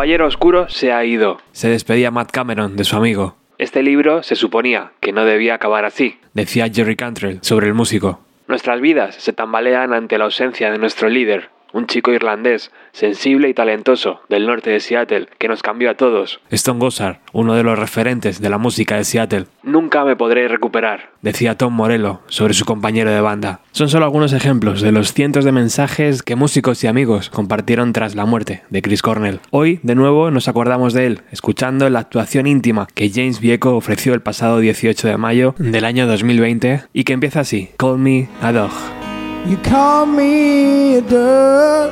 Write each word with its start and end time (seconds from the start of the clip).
Caballero 0.00 0.26
Oscuro 0.26 0.66
se 0.70 0.94
ha 0.94 1.04
ido. 1.04 1.42
Se 1.52 1.68
despedía 1.68 2.10
Matt 2.10 2.30
Cameron 2.30 2.74
de 2.74 2.84
su 2.84 2.96
amigo. 2.96 3.36
Este 3.58 3.82
libro 3.82 4.22
se 4.22 4.34
suponía 4.34 4.92
que 4.98 5.12
no 5.12 5.26
debía 5.26 5.56
acabar 5.56 5.84
así, 5.84 6.18
decía 6.32 6.70
Jerry 6.72 6.96
Cantrell 6.96 7.40
sobre 7.42 7.66
el 7.66 7.74
músico. 7.74 8.18
Nuestras 8.48 8.80
vidas 8.80 9.16
se 9.16 9.34
tambalean 9.34 9.92
ante 9.92 10.16
la 10.16 10.24
ausencia 10.24 10.70
de 10.70 10.78
nuestro 10.78 11.10
líder, 11.10 11.50
un 11.72 11.86
chico 11.86 12.12
irlandés, 12.12 12.70
sensible 12.92 13.48
y 13.48 13.54
talentoso, 13.54 14.20
del 14.28 14.46
norte 14.46 14.70
de 14.70 14.80
Seattle, 14.80 15.28
que 15.38 15.48
nos 15.48 15.62
cambió 15.62 15.90
a 15.90 15.94
todos. 15.94 16.40
Stone 16.50 16.80
Gossard, 16.80 17.18
uno 17.32 17.54
de 17.54 17.62
los 17.62 17.78
referentes 17.78 18.40
de 18.40 18.50
la 18.50 18.58
música 18.58 18.96
de 18.96 19.04
Seattle. 19.04 19.46
Nunca 19.62 20.04
me 20.04 20.16
podré 20.16 20.48
recuperar, 20.48 21.10
decía 21.22 21.56
Tom 21.56 21.74
Morello 21.74 22.20
sobre 22.28 22.54
su 22.54 22.64
compañero 22.64 23.10
de 23.10 23.20
banda. 23.20 23.60
Son 23.72 23.88
solo 23.88 24.04
algunos 24.04 24.32
ejemplos 24.32 24.80
de 24.80 24.92
los 24.92 25.12
cientos 25.12 25.44
de 25.44 25.52
mensajes 25.52 26.22
que 26.22 26.36
músicos 26.36 26.82
y 26.82 26.86
amigos 26.86 27.30
compartieron 27.30 27.92
tras 27.92 28.14
la 28.14 28.24
muerte 28.24 28.62
de 28.70 28.82
Chris 28.82 29.02
Cornell. 29.02 29.40
Hoy, 29.50 29.80
de 29.82 29.94
nuevo, 29.94 30.30
nos 30.30 30.48
acordamos 30.48 30.92
de 30.92 31.06
él, 31.06 31.20
escuchando 31.30 31.88
la 31.90 32.00
actuación 32.00 32.46
íntima 32.46 32.88
que 32.94 33.10
James 33.10 33.40
Vieco 33.40 33.76
ofreció 33.76 34.14
el 34.14 34.22
pasado 34.22 34.58
18 34.58 35.08
de 35.08 35.16
mayo 35.16 35.54
del 35.58 35.84
año 35.84 36.06
2020 36.06 36.84
y 36.92 37.04
que 37.04 37.12
empieza 37.12 37.40
así, 37.40 37.70
Call 37.76 37.98
Me 37.98 38.28
a 38.40 38.52
Dog. 38.52 39.09
You 39.46 39.56
call 39.56 40.06
me 40.06 40.96
a 40.96 41.00
dog. 41.00 41.90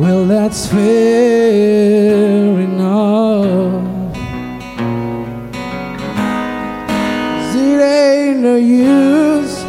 Well, 0.00 0.26
that's 0.26 0.66
fair 0.66 2.60
enough. 2.60 3.84
It 7.54 7.80
ain't 7.80 8.40
no 8.40 8.56
use 8.56 9.62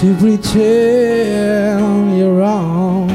to 0.00 0.16
pretend 0.18 2.18
you're 2.18 2.34
wrong. 2.34 3.08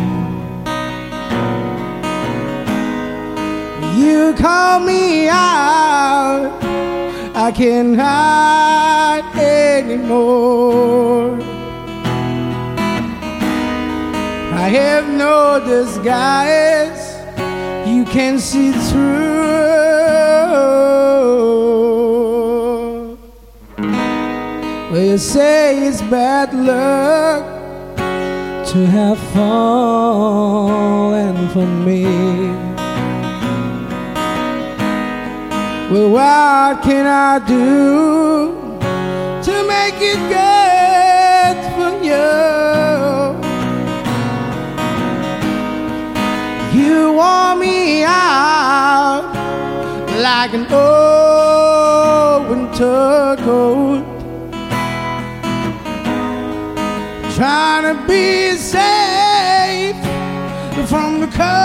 You 3.98 4.34
call 4.38 4.80
me 4.80 5.28
out, 5.28 6.58
I 7.36 7.52
can't 7.52 8.00
hide 8.00 9.26
anymore. 9.36 11.47
I 14.58 14.70
have 14.70 15.08
no 15.08 15.64
disguise. 15.64 17.16
You 17.88 18.04
can 18.06 18.40
see 18.40 18.72
through. 18.72 19.28
Well, 24.92 25.04
you 25.12 25.18
say 25.20 25.88
it's 25.88 26.02
bad 26.02 26.56
luck 26.56 27.44
to 28.72 28.86
have 28.88 29.20
fallen 29.36 31.36
for 31.50 31.68
me. 31.86 32.06
Well, 35.92 36.10
what 36.10 36.82
can 36.84 37.06
I 37.06 37.38
do 37.48 38.56
to 39.48 39.54
make 39.74 40.00
it 40.02 40.20
good 40.36 41.58
for 41.76 41.92
you? 42.04 42.67
Wore 47.18 47.56
me 47.56 48.04
out 48.04 49.24
like 50.22 50.54
an 50.54 50.66
old 50.72 52.48
winter 52.50 53.36
coat. 53.44 54.06
Trying 57.36 57.86
to 57.90 57.96
be 58.08 58.56
safe 58.56 60.00
from 60.88 61.10
the 61.22 61.30
cold. 61.42 61.58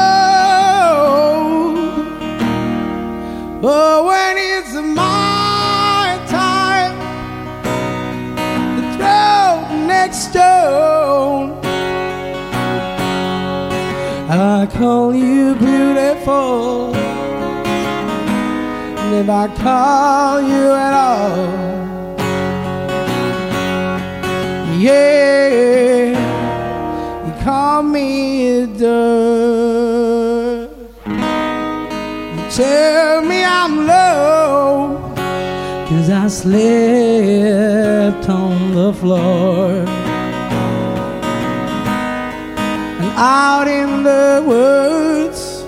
But 3.60 4.04
when 4.09 4.34
it's 4.53 4.72
my 4.72 6.19
time 6.41 6.94
to 8.77 8.82
throw 8.97 9.47
next 9.87 10.19
stone, 10.31 11.02
I 14.62 14.67
call 14.67 15.12
you 15.12 15.56
beautiful. 15.56 16.95
And 18.95 19.15
if 19.17 19.28
I 19.28 19.49
call 19.56 20.41
you 20.41 20.71
at 20.71 20.95
all, 20.95 21.49
yeah, 24.78 26.15
you 27.27 27.33
call 27.43 27.83
me 27.83 28.61
a 28.61 28.67
dove. 28.69 30.71
You 32.37 32.51
tell 32.53 33.22
me 33.22 33.43
I'm 33.43 33.84
low, 33.84 35.12
cause 35.89 36.09
I 36.09 36.28
slept 36.28 38.28
on 38.28 38.75
the 38.77 38.93
floor. 38.93 40.02
Out 43.22 43.69
in 43.69 44.03
the 44.03 44.43
woods 44.44 45.62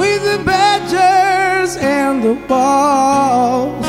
with 0.00 0.22
the 0.24 0.42
badgers 0.42 1.76
and 1.76 2.22
the 2.22 2.34
balls. 2.48 3.86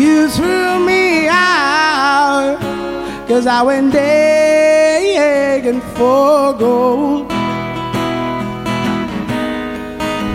You 0.00 0.30
threw 0.30 0.86
me 0.86 1.28
out 1.28 2.56
cause 3.28 3.46
I 3.46 3.60
went 3.60 3.92
digging 3.92 5.82
for 5.94 6.54
gold. 6.54 7.30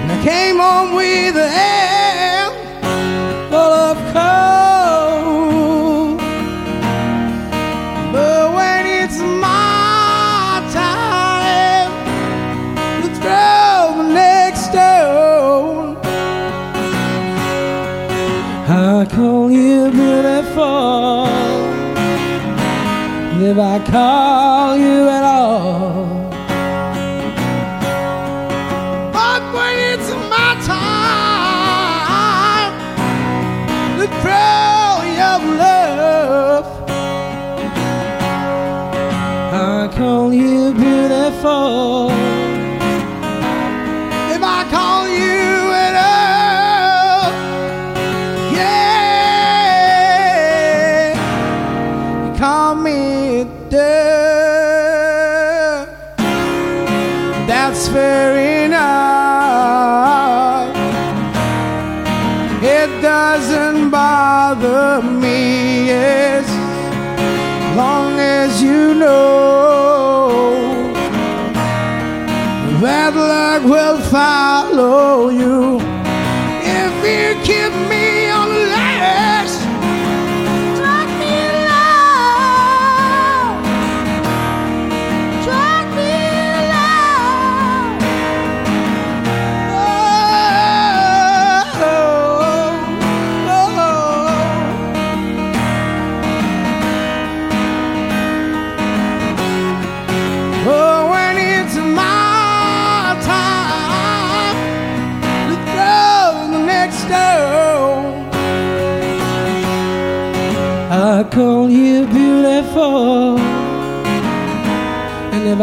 And 0.02 0.12
I 0.12 0.22
came 0.24 0.58
home 0.58 0.94
with 0.94 1.36
a 1.36 1.89
And 23.92 24.29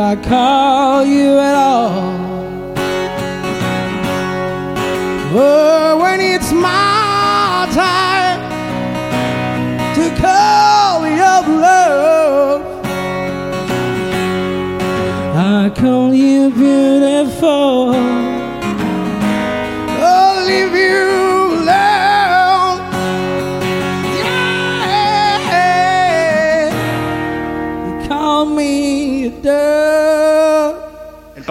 I 0.08 0.14
call 0.14 1.04
you 1.04 1.36
at 1.36 1.54
all. 1.56 2.15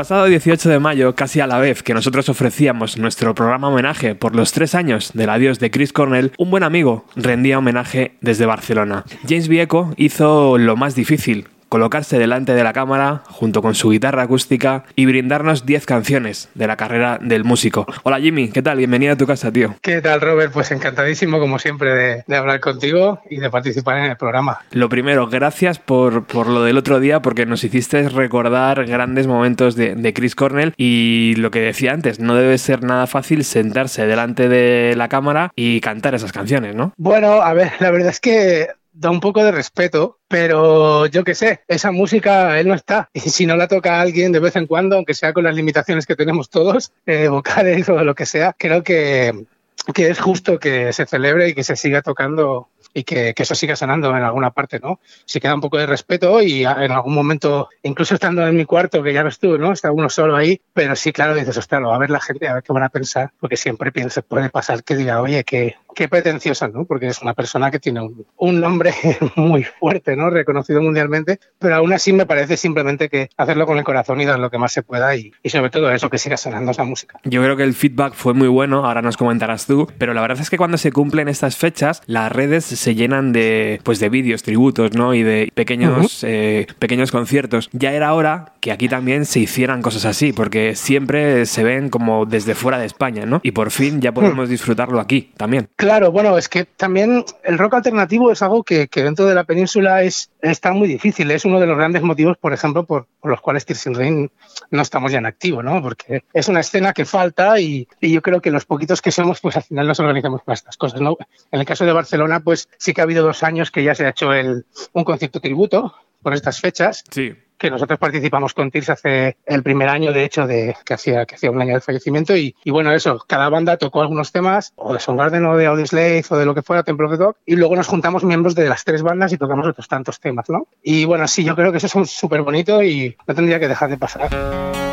Pasado 0.05 0.25
18 0.25 0.69
de 0.69 0.77
mayo, 0.77 1.15
casi 1.15 1.39
a 1.39 1.47
la 1.47 1.57
vez 1.57 1.81
que 1.81 1.95
nosotros 1.95 2.29
ofrecíamos 2.29 2.95
nuestro 2.99 3.33
programa 3.33 3.69
homenaje 3.69 4.13
por 4.13 4.35
los 4.35 4.51
tres 4.51 4.75
años 4.75 5.09
del 5.15 5.31
adiós 5.31 5.57
de 5.57 5.71
Chris 5.71 5.93
Cornell, 5.93 6.31
un 6.37 6.51
buen 6.51 6.61
amigo 6.61 7.05
rendía 7.15 7.57
homenaje 7.57 8.11
desde 8.21 8.45
Barcelona. 8.45 9.03
James 9.27 9.47
Vieco 9.47 9.95
hizo 9.97 10.59
lo 10.59 10.75
más 10.75 10.93
difícil, 10.93 11.47
colocarse 11.75 12.17
delante 12.17 12.53
de 12.53 12.63
la 12.63 12.71
cámara 12.71 13.21
junto 13.25 13.61
con 13.61 13.75
su 13.75 13.89
guitarra 13.89 14.21
acústica 14.21 14.85
y 14.95 15.05
brindarnos 15.07 15.65
10 15.65 15.85
canciones 15.85 16.47
de 16.53 16.67
la 16.67 16.77
carrera 16.77 17.19
del 17.21 17.43
músico. 17.43 17.85
Hola 18.03 18.17
Jimmy, 18.21 18.47
¿qué 18.47 18.61
tal? 18.61 18.77
Bienvenido 18.77 19.11
a 19.11 19.17
tu 19.17 19.27
casa, 19.27 19.51
tío. 19.51 19.75
¿Qué 19.81 19.99
tal, 20.01 20.21
Robert? 20.21 20.53
Pues 20.53 20.71
encantadísimo, 20.71 21.37
como 21.37 21.59
siempre, 21.59 21.93
de, 21.93 22.23
de 22.25 22.35
hablar 22.37 22.61
contigo 22.61 23.19
y 23.29 23.41
de 23.41 23.49
participar 23.49 23.97
en 23.97 24.05
el 24.05 24.15
programa. 24.15 24.59
Lo 24.71 24.87
primero, 24.87 25.27
gracias 25.27 25.77
por, 25.77 26.25
por 26.27 26.47
lo 26.47 26.63
del 26.63 26.77
otro 26.77 27.01
día, 27.01 27.21
porque 27.21 27.45
nos 27.45 27.61
hiciste 27.65 28.07
recordar 28.07 28.85
grandes 28.85 29.27
momentos 29.27 29.75
de, 29.75 29.95
de 29.95 30.13
Chris 30.13 30.33
Cornell 30.33 30.73
y 30.77 31.35
lo 31.35 31.51
que 31.51 31.59
decía 31.59 31.91
antes, 31.91 32.21
no 32.21 32.35
debe 32.35 32.57
ser 32.57 32.85
nada 32.85 33.05
fácil 33.05 33.43
sentarse 33.43 34.07
delante 34.07 34.47
de 34.47 34.95
la 34.95 35.09
cámara 35.09 35.51
y 35.57 35.81
cantar 35.81 36.15
esas 36.15 36.31
canciones, 36.31 36.73
¿no? 36.73 36.93
Bueno, 36.95 37.41
a 37.41 37.53
ver, 37.53 37.73
la 37.81 37.91
verdad 37.91 38.11
es 38.11 38.21
que 38.21 38.69
da 38.95 39.11
un 39.11 39.19
poco 39.19 39.43
de 39.43 39.51
respeto, 39.51 40.19
pero 40.27 41.05
yo 41.07 41.23
qué 41.23 41.35
sé, 41.35 41.61
esa 41.67 41.91
música 41.91 42.59
él 42.59 42.67
no 42.67 42.73
está. 42.73 43.09
Y 43.13 43.19
si 43.19 43.45
no 43.45 43.55
la 43.55 43.67
toca 43.67 43.97
a 43.97 44.01
alguien 44.01 44.31
de 44.31 44.39
vez 44.39 44.55
en 44.55 44.67
cuando, 44.67 44.95
aunque 44.95 45.13
sea 45.13 45.33
con 45.33 45.43
las 45.43 45.55
limitaciones 45.55 46.05
que 46.05 46.15
tenemos 46.15 46.49
todos, 46.49 46.91
eh, 47.05 47.27
vocales 47.27 47.87
o 47.89 48.03
lo 48.03 48.15
que 48.15 48.25
sea, 48.25 48.55
creo 48.57 48.83
que, 48.83 49.45
que 49.93 50.09
es 50.09 50.19
justo 50.19 50.59
que 50.59 50.93
se 50.93 51.05
celebre 51.05 51.49
y 51.49 51.53
que 51.53 51.63
se 51.63 51.75
siga 51.75 52.01
tocando 52.01 52.69
y 52.93 53.03
que, 53.03 53.33
que, 53.33 53.43
eso 53.43 53.55
siga 53.55 53.75
sonando 53.75 54.15
en 54.15 54.23
alguna 54.23 54.51
parte, 54.51 54.79
¿no? 54.79 55.01
Si 55.25 55.41
queda 55.41 55.53
un 55.53 55.59
poco 55.59 55.77
de 55.77 55.85
respeto 55.85 56.41
y 56.41 56.63
en 56.63 56.91
algún 56.91 57.13
momento, 57.13 57.67
incluso 57.83 58.13
estando 58.13 58.47
en 58.47 58.55
mi 58.55 58.63
cuarto, 58.63 59.03
que 59.03 59.11
ya 59.11 59.21
ves 59.21 59.37
tú, 59.37 59.57
¿no? 59.57 59.73
Está 59.73 59.91
uno 59.91 60.09
solo 60.09 60.37
ahí, 60.37 60.61
pero 60.73 60.95
sí, 60.95 61.11
claro, 61.11 61.35
dices, 61.35 61.57
ostras, 61.57 61.83
a 61.85 61.97
ver 61.97 62.09
la 62.09 62.21
gente, 62.21 62.47
a 62.47 62.53
ver 62.53 62.63
qué 62.63 62.71
van 62.71 62.83
a 62.83 62.89
pensar, 62.89 63.33
porque 63.41 63.57
siempre 63.57 63.91
piensa, 63.91 64.21
puede 64.21 64.49
pasar 64.49 64.85
que 64.85 64.95
diga, 64.95 65.21
oye, 65.21 65.43
que 65.43 65.75
qué 65.95 66.07
pretenciosa, 66.07 66.67
¿no? 66.67 66.85
Porque 66.85 67.07
es 67.07 67.21
una 67.21 67.33
persona 67.33 67.71
que 67.71 67.79
tiene 67.79 68.01
un, 68.01 68.25
un, 68.37 68.59
nombre 68.59 68.93
muy 69.35 69.63
fuerte, 69.63 70.15
¿no? 70.15 70.29
Reconocido 70.29 70.81
mundialmente, 70.81 71.39
pero 71.57 71.75
aún 71.75 71.93
así 71.93 72.13
me 72.13 72.25
parece 72.25 72.57
simplemente 72.57 73.09
que 73.09 73.29
hacerlo 73.37 73.65
con 73.65 73.77
el 73.77 73.83
corazón 73.83 74.21
y 74.21 74.25
dar 74.25 74.37
lo 74.37 74.51
que 74.51 74.57
más 74.57 74.71
se 74.71 74.83
pueda 74.83 75.15
y, 75.15 75.31
y 75.41 75.49
sobre 75.49 75.69
todo 75.69 75.89
eso, 75.91 76.09
que 76.09 76.17
siga 76.17 76.37
sonando 76.37 76.71
esa 76.71 76.83
música. 76.83 77.19
Yo 77.23 77.41
creo 77.41 77.57
que 77.57 77.63
el 77.63 77.73
feedback 77.73 78.13
fue 78.13 78.33
muy 78.33 78.47
bueno, 78.47 78.85
ahora 78.85 79.01
nos 79.01 79.17
comentarás 79.17 79.65
tú, 79.65 79.87
pero 79.97 80.13
la 80.13 80.21
verdad 80.21 80.39
es 80.39 80.49
que 80.49 80.57
cuando 80.57 80.77
se 80.77 80.91
cumplen 80.91 81.27
estas 81.27 81.57
fechas, 81.57 82.01
las 82.05 82.31
redes 82.31 82.65
se 82.65 82.95
llenan 82.95 83.31
de, 83.31 83.79
pues 83.83 83.99
de 83.99 84.09
vídeos, 84.09 84.43
tributos, 84.43 84.93
¿no? 84.93 85.13
Y 85.13 85.23
de 85.23 85.51
pequeños, 85.53 86.23
uh 86.23 86.27
-huh. 86.27 86.29
eh, 86.29 86.67
pequeños 86.77 87.11
conciertos. 87.11 87.69
Ya 87.71 87.93
era 87.93 88.13
hora 88.13 88.53
que 88.59 88.71
aquí 88.71 88.89
también 88.89 89.25
se 89.25 89.39
hicieran 89.39 89.81
cosas 89.81 90.05
así, 90.05 90.33
porque 90.33 90.75
siempre 90.75 91.45
se 91.45 91.63
ven 91.63 91.89
como 91.89 92.25
desde 92.25 92.55
fuera 92.55 92.77
de 92.77 92.85
España, 92.85 93.25
¿no? 93.25 93.39
Y 93.43 93.51
por 93.51 93.71
fin 93.71 94.01
ya 94.01 94.11
podemos 94.11 94.49
disfrutarlo 94.49 94.99
aquí 94.99 95.31
también. 95.37 95.69
Claro, 95.85 96.11
bueno, 96.11 96.35
es 96.35 96.49
que 96.49 96.65
también 96.65 97.23
el 97.43 97.59
rock 97.59 97.75
alternativo 97.75 98.31
es 98.31 98.41
algo 98.41 98.63
que, 98.63 98.89
dentro 98.91 99.27
de 99.27 99.35
la 99.35 99.43
península 99.43 100.01
es, 100.01 100.31
está 100.41 100.73
muy 100.73 100.87
difícil. 100.87 101.29
Es 101.29 101.45
uno 101.45 101.59
de 101.59 101.67
los 101.67 101.77
grandes 101.77 102.01
motivos, 102.01 102.37
por 102.39 102.53
ejemplo, 102.53 102.87
por, 102.87 103.05
los 103.23 103.39
cuales 103.39 103.67
Tirsin 103.67 103.93
Rain 103.93 104.31
no 104.71 104.81
estamos 104.81 105.11
ya 105.11 105.19
en 105.19 105.27
activo, 105.27 105.61
¿no? 105.61 105.83
Porque 105.83 106.23
es 106.33 106.47
una 106.47 106.61
escena 106.61 106.91
que 106.91 107.05
falta 107.05 107.59
y, 107.59 107.87
y, 108.01 108.11
yo 108.11 108.23
creo 108.23 108.41
que 108.41 108.49
los 108.49 108.65
poquitos 108.65 108.99
que 108.99 109.11
somos, 109.11 109.39
pues 109.41 109.57
al 109.57 109.63
final 109.63 109.85
nos 109.85 109.99
organizamos 109.99 110.41
para 110.41 110.55
estas 110.55 110.75
cosas, 110.75 111.01
¿no? 111.01 111.17
En 111.51 111.59
el 111.59 111.67
caso 111.67 111.85
de 111.85 111.93
Barcelona, 111.93 112.39
pues 112.39 112.67
sí 112.79 112.91
que 112.91 113.01
ha 113.01 113.03
habido 113.03 113.23
dos 113.23 113.43
años 113.43 113.69
que 113.69 113.83
ya 113.83 113.93
se 113.93 114.07
ha 114.07 114.09
hecho 114.09 114.33
el, 114.33 114.65
un 114.93 115.03
concierto 115.03 115.39
tributo 115.39 115.93
por 116.23 116.33
estas 116.33 116.59
fechas. 116.59 117.03
Sí 117.11 117.35
que 117.57 117.69
nosotros 117.69 117.99
participamos 117.99 118.53
con 118.53 118.71
Tirs 118.71 118.89
hace 118.89 119.37
el 119.45 119.63
primer 119.63 119.89
año, 119.89 120.11
de 120.11 120.23
hecho, 120.23 120.47
de 120.47 120.75
que 120.85 120.93
hacía, 120.93 121.25
que 121.25 121.35
hacía 121.35 121.51
un 121.51 121.61
año 121.61 121.73
del 121.73 121.81
fallecimiento. 121.81 122.35
Y, 122.35 122.55
y, 122.63 122.71
bueno, 122.71 122.91
eso, 122.91 123.23
cada 123.27 123.49
banda 123.49 123.77
tocó 123.77 124.01
algunos 124.01 124.31
temas, 124.31 124.73
o 124.75 124.93
de 124.93 124.99
Soundgarden, 124.99 125.45
o 125.45 125.57
de 125.57 125.65
Audioslave, 125.65 126.23
o 126.29 126.37
de 126.37 126.45
lo 126.45 126.53
que 126.53 126.61
fuera, 126.61 126.83
Temple 126.83 127.07
of 127.07 127.17
the. 127.17 127.25
Y 127.45 127.55
luego 127.55 127.75
nos 127.75 127.87
juntamos 127.87 128.23
miembros 128.23 128.55
de 128.55 128.69
las 128.69 128.83
tres 128.83 129.01
bandas 129.01 129.31
y 129.33 129.37
tocamos 129.37 129.67
otros 129.67 129.87
tantos 129.87 130.19
temas, 130.19 130.49
¿no? 130.49 130.67
Y 130.83 131.05
bueno, 131.05 131.27
sí, 131.27 131.43
yo 131.43 131.55
creo 131.55 131.71
que 131.71 131.77
eso 131.77 132.01
es 132.01 132.11
súper 132.11 132.41
bonito 132.41 132.83
y 132.83 133.15
no 133.27 133.35
tendría 133.35 133.59
que 133.59 133.67
dejar 133.67 133.89
de 133.89 133.97
pasar. 133.97 134.84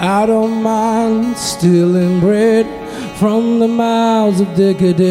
I 0.00 0.26
don't 0.26 0.62
mind 0.62 1.36
stealing 1.36 2.20
bread 2.20 2.66
from 3.18 3.58
the 3.58 3.66
mouths 3.66 4.40
of 4.40 4.54
decadence. 4.54 5.08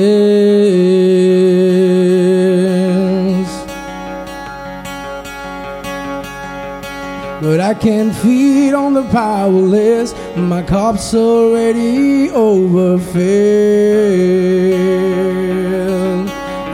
But 7.41 7.59
I 7.59 7.73
can't 7.73 8.15
feed 8.15 8.73
on 8.73 8.93
the 8.93 9.03
powerless, 9.09 10.13
my 10.37 10.63
cup's 10.63 11.13
already 11.13 12.29
overfilled. 12.29 13.27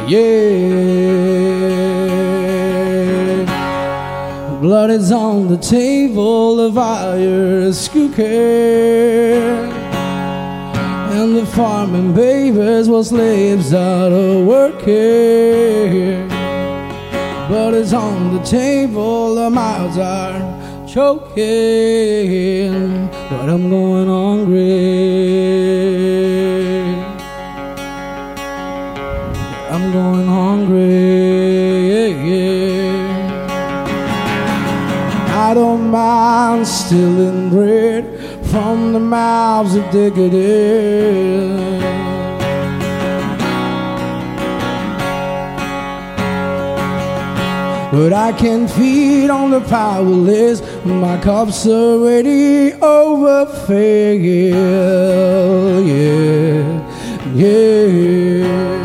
Yeah. 0.08 1.13
Is 4.94 5.12
on 5.12 5.48
the 5.48 5.58
table, 5.58 6.72
fire 6.72 7.62
is 7.70 7.90
cooking. 7.90 8.26
And 11.18 11.36
the 11.36 11.46
farming 11.48 12.14
babies 12.14 12.88
while 12.88 13.04
slaves 13.04 13.74
out 13.74 14.12
of 14.12 14.46
working. 14.46 16.28
But 17.50 17.74
it's 17.74 17.94
on 17.94 18.36
the 18.36 18.44
table, 18.44 19.34
the 19.36 19.50
mouths 19.50 19.98
are 19.98 20.40
choking. 20.88 21.50
But 23.30 23.50
I'm 23.50 23.70
going 23.70 24.08
hungry. 24.08 24.64
I'm 29.74 29.92
going 29.92 30.28
hungry. 30.28 31.43
Don't 35.54 35.92
mind 35.92 36.68
stealing 36.68 37.50
bread 37.52 38.04
from 38.48 38.92
the 38.92 39.00
mouths 39.00 39.76
of 39.76 39.84
decadence. 39.92 41.84
But 47.92 48.14
I 48.14 48.32
can 48.34 48.68
feed 48.68 49.30
on 49.30 49.52
the 49.52 49.62
powerless. 49.62 50.64
My 50.84 51.22
cup's 51.22 51.68
already 51.68 52.74
overfilled. 52.74 54.24
Yeah, 55.86 56.82
yeah. 57.36 58.83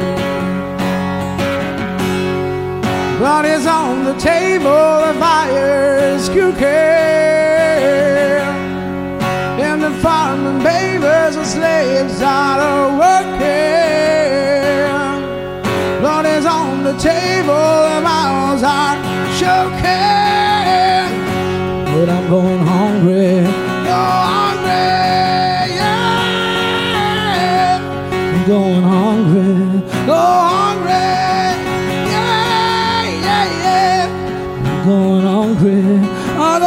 The 4.08 4.18
table, 4.18 4.68
of 4.68 5.14
the 5.14 5.20
fire's 5.20 6.28
cooking. 6.30 6.64
And 9.66 9.82
the 9.82 9.90
farming 10.02 10.62
babies 10.64 11.36
and 11.36 11.46
slaves 11.46 12.22
out 12.22 12.60
of 12.70 12.98
working. 13.04 13.48
Blood 16.00 16.26
is 16.26 16.46
on 16.46 16.84
the 16.84 16.96
table, 16.96 17.74
the 17.88 18.00
mouths 18.00 18.62
are 18.62 18.97
regret. 35.62 36.04
I 36.38 36.58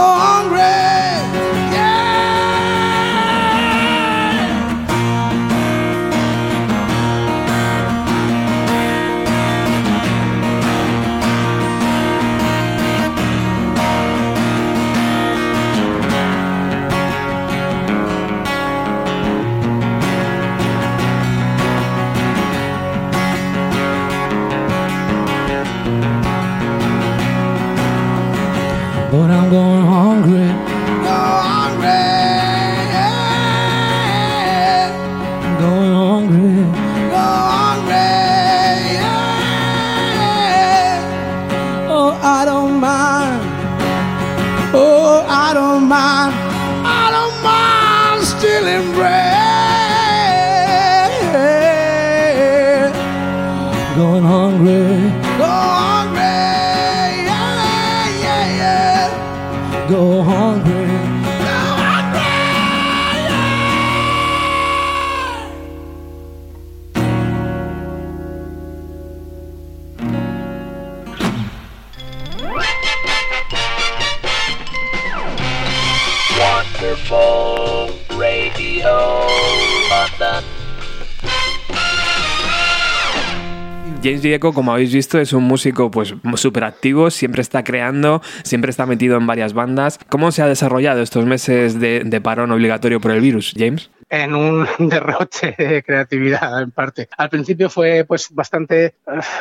Como 84.39 84.71
habéis 84.71 84.93
visto, 84.93 85.19
es 85.19 85.33
un 85.33 85.43
músico 85.43 85.91
pues 85.91 86.13
súper 86.35 86.63
activo, 86.63 87.09
siempre 87.09 87.41
está 87.41 87.63
creando, 87.63 88.21
siempre 88.43 88.71
está 88.71 88.85
metido 88.85 89.17
en 89.17 89.27
varias 89.27 89.53
bandas. 89.53 89.99
¿Cómo 90.09 90.31
se 90.31 90.41
ha 90.41 90.47
desarrollado 90.47 91.01
estos 91.01 91.25
meses 91.25 91.79
de, 91.79 92.03
de 92.05 92.21
parón 92.21 92.51
obligatorio 92.51 93.01
por 93.01 93.11
el 93.11 93.21
virus, 93.21 93.53
James? 93.57 93.89
en 94.11 94.35
un 94.35 94.67
derroche 94.89 95.55
de 95.57 95.81
creatividad 95.81 96.61
en 96.61 96.71
parte. 96.71 97.07
Al 97.17 97.29
principio 97.29 97.69
fue 97.69 98.03
pues 98.05 98.27
bastante, 98.29 98.85
eh, 98.85 98.93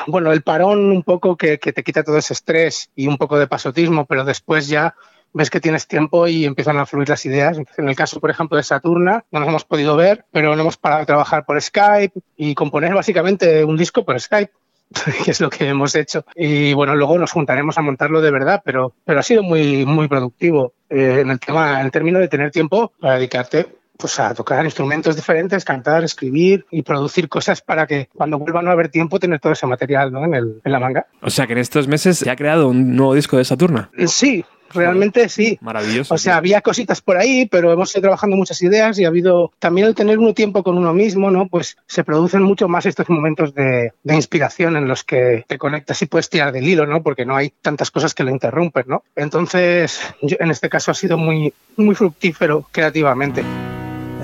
bueno, 0.06 0.32
el 0.32 0.42
parón 0.42 0.92
un 0.92 1.02
poco 1.02 1.36
que, 1.36 1.58
que 1.58 1.72
te 1.72 1.82
quita 1.82 2.04
todo 2.04 2.16
ese 2.16 2.34
estrés 2.34 2.88
y 2.94 3.08
un 3.08 3.18
poco 3.18 3.36
de 3.38 3.48
pasotismo, 3.48 4.06
pero 4.06 4.24
después 4.24 4.68
ya 4.68 4.94
ves 5.32 5.50
que 5.50 5.60
tienes 5.60 5.86
tiempo 5.86 6.26
y 6.26 6.44
empiezan 6.44 6.78
a 6.78 6.86
fluir 6.86 7.08
las 7.08 7.24
ideas. 7.26 7.58
En 7.76 7.88
el 7.88 7.96
caso, 7.96 8.20
por 8.20 8.30
ejemplo, 8.30 8.56
de 8.56 8.62
Saturna, 8.62 9.24
no 9.30 9.40
nos 9.40 9.48
hemos 9.48 9.64
podido 9.64 9.96
ver, 9.96 10.24
pero 10.30 10.54
no 10.54 10.62
hemos 10.62 10.76
parado 10.76 11.00
de 11.00 11.06
trabajar 11.06 11.44
por 11.44 11.60
Skype 11.60 12.20
y 12.36 12.54
componer 12.54 12.94
básicamente 12.94 13.64
un 13.64 13.76
disco 13.76 14.04
por 14.04 14.18
Skype 14.20 14.52
que 15.24 15.30
es 15.30 15.40
lo 15.40 15.50
que 15.50 15.68
hemos 15.68 15.94
hecho. 15.94 16.24
Y 16.34 16.72
bueno, 16.74 16.94
luego 16.94 17.18
nos 17.18 17.32
juntaremos 17.32 17.78
a 17.78 17.82
montarlo 17.82 18.20
de 18.20 18.30
verdad, 18.30 18.62
pero, 18.64 18.94
pero 19.04 19.20
ha 19.20 19.22
sido 19.22 19.42
muy, 19.42 19.86
muy 19.86 20.08
productivo 20.08 20.74
eh, 20.88 21.20
en 21.20 21.30
el 21.30 21.40
tema, 21.40 21.80
en 21.80 21.86
el 21.86 21.92
término 21.92 22.18
de 22.18 22.28
tener 22.28 22.50
tiempo 22.50 22.92
para 23.00 23.14
dedicarte 23.14 23.80
pues 24.00 24.18
a 24.18 24.34
tocar 24.34 24.64
instrumentos 24.64 25.14
diferentes, 25.14 25.62
cantar, 25.64 26.02
escribir 26.02 26.64
y 26.70 26.82
producir 26.82 27.28
cosas 27.28 27.60
para 27.60 27.86
que 27.86 28.08
cuando 28.14 28.38
vuelva 28.38 28.60
a 28.60 28.62
no 28.62 28.70
haber 28.70 28.88
tiempo 28.88 29.20
tener 29.20 29.40
todo 29.40 29.52
ese 29.52 29.66
material 29.66 30.10
¿no? 30.10 30.24
en, 30.24 30.34
el, 30.34 30.60
en 30.64 30.72
la 30.72 30.80
manga. 30.80 31.06
O 31.20 31.28
sea 31.28 31.46
que 31.46 31.52
en 31.52 31.58
estos 31.58 31.86
meses 31.86 32.18
se 32.18 32.30
ha 32.30 32.36
creado 32.36 32.68
un 32.68 32.96
nuevo 32.96 33.14
disco 33.14 33.36
de 33.36 33.44
Saturna. 33.44 33.90
Sí, 34.06 34.44
realmente 34.72 35.28
sí. 35.28 35.58
Maravilloso. 35.60 36.14
O 36.14 36.18
sea, 36.18 36.36
había 36.36 36.60
cositas 36.60 37.00
por 37.00 37.16
ahí, 37.16 37.46
pero 37.46 37.72
hemos 37.72 37.92
ido 37.94 38.02
trabajando 38.02 38.36
muchas 38.36 38.60
ideas 38.62 38.98
y 38.98 39.04
ha 39.04 39.08
habido 39.08 39.52
también 39.58 39.86
el 39.86 39.94
tener 39.94 40.18
uno 40.18 40.34
tiempo 40.34 40.62
con 40.62 40.78
uno 40.78 40.92
mismo, 40.94 41.30
¿no? 41.30 41.46
Pues 41.48 41.76
se 41.86 42.04
producen 42.04 42.42
mucho 42.42 42.68
más 42.68 42.86
estos 42.86 43.08
momentos 43.08 43.54
de, 43.54 43.92
de 44.02 44.14
inspiración 44.14 44.76
en 44.76 44.88
los 44.88 45.04
que 45.04 45.44
te 45.46 45.58
conectas 45.58 46.00
y 46.02 46.06
puedes 46.06 46.28
tirar 46.30 46.52
del 46.52 46.66
hilo, 46.68 46.86
¿no? 46.86 47.02
Porque 47.02 47.24
no 47.26 47.36
hay 47.36 47.52
tantas 47.62 47.90
cosas 47.90 48.14
que 48.14 48.24
lo 48.24 48.30
interrumpen, 48.30 48.84
¿no? 48.86 49.02
Entonces, 49.16 50.00
yo- 50.22 50.36
en 50.40 50.50
este 50.50 50.68
caso 50.68 50.90
ha 50.90 50.94
sido 50.94 51.16
muy, 51.18 51.52
muy 51.76 51.94
fructífero 51.94 52.66
creativamente. 52.72 53.42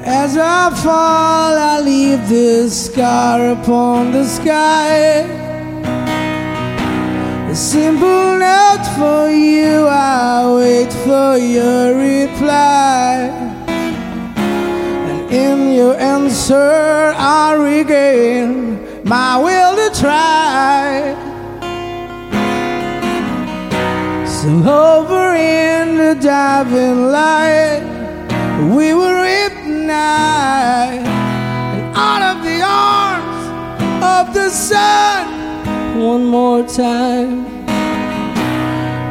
As 0.06 0.36
I 0.36 0.70
fall, 0.84 1.56
I 1.58 1.82
leave 1.84 2.28
this 2.28 2.86
scar 2.86 3.40
upon 3.52 4.12
the 4.12 4.24
sky. 4.24 5.24
Simple 7.56 8.38
note 8.38 8.84
for 8.98 9.30
you, 9.30 9.86
I 9.88 10.44
wait 10.58 10.92
for 10.92 11.38
your 11.38 11.96
reply. 11.96 13.30
And 13.66 15.32
in 15.32 15.72
your 15.72 15.96
answer, 15.96 17.14
I 17.16 17.54
regain 17.54 19.08
my 19.08 19.38
will 19.38 19.74
to 19.74 19.88
try. 19.98 21.14
So 24.26 24.48
over 24.68 25.34
in 25.34 25.96
the 25.96 26.14
diving 26.20 27.06
light, 27.10 27.80
we 28.76 28.92
were 28.92 29.24
ignite 29.46 31.06
and 31.08 31.96
out 31.96 32.36
of 32.36 32.44
the 32.44 32.60
arms 32.60 33.48
of 34.04 34.34
the 34.34 34.50
sun. 34.50 35.45
One 35.96 36.26
more 36.26 36.62
time. 36.62 37.46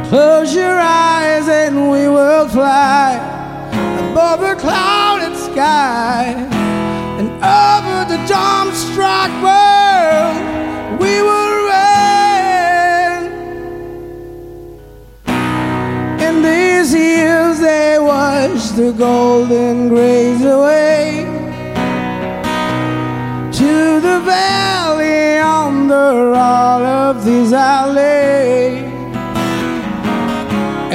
Close 0.08 0.54
your 0.54 0.80
eyes 0.80 1.48
and 1.50 1.90
we 1.90 2.08
will 2.08 2.48
fly 2.48 3.16
above 4.12 4.40
the 4.40 4.56
clouded 4.56 5.36
sky 5.36 6.36
and 7.20 7.30
over 7.44 8.06
the 8.08 8.24
dawn-struck 8.28 9.32
world. 9.42 10.38
We 11.02 11.22
will 11.28 11.66
reign. 11.72 13.24
In 16.22 16.44
these 16.44 16.94
years 16.94 17.60
they 17.60 17.98
wash 18.00 18.70
the 18.70 18.92
golden 18.92 19.90
grays 19.90 20.46
away 20.46 21.35
to 23.96 24.02
the 24.02 24.20
valley 24.20 25.38
under 25.38 26.34
all 26.34 26.84
of 26.84 27.24
these 27.24 27.54
alleys. 27.54 28.84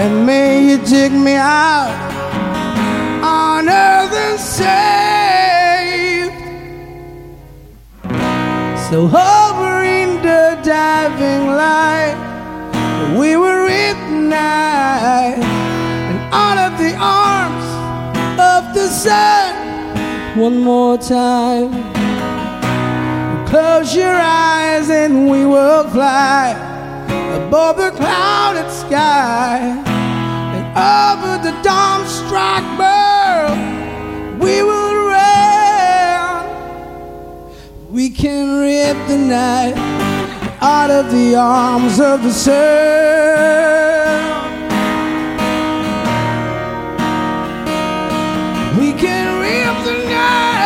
And 0.01 0.27
may 0.27 0.69
you 0.69 0.77
dig 0.85 1.13
me 1.13 1.35
out 1.35 1.95
on 3.23 3.69
earth 3.69 4.15
and 4.27 4.39
saved. 4.39 4.81
So 8.89 8.97
over 9.07 9.83
in 9.83 10.11
the 10.29 10.59
diving 10.63 11.47
light, 11.65 12.19
we 13.19 13.37
were 13.37 13.65
ignite 13.67 15.41
and 16.11 16.19
out 16.35 16.59
of 16.67 16.73
the 16.79 16.95
arms 16.97 17.67
of 18.51 18.75
the 18.75 18.89
sun. 18.89 19.55
One 20.39 20.59
more 20.59 20.99
time. 20.99 22.00
Close 23.51 23.97
your 23.97 24.15
eyes 24.15 24.91
and 24.91 25.29
we 25.29 25.45
will 25.45 25.83
fly 25.91 26.53
above 27.35 27.79
the 27.79 27.91
clouded 27.91 28.71
sky 28.71 29.59
and 30.55 30.65
over 30.79 31.37
the 31.43 31.51
dawn-struck 31.61 32.63
world. 32.79 33.59
We 34.41 34.63
will 34.63 35.09
reign. 35.09 36.45
We 37.91 38.09
can 38.11 38.61
rip 38.61 38.97
the 39.09 39.19
night 39.19 39.75
out 40.63 40.93
of 40.93 41.11
the 41.11 41.35
arms 41.35 41.99
of 41.99 42.23
the 42.23 42.31
sun. 42.31 42.55
We 48.79 48.93
can 48.93 49.41
rip 49.41 49.85
the 49.85 50.05
night. 50.09 50.60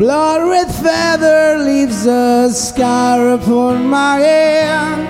Blood 0.00 0.48
red 0.48 0.74
feather 0.76 1.58
leaves 1.62 2.06
a 2.06 2.48
scar 2.50 3.34
upon 3.34 3.86
my 3.86 4.16
hand. 4.18 5.02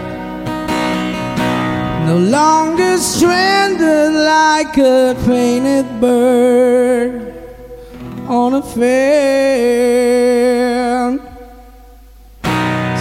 No 2.08 2.18
longer 2.18 2.98
stranded 2.98 4.12
like 4.14 4.76
a 4.78 5.14
painted 5.26 5.86
bird 6.00 7.32
on 8.26 8.54
a 8.54 8.62
fan. 8.62 8.90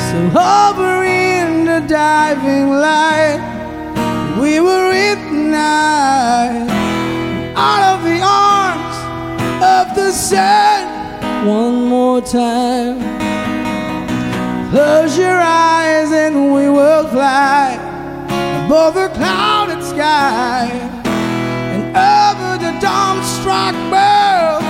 So 0.05 0.17
over 0.61 1.03
in 1.03 1.65
the 1.65 1.81
diving 1.87 2.69
light, 2.69 3.41
we 4.39 4.59
were 4.59 4.91
ignite 4.91 6.69
out 7.57 7.83
of 7.93 8.03
the 8.03 8.21
arms 8.21 8.97
of 9.63 9.95
the 9.95 10.11
sun. 10.11 10.98
One 11.45 11.85
more 11.85 12.19
time. 12.19 12.99
Close 14.71 15.17
your 15.17 15.39
eyes 15.39 16.11
and 16.11 16.53
we 16.53 16.69
will 16.69 17.07
fly 17.07 17.73
above 18.65 18.95
the 18.95 19.07
clouded 19.15 19.81
sky 19.81 20.69
and 20.69 21.95
over 21.95 22.57
the 22.63 22.77
dawn-struck 22.81 23.73
world. 23.89 24.63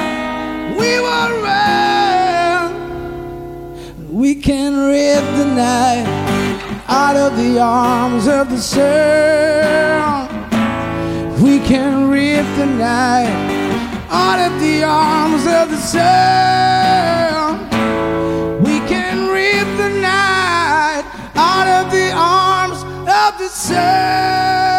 We 0.79 0.99
will 0.99 1.41
run. 1.41 2.69
We 4.11 4.35
can 4.35 4.77
rip 4.77 5.25
the 5.37 5.45
night 5.45 6.05
out 6.87 7.15
of 7.15 7.35
the 7.35 7.59
arms 7.59 8.27
of 8.27 8.49
the 8.51 8.59
sun. 8.59 10.29
We 11.41 11.59
can 11.59 12.09
rip 12.09 12.45
the 12.57 12.67
night 12.67 13.68
out 14.09 14.39
of 14.39 14.59
the 14.59 14.83
arms 14.83 15.45
of 15.45 15.69
the 15.69 15.77
sun. 15.77 17.59
We 18.63 18.79
can 18.87 19.29
rip 19.29 19.67
the 19.77 19.89
night 20.01 21.03
out 21.35 21.67
of 21.67 21.91
the 21.91 22.11
arms 22.13 22.83
of 23.07 23.37
the 23.37 23.49
sun. 23.49 24.78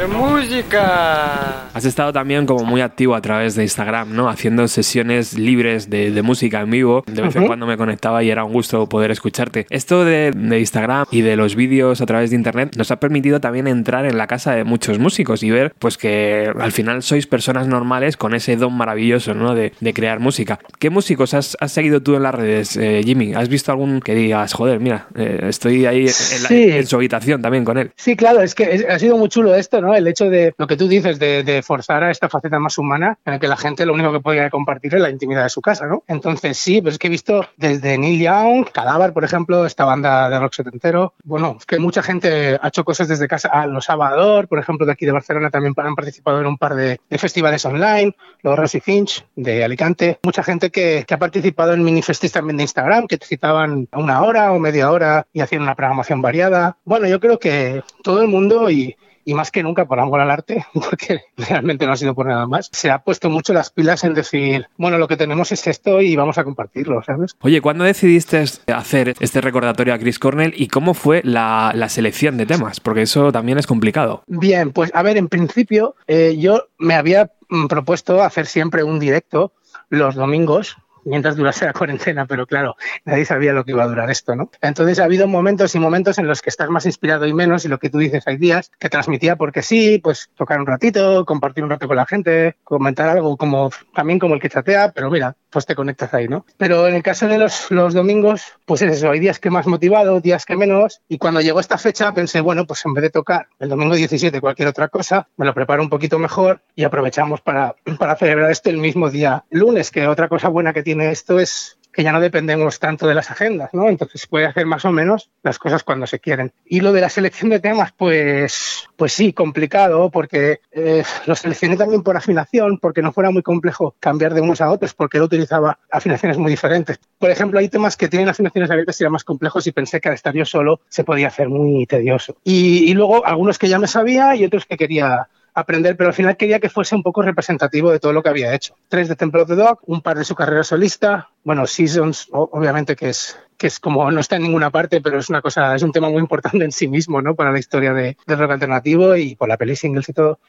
¡De 0.00 0.06
música! 0.06 1.68
Has 1.74 1.84
estado 1.84 2.10
también 2.10 2.46
como 2.46 2.64
muy 2.64 2.80
activo 2.80 3.14
a 3.14 3.20
través 3.20 3.54
de 3.54 3.64
Instagram, 3.64 4.14
¿no? 4.16 4.30
Haciendo 4.30 4.66
sesiones 4.66 5.38
libres 5.38 5.90
de, 5.90 6.10
de 6.10 6.22
música 6.22 6.62
en 6.62 6.70
vivo. 6.70 7.04
De 7.06 7.20
vez 7.20 7.36
en 7.36 7.46
cuando 7.46 7.66
me 7.66 7.76
conectaba 7.76 8.22
y 8.22 8.30
era 8.30 8.44
un 8.44 8.52
gusto 8.54 8.88
poder 8.88 9.10
escucharte. 9.10 9.66
Esto 9.68 10.06
de, 10.06 10.30
de 10.34 10.58
Instagram 10.58 11.04
y 11.10 11.20
de 11.20 11.36
los 11.36 11.54
vídeos 11.54 12.00
a 12.00 12.06
través 12.06 12.30
de 12.30 12.36
Internet 12.36 12.76
nos 12.78 12.90
ha 12.90 12.96
permitido 12.98 13.40
también 13.40 13.66
entrar 13.66 14.06
en 14.06 14.16
la 14.16 14.26
casa 14.26 14.54
de 14.54 14.64
muchos 14.64 14.98
músicos 14.98 15.42
y 15.42 15.50
ver 15.50 15.74
pues 15.78 15.98
que 15.98 16.50
al 16.58 16.72
final 16.72 17.02
sois 17.02 17.26
personas 17.26 17.66
normales 17.66 18.16
con 18.16 18.34
ese 18.34 18.56
don 18.56 18.72
maravilloso, 18.74 19.34
¿no? 19.34 19.54
De, 19.54 19.74
de 19.80 19.92
crear 19.92 20.18
música. 20.18 20.58
¿Qué 20.78 20.88
músicos 20.88 21.34
has, 21.34 21.58
has 21.60 21.72
seguido 21.72 22.00
tú 22.02 22.14
en 22.16 22.22
las 22.22 22.34
redes, 22.34 22.74
eh, 22.78 23.02
Jimmy? 23.04 23.34
¿Has 23.34 23.50
visto 23.50 23.70
algún 23.70 24.00
que 24.00 24.14
digas, 24.14 24.54
joder, 24.54 24.80
mira, 24.80 25.08
eh, 25.14 25.40
estoy 25.48 25.84
ahí 25.84 26.00
en, 26.00 26.42
la- 26.42 26.48
Sí. 26.48 26.70
en 26.70 26.86
su 26.86 26.96
habitación 26.96 27.42
también 27.42 27.66
con 27.66 27.76
él? 27.76 27.90
Sí, 27.96 28.16
claro, 28.16 28.40
es 28.40 28.54
que 28.54 28.64
es- 28.76 28.86
ha 28.88 28.98
sido 28.98 29.18
muy 29.18 29.28
chulo 29.28 29.54
esto, 29.54 29.80
¿no? 29.82 29.89
El 29.94 30.06
hecho 30.06 30.28
de 30.28 30.54
lo 30.56 30.66
que 30.66 30.76
tú 30.76 30.88
dices, 30.88 31.18
de, 31.18 31.62
forzar 31.62 32.04
a 32.04 32.10
esta 32.10 32.28
faceta 32.28 32.58
más 32.58 32.78
humana, 32.78 33.18
en 33.24 33.34
el 33.34 33.40
que 33.40 33.48
la 33.48 33.56
gente 33.56 33.84
lo 33.84 33.92
único 33.92 34.12
que 34.12 34.20
podía 34.20 34.48
compartir 34.50 34.94
es 34.94 35.00
la 35.00 35.10
intimidad 35.10 35.42
de 35.42 35.50
su 35.50 35.60
casa, 35.60 35.86
¿no? 35.86 36.02
Entonces, 36.06 36.56
sí, 36.56 36.80
pero 36.80 36.92
es 36.92 36.98
que 36.98 37.08
he 37.08 37.10
visto 37.10 37.46
desde 37.56 37.98
Neil 37.98 38.20
Young, 38.20 38.70
Cadáver, 38.72 39.12
por 39.12 39.24
ejemplo, 39.24 39.66
esta 39.66 39.84
banda 39.84 40.30
de 40.30 40.38
rock 40.38 40.54
setentero. 40.54 41.14
Bueno, 41.24 41.56
es 41.58 41.66
que 41.66 41.78
mucha 41.78 42.02
gente 42.02 42.58
ha 42.60 42.68
hecho 42.68 42.84
cosas 42.84 43.08
desde 43.08 43.28
casa. 43.28 43.48
A 43.48 43.66
Los 43.66 43.84
Salvador, 43.86 44.48
por 44.48 44.58
ejemplo, 44.58 44.86
de 44.86 44.92
aquí 44.92 45.06
de 45.06 45.12
Barcelona, 45.12 45.50
también 45.50 45.74
han 45.76 45.94
participado 45.94 46.40
en 46.40 46.46
un 46.46 46.58
par 46.58 46.74
de, 46.74 47.00
festivales 47.18 47.64
online. 47.64 48.14
Los 48.42 48.58
Rosy 48.58 48.80
Finch, 48.80 49.24
de 49.36 49.64
Alicante. 49.64 50.18
Mucha 50.22 50.42
gente 50.42 50.70
que, 50.70 51.04
que 51.06 51.14
ha 51.14 51.18
participado 51.18 51.74
en 51.74 51.82
minifestis 51.82 52.32
también 52.32 52.56
de 52.56 52.64
Instagram, 52.64 53.06
que 53.06 53.18
te 53.18 53.26
citaban 53.26 53.88
una 53.92 54.22
hora 54.22 54.52
o 54.52 54.58
media 54.58 54.90
hora 54.90 55.26
y 55.32 55.40
hacían 55.40 55.62
una 55.62 55.74
programación 55.74 56.22
variada. 56.22 56.76
Bueno, 56.84 57.06
yo 57.06 57.20
creo 57.20 57.38
que 57.38 57.82
todo 58.02 58.22
el 58.22 58.28
mundo 58.28 58.70
y, 58.70 58.96
y 59.24 59.34
más 59.34 59.50
que 59.50 59.62
nunca 59.62 59.86
por 59.86 60.00
amor 60.00 60.20
al 60.20 60.30
arte, 60.30 60.64
porque 60.74 61.22
realmente 61.36 61.86
no 61.86 61.92
ha 61.92 61.96
sido 61.96 62.14
por 62.14 62.26
nada 62.26 62.46
más, 62.46 62.68
se 62.72 62.90
ha 62.90 63.00
puesto 63.00 63.30
mucho 63.30 63.52
las 63.52 63.70
pilas 63.70 64.04
en 64.04 64.14
decir, 64.14 64.66
bueno, 64.76 64.98
lo 64.98 65.08
que 65.08 65.16
tenemos 65.16 65.52
es 65.52 65.66
esto 65.66 66.00
y 66.00 66.16
vamos 66.16 66.38
a 66.38 66.44
compartirlo, 66.44 67.02
¿sabes? 67.02 67.36
Oye, 67.40 67.60
¿cuándo 67.60 67.84
decidiste 67.84 68.44
hacer 68.72 69.14
este 69.20 69.40
recordatorio 69.40 69.94
a 69.94 69.98
Chris 69.98 70.18
Cornell 70.18 70.54
y 70.56 70.68
cómo 70.68 70.94
fue 70.94 71.20
la, 71.24 71.72
la 71.74 71.88
selección 71.88 72.36
de 72.36 72.46
temas? 72.46 72.80
Porque 72.80 73.02
eso 73.02 73.32
también 73.32 73.58
es 73.58 73.66
complicado. 73.66 74.22
Bien, 74.26 74.72
pues 74.72 74.90
a 74.94 75.02
ver, 75.02 75.16
en 75.16 75.28
principio 75.28 75.94
eh, 76.06 76.36
yo 76.38 76.66
me 76.78 76.94
había 76.94 77.30
mm, 77.48 77.66
propuesto 77.66 78.22
hacer 78.22 78.46
siempre 78.46 78.82
un 78.82 78.98
directo 78.98 79.52
los 79.88 80.14
domingos 80.14 80.76
mientras 81.04 81.36
durase 81.36 81.64
la 81.64 81.72
cuarentena, 81.72 82.26
pero 82.26 82.46
claro, 82.46 82.76
nadie 83.04 83.24
sabía 83.24 83.52
lo 83.52 83.64
que 83.64 83.72
iba 83.72 83.84
a 83.84 83.88
durar 83.88 84.10
esto, 84.10 84.34
¿no? 84.34 84.50
Entonces 84.60 84.98
ha 84.98 85.04
habido 85.04 85.26
momentos 85.26 85.74
y 85.74 85.78
momentos 85.78 86.18
en 86.18 86.26
los 86.26 86.42
que 86.42 86.50
estás 86.50 86.68
más 86.70 86.86
inspirado 86.86 87.26
y 87.26 87.32
menos, 87.32 87.64
y 87.64 87.68
lo 87.68 87.78
que 87.78 87.90
tú 87.90 87.98
dices, 87.98 88.26
hay 88.26 88.36
días 88.36 88.70
que 88.78 88.88
transmitía 88.88 89.36
porque 89.36 89.62
sí, 89.62 89.98
pues 90.02 90.30
tocar 90.36 90.60
un 90.60 90.66
ratito, 90.66 91.24
compartir 91.24 91.64
un 91.64 91.70
rato 91.70 91.88
con 91.88 91.96
la 91.96 92.06
gente, 92.06 92.56
comentar 92.64 93.08
algo 93.08 93.36
como 93.36 93.70
también 93.94 94.18
como 94.18 94.34
el 94.34 94.40
que 94.40 94.48
chatea, 94.48 94.92
pero 94.92 95.10
mira, 95.10 95.36
pues 95.50 95.66
te 95.66 95.74
conectas 95.74 96.14
ahí, 96.14 96.28
¿no? 96.28 96.46
Pero 96.56 96.86
en 96.86 96.94
el 96.94 97.02
caso 97.02 97.28
de 97.28 97.38
los, 97.38 97.68
domingos, 97.68 98.42
pues 98.64 98.82
es 98.82 98.92
eso, 98.92 99.10
hay 99.10 99.20
días 99.20 99.38
que 99.38 99.50
más 99.50 99.66
motivado, 99.66 100.20
días 100.20 100.44
que 100.44 100.56
menos, 100.56 101.00
y 101.08 101.18
cuando 101.18 101.40
llegó 101.40 101.60
esta 101.60 101.78
fecha 101.78 102.14
pensé, 102.14 102.40
bueno, 102.40 102.66
pues 102.66 102.84
en 102.86 102.94
vez 102.94 103.02
de 103.02 103.10
tocar 103.10 103.48
el 103.58 103.68
domingo 103.68 103.94
17 103.94 104.40
cualquier 104.40 104.68
otra 104.68 104.88
cosa, 104.88 105.28
me 105.36 105.46
lo 105.46 105.54
preparo 105.54 105.82
un 105.82 105.90
poquito 105.90 106.18
mejor 106.18 106.62
y 106.74 106.84
aprovechamos 106.84 107.40
para 107.40 107.74
celebrar 108.18 108.50
esto 108.50 108.70
el 108.70 108.78
mismo 108.78 109.10
día 109.10 109.44
lunes, 109.50 109.90
que 109.90 110.06
otra 110.06 110.28
cosa 110.28 110.48
buena 110.48 110.72
que 110.72 110.82
tiene 110.82 111.10
esto 111.10 111.40
es 111.40 111.79
que 111.92 112.02
ya 112.02 112.12
no 112.12 112.20
dependemos 112.20 112.78
tanto 112.78 113.06
de 113.06 113.14
las 113.14 113.30
agendas, 113.30 113.70
¿no? 113.72 113.88
Entonces 113.88 114.26
puede 114.26 114.46
hacer 114.46 114.66
más 114.66 114.84
o 114.84 114.92
menos 114.92 115.30
las 115.42 115.58
cosas 115.58 115.82
cuando 115.82 116.06
se 116.06 116.20
quieren. 116.20 116.52
Y 116.64 116.80
lo 116.80 116.92
de 116.92 117.00
la 117.00 117.08
selección 117.08 117.50
de 117.50 117.60
temas, 117.60 117.92
pues, 117.96 118.88
pues 118.96 119.12
sí, 119.12 119.32
complicado, 119.32 120.10
porque 120.10 120.60
eh, 120.70 121.02
lo 121.26 121.34
seleccioné 121.34 121.76
también 121.76 122.02
por 122.02 122.16
afinación, 122.16 122.78
porque 122.78 123.02
no 123.02 123.12
fuera 123.12 123.30
muy 123.30 123.42
complejo 123.42 123.94
cambiar 123.98 124.34
de 124.34 124.40
unos 124.40 124.60
a 124.60 124.70
otros, 124.70 124.94
porque 124.94 125.18
él 125.18 125.24
utilizaba 125.24 125.78
afinaciones 125.90 126.38
muy 126.38 126.50
diferentes. 126.50 127.00
Por 127.18 127.30
ejemplo, 127.30 127.58
hay 127.58 127.68
temas 127.68 127.96
que 127.96 128.08
tienen 128.08 128.28
afinaciones 128.28 128.70
abiertas 128.70 129.00
y 129.00 129.04
eran 129.04 129.12
más 129.12 129.24
complejos 129.24 129.66
y 129.66 129.72
pensé 129.72 130.00
que 130.00 130.08
al 130.08 130.14
estar 130.14 130.34
yo 130.34 130.44
solo 130.44 130.80
se 130.88 131.04
podía 131.04 131.28
hacer 131.28 131.48
muy 131.48 131.86
tedioso. 131.86 132.36
Y, 132.44 132.90
y 132.90 132.94
luego 132.94 133.26
algunos 133.26 133.58
que 133.58 133.68
ya 133.68 133.78
me 133.78 133.86
sabía 133.86 134.36
y 134.36 134.44
otros 134.44 134.66
que 134.66 134.76
quería 134.76 135.28
aprender, 135.60 135.96
pero 135.96 136.08
al 136.08 136.14
final 136.14 136.36
quería 136.36 136.60
que 136.60 136.68
fuese 136.68 136.94
un 136.94 137.02
poco 137.02 137.22
representativo 137.22 137.90
de 137.90 138.00
todo 138.00 138.12
lo 138.12 138.22
que 138.22 138.28
había 138.28 138.54
hecho. 138.54 138.74
Tres 138.88 139.08
de 139.08 139.16
Temple 139.16 139.42
of 139.42 139.48
the 139.48 139.56
Dog, 139.56 139.80
un 139.86 140.00
par 140.02 140.18
de 140.18 140.24
su 140.24 140.34
carrera 140.34 140.64
solista, 140.64 141.28
bueno, 141.44 141.66
Seasons, 141.66 142.28
obviamente 142.30 142.96
que 142.96 143.10
es 143.10 143.38
que 143.60 143.66
es 143.66 143.78
como 143.78 144.10
no 144.10 144.20
está 144.20 144.36
en 144.36 144.42
ninguna 144.42 144.70
parte, 144.70 145.00
pero 145.00 145.18
es 145.18 145.28
una 145.28 145.42
cosa, 145.42 145.76
es 145.76 145.82
un 145.82 145.92
tema 145.92 146.08
muy 146.08 146.18
importante 146.20 146.64
en 146.64 146.72
sí 146.72 146.88
mismo, 146.88 147.20
¿no? 147.22 147.34
Para 147.34 147.52
la 147.52 147.58
historia 147.58 147.92
de, 147.92 148.16
del 148.26 148.38
rock 148.38 148.52
alternativo 148.52 149.14
y 149.16 149.36
por 149.36 149.48
la 149.48 149.56
peli 149.56 149.76
singles 149.76 150.08
y 150.08 150.12
todo. 150.12 150.40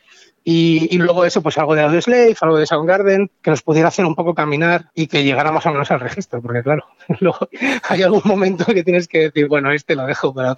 Y, 0.44 0.88
y 0.90 0.98
luego 0.98 1.24
eso, 1.24 1.44
pues 1.44 1.60
algo 1.60 1.76
de 1.76 1.84
Audioslave, 1.84 2.36
algo 2.42 2.58
de 2.58 2.66
Soundgarden, 2.66 3.30
que 3.44 3.52
nos 3.52 3.62
pudiera 3.62 3.90
hacer 3.90 4.06
un 4.06 4.16
poco 4.16 4.34
caminar 4.34 4.90
y 4.96 5.06
que 5.06 5.24
llegara 5.24 5.52
más 5.52 5.68
o 5.68 5.72
menos 5.72 5.92
al 5.92 6.00
registro, 6.00 6.42
porque 6.42 6.64
claro, 6.64 6.84
luego 7.20 7.48
hay 7.88 8.02
algún 8.02 8.24
momento 8.26 8.66
que 8.66 8.84
tienes 8.84 9.08
que 9.08 9.30
decir, 9.30 9.48
bueno, 9.48 9.72
este 9.72 9.96
lo 9.96 10.08
dejo 10.08 10.34
para, 10.34 10.56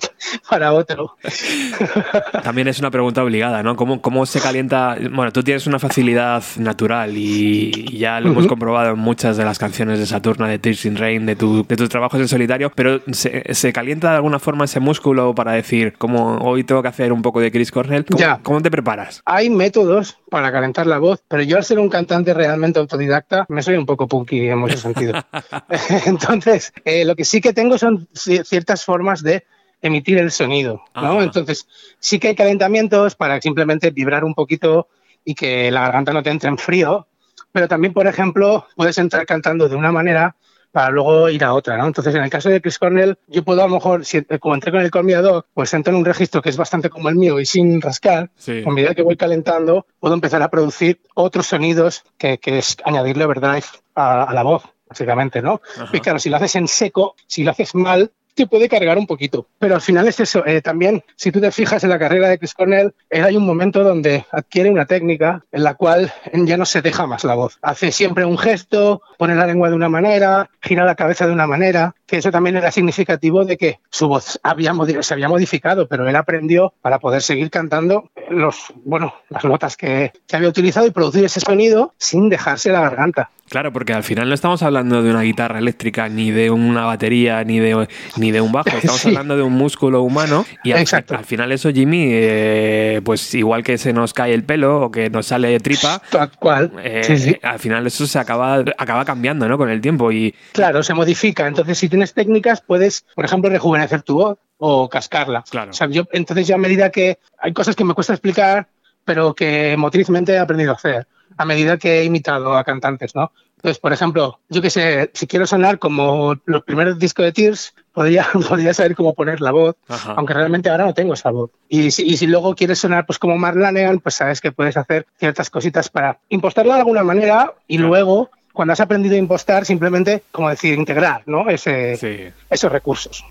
para 0.49 0.71
otro. 0.71 1.17
También 2.43 2.69
es 2.69 2.79
una 2.79 2.91
pregunta 2.91 3.23
obligada, 3.23 3.61
¿no? 3.61 3.75
¿Cómo, 3.75 4.01
cómo 4.01 4.25
se 4.25 4.39
calienta? 4.39 4.95
Bueno, 5.11 5.33
tú 5.33 5.43
tienes 5.43 5.67
una 5.67 5.79
facilidad 5.79 6.43
natural 6.57 7.17
y 7.17 7.73
y 7.93 7.97
ya 7.97 8.19
lo 8.19 8.29
hemos 8.29 8.45
Ujú. 8.45 8.49
comprobado 8.49 8.91
en 8.91 8.99
muchas 8.99 9.37
de 9.37 9.45
las 9.45 9.59
canciones 9.59 9.99
de 9.99 10.05
Saturna, 10.05 10.47
de 10.47 10.59
Tears 10.59 10.85
in 10.85 10.95
Rain, 10.95 11.25
de, 11.25 11.35
tu, 11.35 11.65
de 11.65 11.75
tus 11.75 11.89
trabajos 11.89 12.19
en 12.19 12.27
solitario, 12.27 12.42
pero 12.75 13.01
¿se, 13.11 13.53
se 13.53 13.73
calienta 13.73 14.09
de 14.11 14.15
alguna 14.17 14.39
forma 14.39 14.65
ese 14.65 14.79
músculo 14.79 15.33
para 15.35 15.53
decir, 15.53 15.93
como 15.97 16.37
hoy 16.37 16.63
tengo 16.63 16.81
que 16.81 16.87
hacer 16.87 17.11
un 17.13 17.21
poco 17.21 17.39
de 17.39 17.51
Chris 17.51 17.71
Cornell? 17.71 18.05
¿Cómo, 18.05 18.19
Ya. 18.19 18.39
¿cómo 18.43 18.61
te 18.61 18.69
preparas? 18.71 19.21
Hay 19.25 19.49
métodos 19.49 20.17
para 20.29 20.51
calentar 20.51 20.87
la 20.87 20.97
voz, 20.99 21.23
pero 21.27 21.43
yo 21.43 21.57
al 21.57 21.63
ser 21.63 21.79
un 21.79 21.89
cantante 21.89 22.33
realmente 22.33 22.79
autodidacta, 22.79 23.45
me 23.49 23.61
soy 23.61 23.75
un 23.75 23.85
poco 23.85 24.07
punky 24.07 24.47
en 24.49 24.57
muchos 24.57 24.79
sentidos. 24.81 25.23
Entonces, 26.05 26.73
eh, 26.85 27.05
lo 27.05 27.15
que 27.15 27.25
sí 27.25 27.41
que 27.41 27.53
tengo 27.53 27.77
son 27.77 28.07
ci- 28.13 28.43
ciertas 28.43 28.83
formas 28.85 29.21
de 29.23 29.45
emitir 29.81 30.17
el 30.17 30.31
sonido, 30.31 30.81
¿no? 30.95 31.13
Ajá. 31.15 31.23
Entonces, 31.23 31.67
sí 31.99 32.19
que 32.19 32.29
hay 32.29 32.35
calentamientos 32.35 33.15
para 33.15 33.41
simplemente 33.41 33.91
vibrar 33.91 34.23
un 34.23 34.33
poquito 34.33 34.87
y 35.25 35.35
que 35.35 35.71
la 35.71 35.81
garganta 35.81 36.13
no 36.13 36.23
te 36.23 36.29
entre 36.29 36.49
en 36.49 36.57
frío, 36.57 37.07
pero 37.51 37.67
también, 37.67 37.93
por 37.93 38.07
ejemplo, 38.07 38.65
puedes 38.75 38.97
entrar 38.97 39.25
cantando 39.25 39.69
de 39.69 39.75
una 39.75 39.91
manera 39.91 40.35
para 40.73 40.89
luego 40.89 41.29
ir 41.29 41.43
a 41.43 41.53
otra, 41.53 41.77
¿no? 41.77 41.85
Entonces, 41.85 42.15
en 42.15 42.23
el 42.23 42.31
caso 42.31 42.49
de 42.49 42.59
Chris 42.59 42.79
Cornell, 42.79 43.15
yo 43.27 43.43
puedo 43.43 43.61
a 43.63 43.67
lo 43.67 43.75
mejor, 43.75 44.03
si, 44.05 44.23
como 44.39 44.55
entré 44.55 44.71
con 44.71 44.81
el 44.81 45.21
Dog, 45.21 45.45
pues 45.53 45.71
entro 45.75 45.93
en 45.93 45.99
un 45.99 46.05
registro 46.05 46.41
que 46.41 46.49
es 46.49 46.57
bastante 46.57 46.89
como 46.89 47.09
el 47.09 47.15
mío 47.15 47.39
y 47.39 47.45
sin 47.45 47.79
rascar, 47.79 48.31
Sí. 48.35 48.63
a 48.65 48.69
medida 48.71 48.95
que 48.95 49.03
voy 49.03 49.15
calentando, 49.15 49.85
puedo 49.99 50.15
empezar 50.15 50.41
a 50.41 50.49
producir 50.49 50.99
otros 51.13 51.45
sonidos 51.45 52.03
que, 52.17 52.39
que 52.39 52.57
es 52.57 52.75
añadirle 52.83 53.25
overdrive 53.25 53.63
a, 53.93 54.23
a 54.23 54.33
la 54.33 54.41
voz, 54.41 54.63
básicamente, 54.89 55.43
¿no? 55.43 55.61
Y 55.93 55.99
claro, 55.99 56.17
si 56.17 56.31
lo 56.31 56.37
haces 56.37 56.55
en 56.55 56.67
seco, 56.67 57.15
si 57.27 57.43
lo 57.43 57.51
haces 57.51 57.75
mal, 57.75 58.11
te 58.33 58.47
puede 58.47 58.69
cargar 58.69 58.97
un 58.97 59.07
poquito. 59.07 59.47
Pero 59.59 59.75
al 59.75 59.81
final 59.81 60.07
es 60.07 60.19
eso. 60.19 60.45
eh, 60.45 60.61
también, 60.61 61.03
si 61.15 61.31
tú 61.31 61.39
te 61.39 61.51
fijas 61.51 61.83
en 61.83 61.89
la 61.89 61.99
carrera 61.99 62.29
de 62.29 62.37
Chris 62.37 62.53
Cornell, 62.53 62.93
él 63.09 63.23
hay 63.23 63.35
un 63.37 63.45
momento 63.45 63.83
donde 63.83 64.25
adquiere 64.31 64.69
una 64.69 64.85
técnica 64.85 65.43
en 65.51 65.63
la 65.63 65.75
cual 65.75 66.11
ya 66.33 66.57
no 66.57 66.65
se 66.65 66.81
deja 66.81 67.05
más 67.07 67.23
la 67.23 67.35
voz. 67.35 67.57
Hace 67.61 67.91
siempre 67.91 68.25
un 68.25 68.37
gesto, 68.37 69.01
pone 69.17 69.35
la 69.35 69.47
lengua 69.47 69.69
de 69.69 69.75
una 69.75 69.89
manera, 69.89 70.49
gira 70.61 70.85
la 70.85 70.95
cabeza 70.95 71.27
de 71.27 71.33
una 71.33 71.47
manera, 71.47 71.95
que 72.05 72.17
eso 72.17 72.31
también 72.31 72.57
era 72.57 72.71
significativo 72.71 73.45
de 73.45 73.57
que 73.57 73.79
su 73.89 74.07
voz 74.07 74.39
había, 74.43 74.73
se 75.01 75.13
había 75.13 75.29
modificado, 75.29 75.87
pero 75.87 76.07
él 76.07 76.15
aprendió 76.15 76.73
para 76.81 76.99
poder 76.99 77.21
seguir 77.21 77.49
cantando 77.49 78.09
los, 78.29 78.73
bueno, 78.83 79.13
las 79.29 79.43
notas 79.43 79.77
que, 79.77 80.11
que 80.27 80.35
había 80.35 80.49
utilizado 80.49 80.85
y 80.85 80.91
producir 80.91 81.25
ese 81.25 81.39
sonido 81.39 81.93
sin 81.97 82.29
dejarse 82.29 82.71
la 82.71 82.81
garganta. 82.81 83.29
Claro, 83.49 83.71
porque 83.73 83.93
al 83.93 84.03
final 84.03 84.29
no 84.29 84.33
estamos 84.33 84.63
hablando 84.63 85.03
de 85.03 85.11
una 85.11 85.21
guitarra 85.21 85.59
eléctrica, 85.59 86.09
ni 86.09 86.31
de 86.31 86.49
una 86.49 86.85
batería, 86.85 87.43
ni 87.43 87.59
de, 87.59 87.87
ni 88.17 88.31
de 88.31 88.41
un 88.41 88.51
bajo. 88.51 88.69
Estamos 88.75 89.01
Sí. 89.01 89.09
hablando 89.09 89.35
de 89.37 89.43
un 89.43 89.53
músculo 89.53 90.01
humano. 90.01 90.45
Y 90.63 90.71
al, 90.71 90.85
final 91.25 91.51
eso, 91.51 91.69
Jimmy, 91.71 92.07
eh, 92.11 93.01
pues 93.03 93.33
igual 93.35 93.63
que 93.63 93.77
se 93.77 93.93
nos 93.93 94.13
cae 94.13 94.33
el 94.33 94.43
pelo 94.43 94.81
o 94.83 94.91
que 94.91 95.09
nos 95.09 95.27
sale 95.27 95.59
tripa, 95.59 96.01
Tal 96.09 96.31
cual. 96.39 96.71
eh, 96.83 97.01
Sí, 97.03 97.17
sí. 97.17 97.35
al 97.43 97.59
final 97.59 97.85
eso 97.85 98.07
se 98.07 98.17
acaba, 98.17 98.63
acaba 98.77 99.05
cambiando 99.05 99.47
¿no? 99.47 99.57
con 99.57 99.69
el 99.69 99.81
tiempo. 99.81 100.11
Y 100.11 100.33
Claro, 100.53 100.81
se 100.81 100.93
modifica. 100.93 101.45
Entonces, 101.47 101.77
si 101.77 101.89
tienes 101.89 102.13
técnicas, 102.13 102.61
puedes, 102.61 103.05
por 103.13 103.25
ejemplo, 103.25 103.49
rejuvenecer 103.49 104.01
tu 104.01 104.15
voz 104.15 104.37
o 104.57 104.89
cascarla. 104.89 105.43
Claro. 105.49 105.71
O 105.71 105.73
sea, 105.73 105.87
yo, 105.89 106.03
entonces, 106.13 106.47
yo 106.47 106.55
a 106.55 106.57
medida 106.59 106.89
que 106.89 107.19
hay 107.39 107.51
cosas 107.53 107.75
que 107.75 107.83
me 107.83 107.93
cuesta 107.93 108.13
explicar, 108.13 108.67
pero 109.05 109.33
que 109.33 109.75
motrizmente 109.77 110.31
he 110.33 110.39
aprendido 110.39 110.71
a 110.71 110.75
hacer, 110.75 111.05
a 111.37 111.45
medida 111.45 111.77
que 111.77 111.99
he 111.99 112.03
imitado 112.05 112.55
a 112.57 112.63
cantantes, 112.63 113.15
¿no? 113.15 113.31
Entonces, 113.57 113.79
por 113.79 113.93
ejemplo, 113.93 114.39
yo 114.49 114.61
que 114.61 114.69
sé, 114.69 115.09
si 115.13 115.25
quiero 115.25 115.47
sonar 115.47 115.79
como 115.79 116.35
los 116.45 116.63
primeros 116.63 116.99
discos 116.99 117.23
de 117.23 117.31
Tears, 117.31 117.73
podría, 117.93 118.27
podría 118.49 118.73
saber 118.73 118.93
cómo 118.93 119.13
poner 119.13 119.39
la 119.39 119.51
voz, 119.51 119.77
Ajá. 119.87 120.15
aunque 120.17 120.33
realmente 120.33 120.69
ahora 120.69 120.85
no 120.85 120.93
tengo 120.93 121.13
esa 121.13 121.31
voz. 121.31 121.49
Y 121.69 121.91
si, 121.91 122.03
y 122.03 122.17
si 122.17 122.27
luego 122.27 122.55
quieres 122.55 122.79
sonar 122.79 123.05
pues 123.05 123.19
como 123.19 123.37
Mark 123.37 123.55
Lanegan, 123.55 123.99
pues 123.99 124.15
sabes 124.15 124.41
que 124.41 124.51
puedes 124.51 124.75
hacer 124.75 125.05
ciertas 125.17 125.49
cositas 125.49 125.87
para 125.87 126.19
impostarlo 126.27 126.73
de 126.73 126.79
alguna 126.79 127.03
manera 127.03 127.53
y 127.67 127.77
Claro. 127.77 127.87
luego, 127.87 128.29
cuando 128.51 128.73
has 128.73 128.81
aprendido 128.81 129.15
a 129.15 129.19
impostar, 129.19 129.63
simplemente, 129.65 130.23
como 130.33 130.49
decir, 130.49 130.77
integrar, 130.77 131.23
¿no? 131.25 131.49
Ese, 131.49 131.95
sí. 131.95 132.33
esos 132.49 132.69
recursos. 132.71 133.23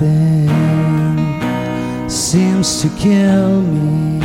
Nothing 0.00 0.48
seems 2.08 2.80
to 2.80 2.88
kill 2.96 3.60
me. 3.60 4.18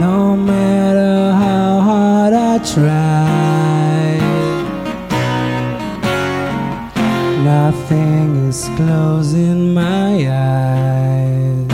No 0.00 0.34
matter 0.34 1.32
how 1.32 1.80
hard 1.80 2.32
I 2.32 2.58
try, 2.74 4.16
nothing 7.44 8.48
is 8.48 8.70
closing 8.76 9.74
my 9.74 10.26
eyes. 10.30 11.68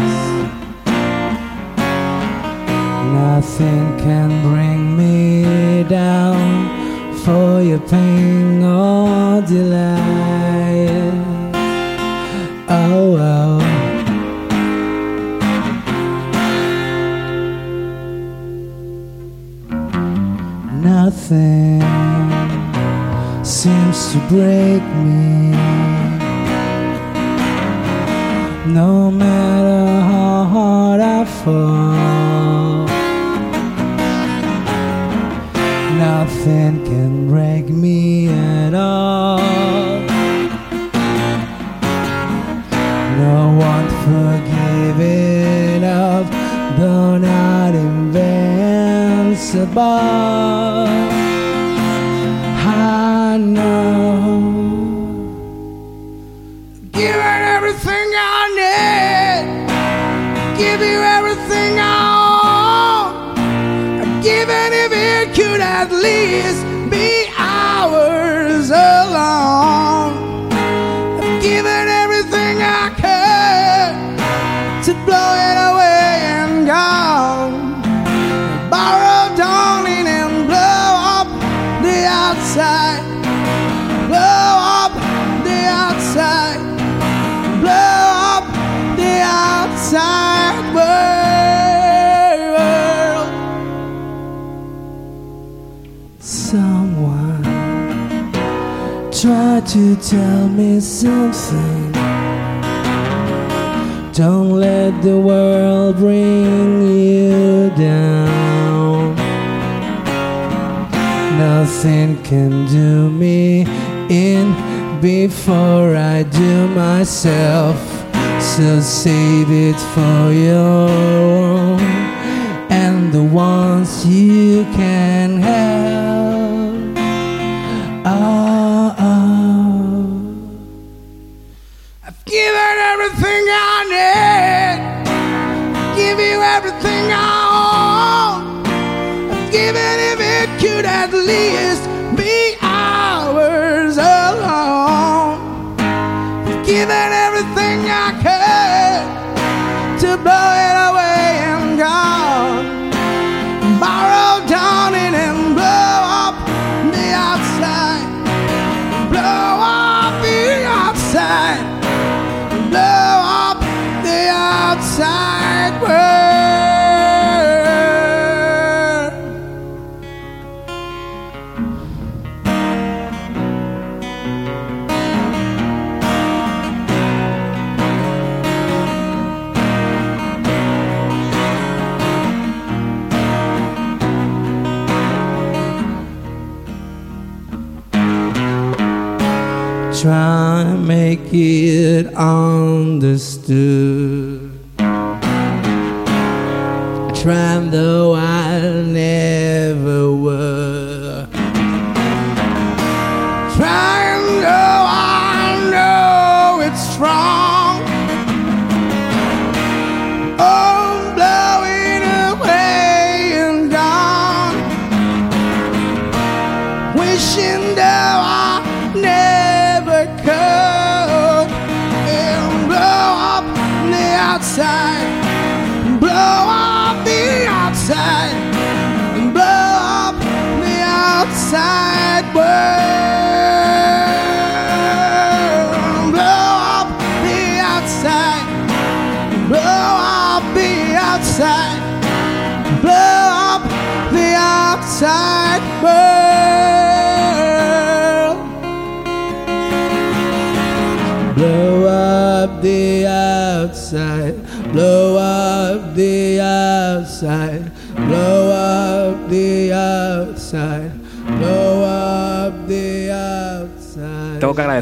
Nothing 3.13 3.97
can 3.99 4.43
bring 4.43 4.97
me 4.97 5.85
down 5.85 7.15
for 7.25 7.63
your 7.63 7.79
pain 7.79 8.65
or 8.65 9.41
delay. 9.43 10.04
nothing 21.15 21.81
seems 23.45 24.13
to 24.13 24.19
break 24.29 24.83
me. 25.05 25.51
No 28.67 29.11
matter 29.11 30.03
how 30.11 30.45
hard 30.45 31.01
I 31.01 31.25
fall. 31.25 32.14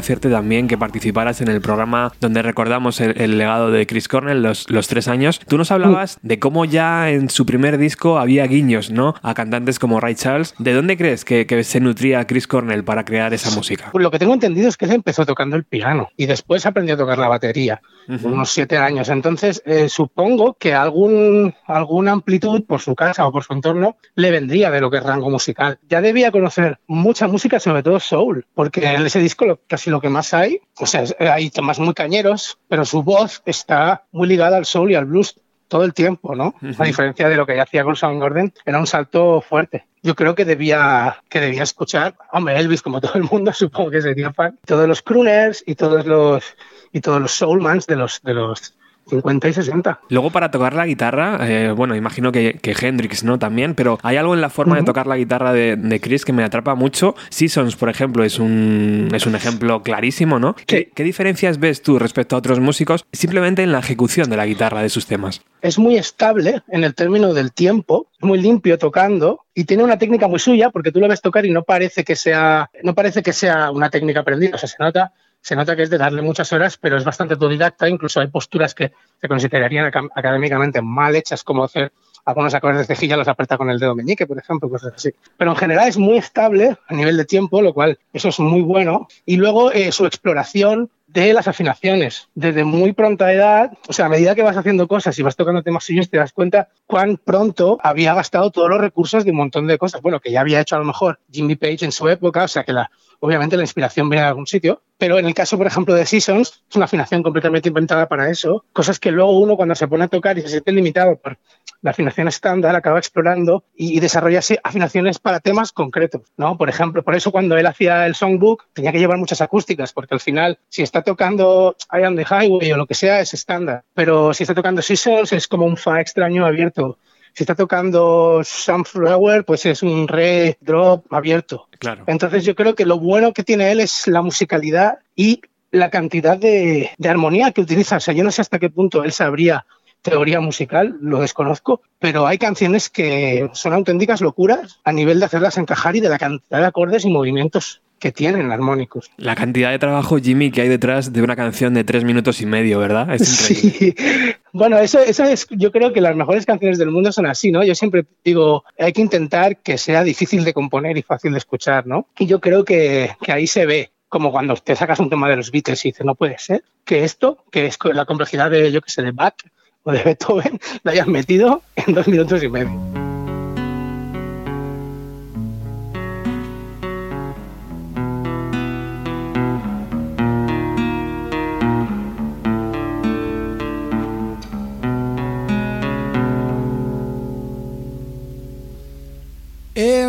Agradecerte 0.03 0.29
también 0.29 0.67
que 0.67 0.77
participaras 0.77 1.39
en 1.39 1.47
el 1.47 1.61
programa 1.61 2.11
donde 2.19 2.41
recordamos 2.41 2.99
el, 2.99 3.19
el 3.21 3.37
legado 3.37 3.71
de 3.71 3.87
Chris 3.87 4.09
Cornell, 4.09 4.43
los, 4.43 4.69
los 4.69 4.89
tres 4.89 5.07
años. 5.07 5.39
Tú 5.47 5.57
nos 5.57 5.71
hablabas 5.71 6.19
de 6.21 6.39
cómo 6.39 6.65
ya 6.65 7.09
en 7.09 7.29
su 7.29 7.45
primer 7.45 7.77
disco 7.77 8.19
había 8.19 8.45
guiños, 8.47 8.91
¿no? 8.91 9.15
A 9.21 9.33
cantantes 9.33 9.79
como 9.79 10.01
Ray 10.01 10.15
Charles. 10.15 10.55
¿De 10.59 10.73
dónde 10.73 10.97
crees 10.97 11.23
que, 11.23 11.45
que 11.47 11.63
se 11.63 11.79
nutría 11.79 12.27
Chris 12.27 12.47
Cornell 12.47 12.83
para 12.83 13.05
crear 13.05 13.33
esa 13.33 13.55
música? 13.55 13.89
Pues 13.93 14.03
lo 14.03 14.11
que 14.11 14.19
tengo 14.19 14.33
entendido 14.33 14.67
es 14.67 14.75
que 14.75 14.83
él 14.85 14.91
empezó 14.91 15.25
tocando 15.25 15.55
el 15.55 15.63
piano 15.63 16.09
y 16.17 16.25
después 16.25 16.65
aprendió 16.65 16.95
a 16.95 16.97
tocar 16.97 17.17
la 17.17 17.29
batería, 17.29 17.81
Ujú. 18.09 18.27
unos 18.27 18.51
siete 18.51 18.75
años. 18.77 19.07
Entonces, 19.07 19.63
eh, 19.65 19.87
supongo 19.87 20.57
que 20.59 20.73
algún, 20.73 21.53
alguna 21.65 22.11
amplitud 22.11 22.65
por 22.65 22.81
su 22.81 22.93
casa 22.93 23.25
o 23.25 23.31
por 23.31 23.45
su 23.45 23.53
entorno 23.53 23.95
le 24.15 24.31
vendría 24.31 24.69
de 24.69 24.81
lo 24.81 24.91
que 24.91 24.97
es 24.97 25.03
rango 25.03 25.29
musical. 25.29 25.79
Ya 25.89 26.01
debía 26.01 26.29
conocer 26.31 26.79
mucha 26.87 27.29
música, 27.29 27.61
sobre 27.61 27.83
todo 27.83 28.01
soul, 28.01 28.45
porque 28.53 28.83
en 28.85 29.05
ese 29.05 29.19
disco 29.19 29.45
lo- 29.45 29.61
casi 29.65 29.92
lo 29.93 30.01
que 30.01 30.09
más 30.09 30.33
hay, 30.33 30.59
o 30.79 30.85
sea, 30.85 31.05
hay 31.19 31.49
temas 31.49 31.79
muy 31.79 31.93
cañeros, 31.93 32.57
pero 32.67 32.83
su 32.83 33.03
voz 33.03 33.41
está 33.45 34.03
muy 34.11 34.27
ligada 34.27 34.57
al 34.57 34.65
soul 34.65 34.91
y 34.91 34.95
al 34.95 35.05
blues 35.05 35.39
todo 35.67 35.85
el 35.85 35.93
tiempo, 35.93 36.35
¿no? 36.35 36.53
A 36.77 36.83
diferencia 36.83 37.29
de 37.29 37.35
lo 37.35 37.45
que 37.45 37.55
ya 37.55 37.63
hacía 37.63 37.83
con 37.83 37.95
Soundgarden, 37.95 38.53
era 38.65 38.79
un 38.79 38.85
salto 38.85 39.41
fuerte. 39.41 39.85
Yo 40.03 40.15
creo 40.15 40.35
que 40.35 40.45
debía, 40.45 41.17
que 41.29 41.39
debía 41.39 41.63
escuchar, 41.63 42.15
hombre, 42.31 42.59
Elvis, 42.59 42.81
como 42.81 43.01
todo 43.01 43.13
el 43.15 43.23
mundo, 43.23 43.53
supongo 43.53 43.89
que 43.89 44.01
sería 44.01 44.33
fan, 44.33 44.59
todos 44.65 44.87
los 44.87 45.01
crooners 45.01 45.63
y 45.65 45.75
todos 45.75 46.05
los, 46.05 46.43
y 46.91 47.01
todos 47.01 47.21
los 47.21 47.31
soulmans 47.31 47.87
de 47.87 47.95
los, 47.95 48.21
de 48.21 48.33
los 48.33 48.75
50 49.07 49.49
y 49.49 49.53
60. 49.53 49.99
Luego 50.09 50.31
para 50.31 50.51
tocar 50.51 50.73
la 50.73 50.85
guitarra, 50.85 51.39
eh, 51.41 51.71
bueno, 51.71 51.95
imagino 51.95 52.31
que, 52.31 52.59
que 52.61 52.75
Hendrix, 52.79 53.23
¿no? 53.23 53.39
También, 53.39 53.75
pero 53.75 53.99
hay 54.03 54.17
algo 54.17 54.33
en 54.33 54.41
la 54.41 54.49
forma 54.49 54.75
de 54.75 54.83
tocar 54.83 55.07
la 55.07 55.17
guitarra 55.17 55.53
de, 55.53 55.75
de 55.75 55.99
Chris 55.99 56.25
que 56.25 56.33
me 56.33 56.43
atrapa 56.43 56.75
mucho. 56.75 57.15
Seasons, 57.29 57.75
por 57.75 57.89
ejemplo, 57.89 58.23
es 58.23 58.39
un, 58.39 59.09
es 59.13 59.25
un 59.25 59.35
ejemplo 59.35 59.83
clarísimo, 59.83 60.39
¿no? 60.39 60.55
¿Qué, 60.65 60.91
qué 60.93 61.03
diferencias 61.03 61.59
ves 61.59 61.81
tú 61.81 61.99
respecto 61.99 62.35
a 62.35 62.39
otros 62.39 62.59
músicos 62.59 63.05
simplemente 63.11 63.63
en 63.63 63.71
la 63.71 63.79
ejecución 63.79 64.29
de 64.29 64.37
la 64.37 64.45
guitarra 64.45 64.81
de 64.81 64.89
sus 64.89 65.05
temas? 65.05 65.41
es 65.63 65.79
muy 65.79 65.95
estable 65.95 66.61
en 66.67 66.83
el 66.83 66.93
término 66.93 67.33
del 67.33 67.53
tiempo, 67.53 68.07
muy 68.19 68.37
limpio 68.37 68.77
tocando 68.77 69.45
y 69.53 69.63
tiene 69.63 69.83
una 69.83 69.97
técnica 69.97 70.27
muy 70.27 70.37
suya 70.37 70.69
porque 70.69 70.91
tú 70.91 70.99
lo 70.99 71.07
ves 71.07 71.21
tocar 71.21 71.45
y 71.45 71.51
no 71.51 71.63
parece 71.63 72.03
que 72.03 72.17
sea, 72.17 72.69
no 72.83 72.93
parece 72.93 73.23
que 73.23 73.31
sea 73.31 73.71
una 73.71 73.89
técnica 73.89 74.19
aprendida, 74.19 74.55
o 74.55 74.57
sea, 74.57 74.67
se 74.67 74.75
nota, 74.77 75.13
se 75.43 75.55
nota 75.57 75.75
que 75.75 75.83
es 75.83 75.89
de 75.89 75.97
darle 75.97 76.21
muchas 76.21 76.51
horas, 76.53 76.77
pero 76.77 76.97
es 76.97 77.03
bastante 77.03 77.33
autodidacta, 77.33 77.89
incluso 77.89 78.21
hay 78.21 78.27
posturas 78.27 78.73
que 78.73 78.93
se 79.19 79.27
considerarían 79.27 79.91
académicamente 80.15 80.81
mal 80.81 81.15
hechas, 81.15 81.43
como 81.43 81.65
hacer 81.65 81.91
algunos 82.25 82.53
acordes 82.53 82.87
de 82.87 82.95
cejilla 82.95 83.17
los 83.17 83.27
aprieta 83.27 83.57
con 83.57 83.69
el 83.69 83.77
dedo 83.77 83.93
meñique, 83.93 84.25
por 84.25 84.37
ejemplo, 84.37 84.69
cosas 84.69 84.93
así. 84.95 85.09
Pero 85.35 85.51
en 85.51 85.57
general 85.57 85.89
es 85.89 85.97
muy 85.97 86.17
estable 86.17 86.77
a 86.87 86.93
nivel 86.93 87.17
de 87.17 87.25
tiempo, 87.25 87.61
lo 87.61 87.73
cual 87.73 87.99
eso 88.13 88.29
es 88.29 88.39
muy 88.39 88.61
bueno. 88.61 89.09
Y 89.25 89.35
luego 89.35 89.73
eh, 89.73 89.91
su 89.91 90.05
exploración 90.05 90.89
de 91.07 91.33
las 91.33 91.47
afinaciones. 91.47 92.29
Desde 92.33 92.63
muy 92.63 92.93
pronta 92.93 93.31
edad, 93.31 93.77
o 93.87 93.93
sea, 93.93 94.05
a 94.05 94.09
medida 94.09 94.33
que 94.33 94.41
vas 94.41 94.57
haciendo 94.57 94.87
cosas 94.87 95.17
y 95.19 95.21
vas 95.21 95.35
tocando 95.35 95.61
temas 95.61 95.83
suyos, 95.83 96.09
te 96.09 96.17
das 96.17 96.33
cuenta 96.33 96.69
cuán 96.87 97.17
pronto 97.17 97.77
había 97.83 98.13
gastado 98.13 98.49
todos 98.49 98.69
los 98.69 98.81
recursos 98.81 99.23
de 99.23 99.31
un 99.31 99.37
montón 99.37 99.67
de 99.67 99.77
cosas. 99.77 100.01
Bueno, 100.01 100.19
que 100.19 100.31
ya 100.31 100.41
había 100.41 100.61
hecho 100.61 100.75
a 100.75 100.79
lo 100.79 100.85
mejor 100.85 101.19
Jimmy 101.29 101.55
Page 101.55 101.85
en 101.85 101.91
su 101.91 102.07
época, 102.09 102.45
o 102.45 102.47
sea, 102.47 102.63
que 102.63 102.73
la, 102.73 102.89
obviamente 103.19 103.57
la 103.57 103.63
inspiración 103.63 104.09
viene 104.09 104.23
de 104.23 104.29
algún 104.29 104.47
sitio. 104.47 104.81
Pero 104.97 105.19
en 105.19 105.25
el 105.25 105.33
caso, 105.33 105.57
por 105.57 105.67
ejemplo, 105.67 105.93
de 105.93 106.05
Seasons, 106.05 106.63
es 106.69 106.75
una 106.75 106.85
afinación 106.85 107.23
completamente 107.23 107.69
inventada 107.69 108.07
para 108.07 108.29
eso. 108.29 108.65
Cosas 108.73 108.99
que 108.99 109.11
luego 109.11 109.37
uno, 109.39 109.55
cuando 109.55 109.75
se 109.75 109.87
pone 109.87 110.05
a 110.05 110.07
tocar 110.07 110.37
y 110.37 110.41
se 110.41 110.49
siente 110.49 110.71
limitado 110.71 111.17
por 111.17 111.37
la 111.81 111.91
afinación 111.91 112.27
estándar, 112.27 112.75
acaba 112.75 112.99
explorando 112.99 113.65
y, 113.75 113.97
y 113.97 113.99
desarrolla 113.99 114.39
afinaciones 114.63 115.19
para 115.19 115.39
temas 115.39 115.71
concretos, 115.71 116.21
¿no? 116.37 116.57
Por 116.57 116.69
ejemplo, 116.69 117.03
por 117.03 117.15
eso 117.15 117.31
cuando 117.31 117.57
él 117.57 117.65
hacía 117.65 118.05
el 118.05 118.15
songbook 118.15 118.65
tenía 118.71 118.91
que 118.91 118.99
llevar 118.99 119.17
muchas 119.17 119.41
acústicas, 119.41 119.91
porque 119.91 120.13
al 120.13 120.21
final, 120.21 120.59
si 120.69 120.83
está 120.83 121.01
tocando 121.01 121.75
I 121.91 122.03
Am 122.03 122.15
the 122.15 122.23
Highway 122.23 122.71
o 122.71 122.77
lo 122.77 122.87
que 122.87 122.93
sea, 122.93 123.19
es 123.19 123.33
estándar. 123.33 123.83
Pero 123.93 124.33
si 124.33 124.43
está 124.43 124.55
tocando 124.55 124.81
Seasons, 124.81 125.33
es 125.33 125.47
como 125.47 125.65
un 125.65 125.75
fa 125.75 125.99
extraño 125.99 126.45
abierto. 126.45 126.97
Si 127.33 127.43
está 127.43 127.55
tocando 127.55 128.41
Sunflower, 128.43 129.43
pues 129.43 129.65
es 129.65 129.83
un 129.83 130.07
re 130.07 130.57
drop 130.61 131.11
abierto. 131.11 131.67
Claro. 131.79 132.03
Entonces 132.07 132.45
yo 132.45 132.55
creo 132.55 132.75
que 132.75 132.85
lo 132.85 132.99
bueno 132.99 133.33
que 133.33 133.43
tiene 133.43 133.71
él 133.71 133.79
es 133.79 134.07
la 134.07 134.21
musicalidad 134.21 134.99
y 135.15 135.41
la 135.71 135.89
cantidad 135.89 136.37
de, 136.37 136.91
de 136.97 137.09
armonía 137.09 137.51
que 137.51 137.61
utiliza. 137.61 137.97
O 137.97 137.99
sea, 137.99 138.13
yo 138.13 138.23
no 138.23 138.31
sé 138.31 138.41
hasta 138.41 138.59
qué 138.59 138.69
punto 138.69 139.03
él 139.03 139.11
sabría 139.11 139.65
teoría 140.03 140.41
musical, 140.41 140.97
lo 141.01 141.21
desconozco, 141.21 141.81
pero 141.97 142.27
hay 142.27 142.37
canciones 142.37 142.89
que 142.89 143.49
son 143.53 143.73
auténticas 143.73 144.21
locuras 144.21 144.79
a 144.83 144.91
nivel 144.91 145.19
de 145.19 145.25
hacerlas 145.25 145.57
encajar 145.57 145.95
y 145.95 146.01
de 146.01 146.09
la 146.09 146.19
cantidad 146.19 146.59
de 146.59 146.65
acordes 146.65 147.05
y 147.05 147.09
movimientos 147.09 147.81
que 148.03 148.11
tienen 148.11 148.51
armónicos. 148.51 149.09
La 149.15 149.33
cantidad 149.33 149.71
de 149.71 149.79
trabajo, 149.79 150.17
Jimmy, 150.17 150.51
que 150.51 150.59
hay 150.59 150.67
detrás 150.67 151.13
de 151.13 151.21
una 151.21 151.37
canción 151.37 151.73
de 151.73 151.85
tres 151.85 152.03
minutos 152.03 152.41
y 152.41 152.45
medio, 152.45 152.77
¿verdad? 152.77 153.15
Es 153.15 153.49
increíble. 153.49 153.95
Sí. 153.97 154.35
Bueno, 154.55 154.77
eso, 154.77 154.99
eso 154.99 155.23
es, 155.23 155.47
yo 155.49 155.71
creo 155.71 155.93
que 155.93 156.01
las 156.01 156.15
mejores 156.15 156.45
canciones 156.45 156.77
del 156.77 156.91
mundo 156.91 157.11
son 157.11 157.25
así, 157.25 157.49
¿no? 157.49 157.63
Yo 157.63 157.73
siempre 157.73 158.05
digo, 158.23 158.65
hay 158.77 158.93
que 158.93 159.01
intentar 159.01 159.57
que 159.57 159.79
sea 159.79 160.03
difícil 160.03 160.43
de 160.43 160.53
componer 160.53 160.95
y 160.95 161.01
fácil 161.01 161.31
de 161.31 161.39
escuchar, 161.39 161.87
¿no? 161.87 162.07
Y 162.19 162.27
yo 162.27 162.39
creo 162.39 162.63
que, 162.63 163.09
que 163.19 163.31
ahí 163.31 163.47
se 163.47 163.65
ve, 163.65 163.91
como 164.09 164.31
cuando 164.31 164.53
te 164.57 164.75
sacas 164.75 164.99
un 164.99 165.09
tema 165.09 165.27
de 165.27 165.37
los 165.37 165.49
Beatles 165.49 165.83
y 165.85 165.89
dices, 165.89 166.05
no 166.05 166.13
puede 166.13 166.37
ser 166.37 166.63
que 166.85 167.03
esto, 167.03 167.43
que 167.51 167.65
es 167.65 167.79
la 167.83 168.05
complejidad 168.05 168.51
de, 168.51 168.71
yo 168.71 168.81
que 168.81 168.91
sé, 168.91 169.01
de 169.01 169.11
Bach 169.11 169.41
o 169.81 169.91
de 169.91 170.03
Beethoven, 170.03 170.59
la 170.83 170.91
hayas 170.91 171.07
metido 171.07 171.63
en 171.75 171.95
dos 171.95 172.07
minutos 172.07 172.43
y 172.43 172.49
medio. 172.49 172.92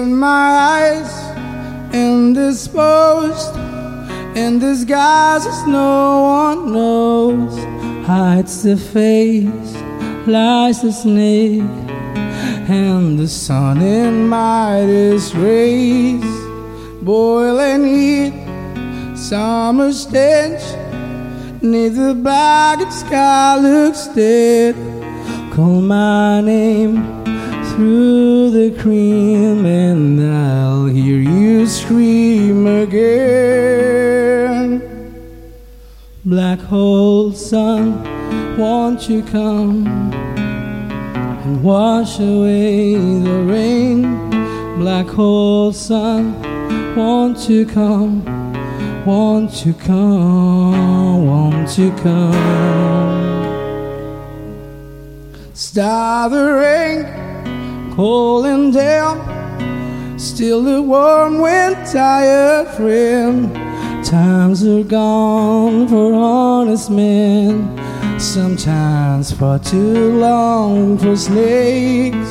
In 0.05 0.15
my 0.17 0.49
eyes, 0.77 1.13
indisposed, 1.95 3.55
in 4.37 4.59
disguises 4.59 5.59
no 5.67 5.95
one 6.43 6.73
knows. 6.73 7.55
Hides 8.07 8.63
the 8.65 8.77
face, 8.77 9.71
lies 10.27 10.83
the 10.83 10.93
snake, 10.93 11.63
and 12.69 13.19
the 13.19 13.29
sun 13.29 13.81
in 13.81 14.29
mightiest 14.29 15.35
rays, 15.35 16.33
boiling 17.03 17.85
heat, 17.95 18.37
summer 19.17 19.91
stench. 19.93 20.63
Neath 21.63 21.97
the 21.97 22.15
blackened 22.15 22.93
sky 22.93 23.59
looks 23.59 24.09
dead. 24.09 24.75
Call 25.55 25.81
my 25.81 26.43
name 26.43 27.25
through 27.75 28.51
the 28.51 28.71
cream, 28.81 29.67
and 29.67 30.23
I'll 30.23 30.87
hear 30.87 31.19
you 31.19 31.67
scream 31.67 32.69
again. 32.69 34.81
Black 36.25 36.61
hole 36.61 37.33
sun, 37.33 38.01
won't 38.57 39.11
you 39.11 39.25
come 39.25 39.87
and 39.87 41.65
wash 41.65 42.21
away 42.21 42.95
the 42.95 43.43
rain? 43.43 44.31
Black 44.79 45.07
hole 45.07 45.73
sun, 45.73 46.33
won't 46.95 47.49
you 47.49 47.67
come? 47.67 48.23
Won't 49.05 49.67
you 49.67 49.75
come? 49.75 51.27
Won't 51.27 51.77
you 51.77 51.91
come? 51.97 53.35
Star 55.53 56.31
the 56.31 56.55
rain, 56.55 57.24
cooling 57.95 58.73
down. 58.73 59.17
Still 60.19 60.63
the 60.63 60.83
warm 60.83 61.39
wind, 61.39 61.77
tired 61.87 62.69
friend. 62.77 63.55
Times 64.05 64.67
are 64.67 64.83
gone 64.83 65.89
for 65.89 66.13
honest 66.13 66.91
men. 66.91 67.81
Sometimes 68.19 69.33
far 69.33 69.59
too 69.59 70.19
long 70.19 70.99
for 70.99 71.17
snakes. 71.17 72.31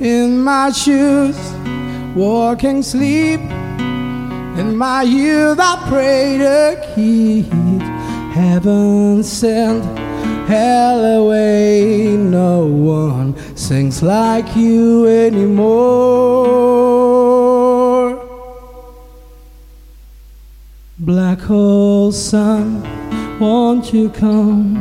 In 0.00 0.42
my 0.42 0.70
shoes, 0.70 1.38
walking 2.14 2.82
sleep. 2.82 3.40
In 4.60 4.76
my 4.76 5.02
youth, 5.02 5.58
I 5.60 5.84
pray 5.88 6.38
to 6.38 6.92
keep 6.94 7.46
heaven 8.32 9.22
sent 9.22 10.05
hell 10.46 11.04
away. 11.20 12.16
No 12.16 12.66
one 12.66 13.34
sings 13.56 14.02
like 14.02 14.56
you 14.56 15.06
anymore. 15.06 16.26
Black 20.98 21.40
hole 21.40 22.10
sun, 22.10 22.82
won't 23.38 23.92
you 23.92 24.08
come 24.10 24.76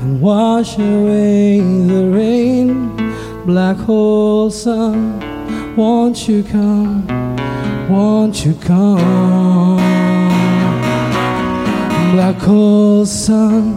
and 0.00 0.20
wash 0.20 0.78
away 0.78 1.60
the 1.60 2.10
rain? 2.12 2.90
Black 3.46 3.76
hole 3.76 4.50
sun, 4.50 5.20
won't 5.76 6.28
you 6.28 6.42
come? 6.44 7.06
Won't 7.90 8.44
you 8.44 8.54
come? 8.54 9.76
Black 12.14 12.36
hole 12.36 13.04
sun, 13.04 13.76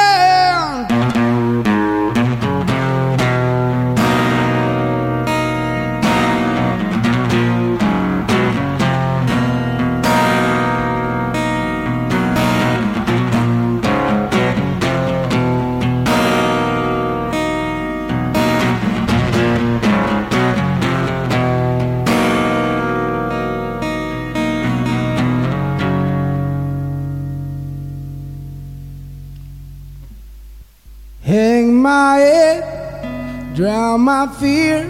Hang 31.31 31.73
my 31.81 32.17
head, 32.17 33.55
drown 33.55 34.01
my 34.01 34.27
fear, 34.37 34.85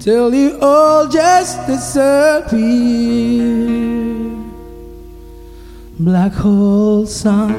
till 0.00 0.34
you 0.34 0.58
all 0.60 1.06
just 1.06 1.64
disappear. 1.64 2.58
Black 6.00 6.32
hole 6.32 7.06
sun, 7.06 7.54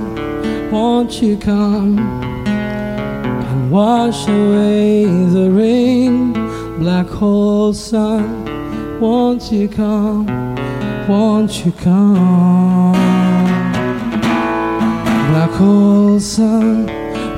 won't 0.70 1.22
you 1.22 1.38
come 1.38 1.98
and 2.00 3.72
wash 3.72 4.28
away 4.28 5.06
the 5.06 5.50
rain? 5.50 6.34
Black 6.80 7.08
hole 7.08 7.74
sun, 7.74 9.00
won't 9.00 9.54
you 9.54 9.70
come? 9.70 10.26
Won't 11.08 11.64
you 11.66 11.72
come? 11.72 12.92
Black 15.30 15.52
hole 15.52 16.20
sun, 16.20 16.99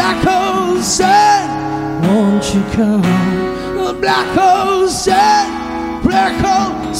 black 0.00 0.24
hole 0.24 0.80
sun, 0.80 2.02
won't 2.02 2.54
you 2.54 2.62
come? 2.72 3.02
Black 4.00 4.26
hole 4.34 4.88
sun, 4.88 6.02
black 6.02 6.34
hole 6.42 6.94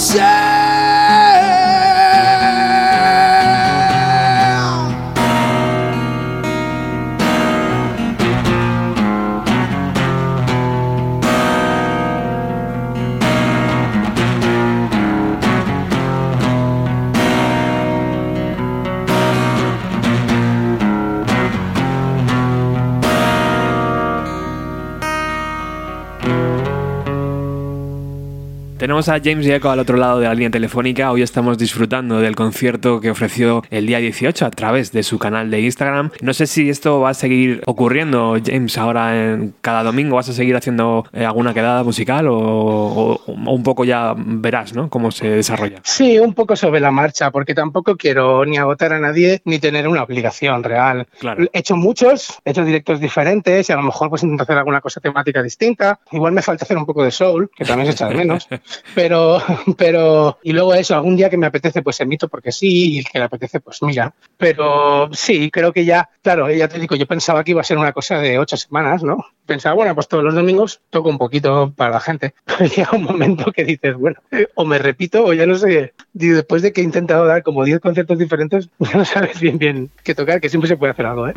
Tenemos 28.81 29.11
a 29.11 29.21
James 29.23 29.45
Diego 29.45 29.69
al 29.69 29.79
otro 29.79 29.99
lado 29.99 30.21
de 30.21 30.27
la 30.27 30.33
línea 30.33 30.51
telefónica. 30.51 31.13
Hoy 31.13 31.21
estamos 31.21 31.59
disfrutando 31.59 32.19
del 32.21 32.35
concierto 32.35 32.99
que 32.99 33.11
ofreció 33.11 33.63
el 33.69 33.87
día 33.87 33.99
18 33.99 34.47
a 34.47 34.51
través 34.51 34.91
de 34.91 35.03
su 35.03 35.19
canal 35.19 35.51
de 35.51 35.61
Instagram. 35.61 36.11
No 36.23 36.33
sé 36.33 36.47
si 36.47 36.71
esto 36.71 36.99
va 36.99 37.11
a 37.11 37.15
seguir 37.15 37.61
ocurriendo, 37.67 38.39
James, 38.43 38.79
ahora 38.79 39.33
en 39.35 39.53
cada 39.61 39.83
domingo. 39.83 40.17
¿Vas 40.17 40.31
a 40.31 40.33
seguir 40.33 40.57
haciendo 40.57 41.05
eh, 41.13 41.27
alguna 41.27 41.53
quedada 41.53 41.85
musical 41.85 42.27
o, 42.29 42.39
o- 42.39 43.21
o 43.27 43.53
un 43.53 43.63
poco 43.63 43.85
ya 43.85 44.15
verás 44.17 44.75
¿no? 44.75 44.89
cómo 44.89 45.11
se 45.11 45.29
desarrolla? 45.29 45.81
Sí, 45.83 46.19
un 46.19 46.33
poco 46.33 46.57
sobre 46.57 46.81
la 46.81 46.91
marcha, 46.91 47.31
porque 47.31 47.55
tampoco 47.55 47.99
quiero 47.99 48.47
ni 48.47 48.57
agotar 48.57 48.95
a 48.95 48.99
nadie 48.99 49.43
ni 49.45 49.59
tener 49.59 49.89
una 49.89 50.05
obligación 50.05 50.65
real. 50.65 51.07
Claro. 51.19 51.45
He 51.53 51.59
hecho 51.59 51.77
muchos, 51.77 52.39
he 52.47 52.53
hecho 52.53 52.65
directos 52.65 52.99
diferentes 52.99 53.69
y 53.69 53.73
a 53.75 53.77
lo 53.77 53.83
mejor 53.83 54.09
pues 54.09 54.23
intento 54.23 54.45
hacer 54.45 54.57
alguna 54.57 54.81
cosa 54.81 55.03
temática 55.03 55.43
distinta. 55.43 56.01
Igual 56.13 56.33
me 56.33 56.41
falta 56.41 56.65
hacer 56.65 56.79
un 56.79 56.87
poco 56.87 57.05
de 57.05 57.11
soul, 57.11 57.51
que 57.55 57.67
también 57.67 57.87
se 57.89 57.93
echa 57.93 58.09
de 58.09 58.15
menos. 58.15 58.49
Pero, 58.95 59.43
pero, 59.77 60.39
y 60.43 60.53
luego 60.53 60.75
eso, 60.75 60.95
algún 60.95 61.17
día 61.17 61.31
que 61.31 61.37
me 61.37 61.47
apetece 61.47 61.83
pues 61.83 62.01
emito 62.01 62.29
porque 62.29 62.53
sí 62.53 62.95
y 62.95 62.99
el 62.99 63.05
que 63.05 63.19
le 63.19 63.25
apetece 63.25 63.61
pues 63.61 63.83
mira. 63.83 64.15
Pero 64.37 65.11
sí, 65.13 65.51
creo 65.51 65.73
que 65.73 65.85
ya, 65.85 66.09
claro, 66.23 66.51
ya 66.51 66.69
te 66.69 66.79
digo, 66.79 66.97
yo 66.97 67.07
pensaba 67.07 67.45
que 67.45 67.53
iba 67.53 67.61
a 67.61 67.65
ser 67.65 67.79
una 67.79 67.93
cosa 67.93 68.19
de 68.19 68.39
ocho 68.39 68.57
semanas, 68.57 69.03
¿no? 69.03 69.25
Pensaba, 69.47 69.75
bueno, 69.75 69.95
pues 69.95 70.09
todos 70.09 70.23
los 70.23 70.35
domingos 70.35 70.81
toco 70.91 71.09
un 71.09 71.19
poquito 71.19 71.73
para 71.77 71.93
la 71.93 72.01
gente. 72.01 72.35
Pero 72.45 72.67
llega 72.67 72.91
un 72.93 73.05
momento 73.05 73.53
que 73.53 73.65
dices, 73.65 73.97
bueno, 73.97 74.21
o 74.55 74.65
me 74.65 74.79
repito 74.79 75.25
o 75.25 75.33
ya 75.33 75.47
no 75.47 75.57
sé. 75.57 75.95
Y 76.15 76.29
después 76.29 76.63
de 76.63 76.73
que 76.73 76.81
he 76.81 76.85
intentado 76.85 77.27
dar 77.27 77.43
como 77.43 77.65
10 77.65 77.81
conciertos 77.81 78.19
diferentes, 78.19 78.69
ya 78.79 78.97
no 78.97 79.05
sabes 79.05 79.41
bien 79.41 79.59
bien 79.59 79.91
qué 80.03 80.15
tocar, 80.15 80.41
que 80.41 80.49
siempre 80.49 80.69
se 80.69 80.77
puede 80.77 80.93
hacer 80.93 81.07
algo, 81.07 81.29
¿eh? 81.29 81.35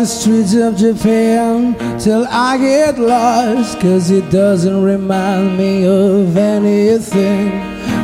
The 0.00 0.06
streets 0.06 0.54
of 0.54 0.78
Japan 0.78 1.76
till 1.98 2.26
I 2.30 2.56
get 2.56 2.98
lost, 2.98 3.78
cause 3.80 4.10
it 4.10 4.30
doesn't 4.30 4.82
remind 4.82 5.58
me 5.58 5.84
of 5.84 6.34
anything. 6.38 7.50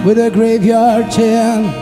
With 0.05 0.18
a 0.18 0.30
graveyard 0.30 1.11
chant, 1.11 1.74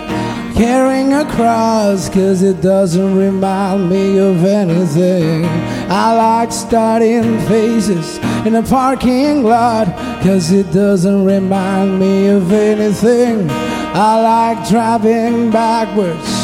carrying 0.54 1.14
a 1.14 1.24
cross, 1.32 2.08
cause 2.08 2.42
it 2.42 2.60
doesn't 2.60 3.16
remind 3.16 3.90
me 3.90 4.18
of 4.18 4.44
anything. 4.44 5.46
I 5.90 6.14
like 6.14 6.52
starting 6.52 7.40
faces 7.48 8.18
in 8.46 8.54
a 8.54 8.62
parking 8.62 9.42
lot, 9.42 9.88
cause 10.22 10.52
it 10.52 10.70
doesn't 10.70 11.24
remind 11.24 11.98
me 11.98 12.28
of 12.28 12.52
anything. 12.52 13.50
I 13.50 14.22
like 14.22 14.68
driving 14.68 15.50
backwards 15.50 16.43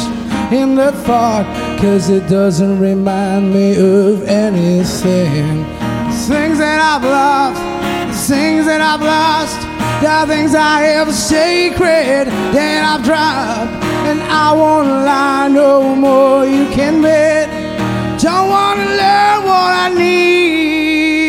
in 0.51 0.75
the 0.75 0.91
thought 0.91 1.45
Cause 1.79 2.09
it 2.09 2.27
doesn't 2.27 2.79
remind 2.79 3.53
me 3.53 3.71
of 3.77 4.23
anything. 4.23 5.65
Things 6.27 6.57
that 6.59 6.79
I've 6.79 7.03
lost, 7.03 8.27
things 8.27 8.65
that 8.65 8.81
I've 8.81 9.01
lost 9.01 9.59
The 10.01 10.25
things 10.31 10.53
I 10.53 10.81
have 10.81 11.13
sacred 11.13 12.27
that 12.27 12.83
I've 12.85 13.03
dropped 13.03 13.83
And 14.07 14.21
I 14.21 14.51
won't 14.53 14.87
lie 14.87 15.47
no 15.47 15.95
more, 15.95 16.45
you 16.45 16.67
can 16.69 17.01
bet. 17.01 17.49
Don't 18.21 18.49
wanna 18.49 18.85
learn 18.85 19.43
what 19.45 19.73
I 19.85 19.89
need 19.95 21.21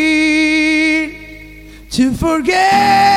To 1.91 2.13
forget 2.13 3.12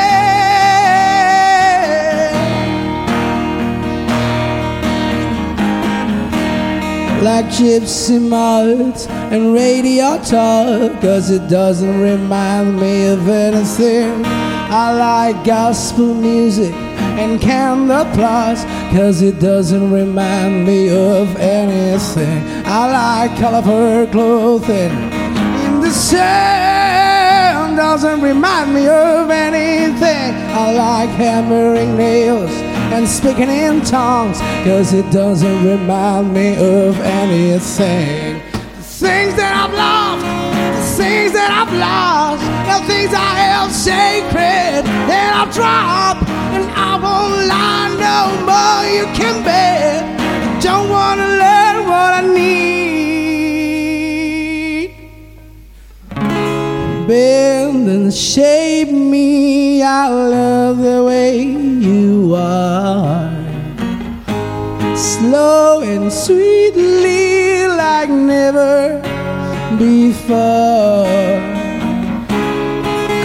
like 7.22 7.46
gypsy 7.46 8.20
moths 8.20 9.06
and 9.32 9.54
radio 9.54 10.18
talk 10.22 11.00
Cause 11.00 11.30
it 11.30 11.48
doesn't 11.48 12.00
remind 12.00 12.78
me 12.80 13.06
of 13.08 13.28
anything 13.28 14.24
I 14.68 14.92
like 14.92 15.44
gospel 15.44 16.12
music 16.12 16.74
and 16.74 17.40
can 17.40 17.90
applause, 17.90 18.64
cause 18.92 19.22
it 19.22 19.38
doesn't 19.38 19.90
remind 19.90 20.66
me 20.66 20.90
of 20.90 21.34
anything. 21.36 22.42
I 22.66 23.28
like 23.28 23.38
colorful 23.38 24.06
clothing 24.08 24.92
in 25.64 25.80
the 25.80 25.90
sand, 25.90 27.76
doesn't 27.76 28.20
remind 28.20 28.74
me 28.74 28.88
of 28.88 29.30
anything. 29.30 30.34
I 30.52 30.72
like 30.72 31.10
hammering 31.10 31.96
nails 31.96 32.65
and 32.92 33.06
speaking 33.08 33.48
in 33.48 33.80
tongues, 33.82 34.40
cause 34.64 34.92
it 34.92 35.10
doesn't 35.10 35.64
remind 35.64 36.32
me 36.32 36.54
of 36.54 36.98
anything. 37.00 38.42
The 38.52 38.82
things 38.82 39.34
that 39.34 39.52
I've 39.62 39.74
lost, 39.74 40.24
the 40.76 41.02
things 41.02 41.32
that 41.32 41.50
I've 41.50 41.74
lost, 41.74 42.42
the 42.70 42.86
things 42.86 43.12
I 43.12 43.32
held 43.44 43.70
sacred, 43.72 44.84
that 45.10 45.30
I've 45.40 45.52
dropped, 45.54 46.28
and 46.54 46.64
I 46.74 46.92
won't 47.04 47.48
lie 47.52 47.90
no 48.08 48.20
more. 48.48 48.82
You 48.96 49.06
can 49.18 49.42
bet. 49.44 50.04
Don't 50.62 50.88
wanna 50.88 51.26
learn 51.26 51.88
what 51.88 52.10
I 52.14 52.22
need. 52.22 52.75
Bend 57.06 57.88
and 57.88 58.12
shape 58.12 58.90
me. 58.90 59.80
I 59.80 60.08
love 60.08 60.78
the 60.78 61.04
way 61.04 61.40
you 61.40 62.34
are. 62.34 63.30
Slow 64.96 65.82
and 65.82 66.12
sweetly, 66.12 67.68
like 67.68 68.10
never 68.10 69.00
before. 69.78 71.06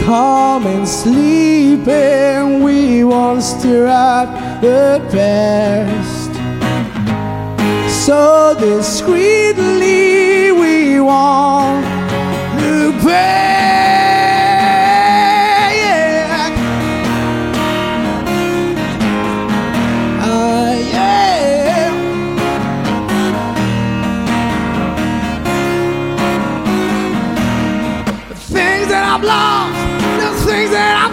Calm 0.05 0.67
and 0.67 0.88
sleeping, 0.88 2.61
we 2.61 3.03
won't 3.03 3.41
stir 3.41 3.88
up 3.88 4.61
the 4.61 5.01
past. 5.11 6.29
So 8.05 8.53
discreetly, 8.59 10.51
we 10.51 10.99
won't 10.99 11.84
look 12.61 13.03
back. 13.03 13.70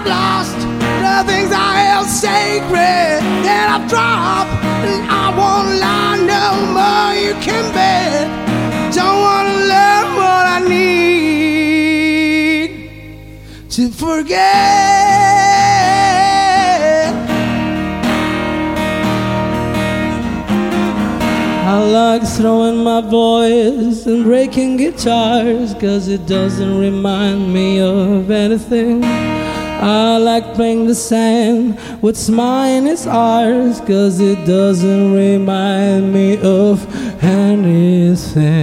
Lost, 0.09 0.59
the 1.05 1.23
things 1.31 1.53
I 1.53 1.73
held 1.85 2.09
sacred 2.09 3.21
that 3.47 3.67
I've 3.75 3.87
dropped, 3.93 4.53
and 4.89 5.03
I 5.25 5.27
won't 5.39 5.71
lie 5.85 6.19
no 6.35 6.45
more. 6.77 7.13
You 7.25 7.35
can 7.45 7.65
bet. 7.75 8.27
Don't 8.95 9.21
wanna 9.27 9.57
learn 9.75 10.07
what 10.17 10.45
I 10.57 10.59
need 10.67 11.69
to 13.71 13.91
forget. 13.91 14.79
I 21.69 21.77
like 22.01 22.23
throwing 22.27 22.83
my 22.83 23.03
voice 23.03 24.07
and 24.07 24.25
breaking 24.25 24.79
guitars 24.79 25.75
Cause 25.75 26.09
it 26.09 26.25
doesn't 26.27 26.79
remind 26.79 27.53
me 27.53 27.79
of 27.81 28.31
anything 28.31 29.03
I 29.81 30.19
like 30.19 30.55
playing 30.55 30.89
the 30.89 30.95
sand, 30.95 31.79
what's 32.01 32.29
mine 32.29 32.89
is 32.89 33.07
ours 33.07 33.81
Cause 33.81 34.19
it 34.19 34.45
doesn't 34.45 35.13
remind 35.13 36.13
me 36.13 36.37
of 36.43 36.85
anything. 37.23 38.59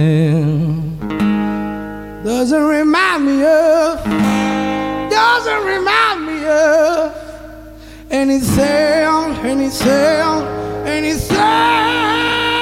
Doesn't 2.22 2.64
remind 2.64 3.24
me 3.24 3.44
of 3.44 4.04
Doesn't 5.10 5.64
remind 5.64 6.26
me 6.26 6.44
of 6.44 7.14
Anything, 8.10 9.36
anything, 9.46 10.42
anything 10.86 12.55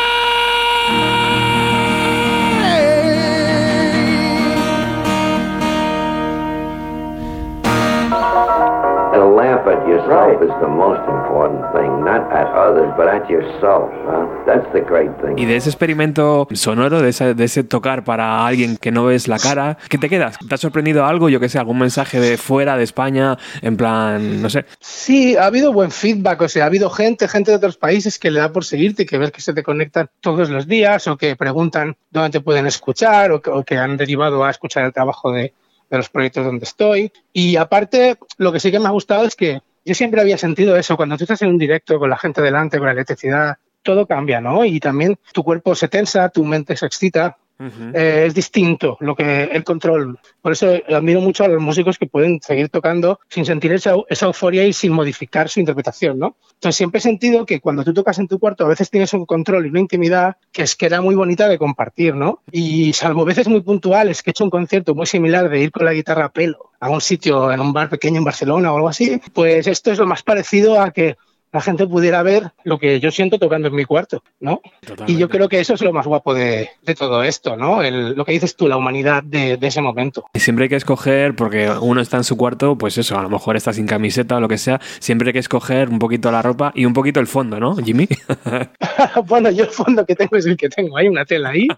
yourself 10.25 10.43
is 10.43 10.61
the 10.61 10.69
most 10.69 11.01
important 11.09 11.63
thing, 11.73 12.05
not 12.05 12.31
at 12.33 12.47
others, 12.55 12.93
but 12.97 13.09
at 13.09 13.29
yourself. 13.29 13.91
Huh? 14.07 14.27
That's 14.47 14.67
the 14.73 14.81
great 14.81 15.11
thing. 15.21 15.39
Y 15.39 15.47
de 15.47 15.57
ese 15.57 15.69
experimento 15.71 16.49
sonoro, 16.53 17.01
de 17.01 17.11
ese, 17.11 17.35
de 17.35 17.45
ese 17.45 17.65
tocar 17.65 18.05
para 18.05 18.47
alguien 18.47 18.77
que 18.77 18.91
no 18.91 19.05
ves 19.05 19.29
la 19.29 19.39
cara, 19.39 19.79
¿qué 19.89 19.99
te 19.99 20.09
quedas? 20.09 20.37
¿Te 20.39 20.55
ha 20.55 20.59
sorprendido 20.59 21.05
algo? 21.05 21.29
Yo 21.29 21.41
que 21.41 21.49
sé, 21.49 21.59
algún 21.59 21.79
mensaje 21.79 22.21
de 22.21 22.37
fuera 22.37 22.77
de 22.77 22.85
España, 22.85 23.39
en 23.63 23.77
plan, 23.77 24.43
no 24.43 24.51
sé. 24.51 24.65
Sí, 24.81 25.37
ha 25.37 25.47
habido 25.47 25.73
buen 25.73 25.91
feedback, 25.91 26.43
o 26.43 26.49
sea, 26.49 26.65
ha 26.65 26.67
habido 26.67 26.91
gente, 26.91 27.29
gente 27.29 27.51
de 27.51 27.57
otros 27.57 27.77
países 27.77 28.19
que 28.19 28.31
le 28.31 28.41
da 28.41 28.53
por 28.53 28.65
seguirte, 28.65 29.07
que 29.07 29.19
ves 29.19 29.31
que 29.31 29.41
se 29.41 29.53
te 29.53 29.63
conectan 29.63 30.09
todos 30.21 30.51
los 30.51 30.67
días 30.67 31.07
o 31.09 31.17
que 31.17 31.37
preguntan 31.37 31.97
dónde 32.11 32.31
te 32.31 32.41
pueden 32.41 32.67
escuchar 32.67 33.33
o 33.33 33.41
que, 33.41 33.51
o 33.51 33.65
que 33.65 33.77
han 33.77 33.97
derivado 33.97 34.45
a 34.45 34.51
escuchar 34.51 34.85
el 34.85 34.93
trabajo 34.93 35.33
de, 35.33 35.53
de 35.91 35.97
los 35.97 36.09
proyectos 36.09 36.45
donde 36.45 36.65
estoy. 36.65 37.13
Y 37.33 37.57
aparte, 37.57 38.17
lo 38.39 38.53
que 38.53 38.61
sí 38.61 38.71
que 38.71 38.79
me 38.79 38.87
ha 38.87 38.91
gustado 38.91 39.25
es 39.25 39.37
que 39.37 39.61
yo 39.85 39.95
siempre 39.95 40.21
había 40.21 40.39
sentido 40.39 40.77
eso, 40.77 40.97
cuando 40.97 41.17
tú 41.17 41.25
estás 41.25 41.43
en 41.43 41.49
un 41.49 41.59
directo 41.59 41.99
con 41.99 42.11
la 42.11 42.17
gente 42.17 42.41
delante, 42.41 42.79
con 42.79 42.87
la 42.87 42.93
electricidad, 42.93 43.59
todo 43.83 44.07
cambia, 44.07 44.41
¿no? 44.41 44.65
Y 44.65 44.81
también 44.81 45.19
tu 45.33 45.45
cuerpo 45.45 45.75
se 45.75 45.89
tensa, 45.89 46.29
tu 46.31 46.45
mente 46.45 46.77
se 46.77 46.87
excita. 46.87 47.37
Eh, 47.59 48.25
es 48.27 48.35
distinto 48.35 48.97
lo 49.01 49.15
que 49.15 49.45
el 49.45 49.65
control. 49.65 50.19
Por 50.43 50.53
eso 50.53 50.73
admiro 50.89 51.21
mucho 51.21 51.45
a 51.45 51.49
los 51.49 51.63
músicos 51.63 51.99
que 51.99 52.07
pueden 52.07 52.41
seguir 52.41 52.69
tocando 52.69 53.21
sin 53.29 53.45
sentir 53.45 53.73
esa, 53.73 53.95
esa 54.09 54.27
euforia 54.27 54.65
y 54.65 54.73
sin 54.73 54.93
modificar 54.93 55.49
su 55.49 55.61
interpretación, 55.61 56.19
¿no? 56.19 56.37
Entonces 56.55 56.77
siempre 56.77 56.99
he 56.99 57.03
sentido 57.03 57.47
que 57.47 57.61
cuando 57.61 57.85
tú 57.85 57.95
tocas 57.95 58.19
en 58.19 58.29
tu 58.29 58.39
cuarto 58.39 58.65
a 58.65 58.69
veces 58.69 58.91
tienes 58.91 59.13
un 59.13 59.27
control 59.27 59.67
y 59.67 59.71
una 59.71 59.81
intimidad 59.81 60.37
que 60.53 60.63
es 60.63 60.75
que 60.77 60.87
era 60.87 61.01
muy 61.01 61.15
bonita 61.15 61.49
de 61.49 61.59
compartir, 61.59 62.15
¿no? 62.15 62.41
Y 62.51 62.93
salvo 62.93 63.25
veces 63.25 63.49
muy 63.49 63.61
puntuales 63.61 64.23
que 64.23 64.31
he 64.31 64.33
hecho 64.33 64.45
un 64.45 64.51
concierto 64.51 64.95
muy 64.95 65.07
similar 65.07 65.49
de 65.49 65.61
ir 65.61 65.71
con 65.71 65.85
la 65.85 65.93
guitarra 65.93 66.27
a 66.27 66.33
pelo 66.33 66.71
a 66.81 66.91
un 66.91 67.01
sitio 67.01 67.51
en 67.51 67.61
un 67.61 67.73
bar 67.73 67.89
pequeño 67.89 68.19
en 68.19 68.25
Barcelona 68.25 68.73
o 68.73 68.77
algo 68.77 68.89
así, 68.89 69.21
pues 69.33 69.67
esto 69.67 69.91
es 69.91 69.99
lo 69.99 70.07
más 70.07 70.23
parecido 70.23 70.81
a 70.81 70.91
que 70.91 71.17
la 71.55 71.61
gente 71.63 71.87
pudiera 71.87 72.23
ver 72.23 72.51
lo 72.65 72.79
que 72.79 72.99
yo 73.01 73.11
siento 73.11 73.39
tocando 73.39 73.69
en 73.69 73.75
mi 73.77 73.85
cuarto, 73.85 74.23
¿no? 74.41 74.61
Y 75.07 75.17
yo 75.17 75.29
creo 75.29 75.49
que 75.49 75.61
eso 75.61 75.73
es 75.75 75.81
lo 75.83 75.93
más 75.93 76.07
guapo 76.07 76.35
de, 76.35 76.69
de 76.83 76.95
todo 76.95 77.23
esto, 77.23 77.57
¿no? 77.57 77.81
El- 77.83 78.15
lo 78.15 78.25
que 78.25 78.33
dices 78.33 78.57
tú, 78.57 78.69
la 78.69 78.77
humanidad 78.77 79.23
de, 79.23 79.57
de 79.57 79.67
ese 79.69 79.81
momento. 79.81 80.25
Siempre 80.35 80.65
hay 80.65 80.69
que 80.69 80.77
escoger, 80.77 81.35
porque 81.37 81.71
uno 81.81 82.01
está 82.01 82.17
en 82.19 82.25
su 82.25 82.37
cuarto, 82.37 82.77
pues 82.77 82.99
eso, 82.99 83.17
a 83.19 83.23
lo 83.23 83.31
mejor 83.31 83.57
está 83.57 83.73
sin 83.73 83.87
camiseta 83.87 84.37
o 84.37 84.41
lo 84.41 84.49
que 84.49 84.59
sea, 84.59 84.81
siempre 84.99 85.29
hay 85.29 85.33
que 85.33 85.39
escoger 85.39 85.89
un 85.89 85.99
poquito 86.01 86.31
la 86.33 86.43
ropa 86.43 86.73
y 86.75 86.85
un 86.85 86.93
poquito 86.93 87.21
el 87.21 87.27
fondo, 87.29 87.59
¿no, 87.61 87.77
Jimmy? 87.77 88.09
bueno, 89.27 89.51
yo 89.51 89.65
el 89.65 89.71
fondo 89.71 90.05
que 90.05 90.15
tengo 90.15 90.37
es 90.37 90.47
el 90.47 90.57
que 90.57 90.69
tengo, 90.69 90.97
hay 90.97 91.09
una 91.09 91.25
tela 91.25 91.51
ahí. 91.51 91.69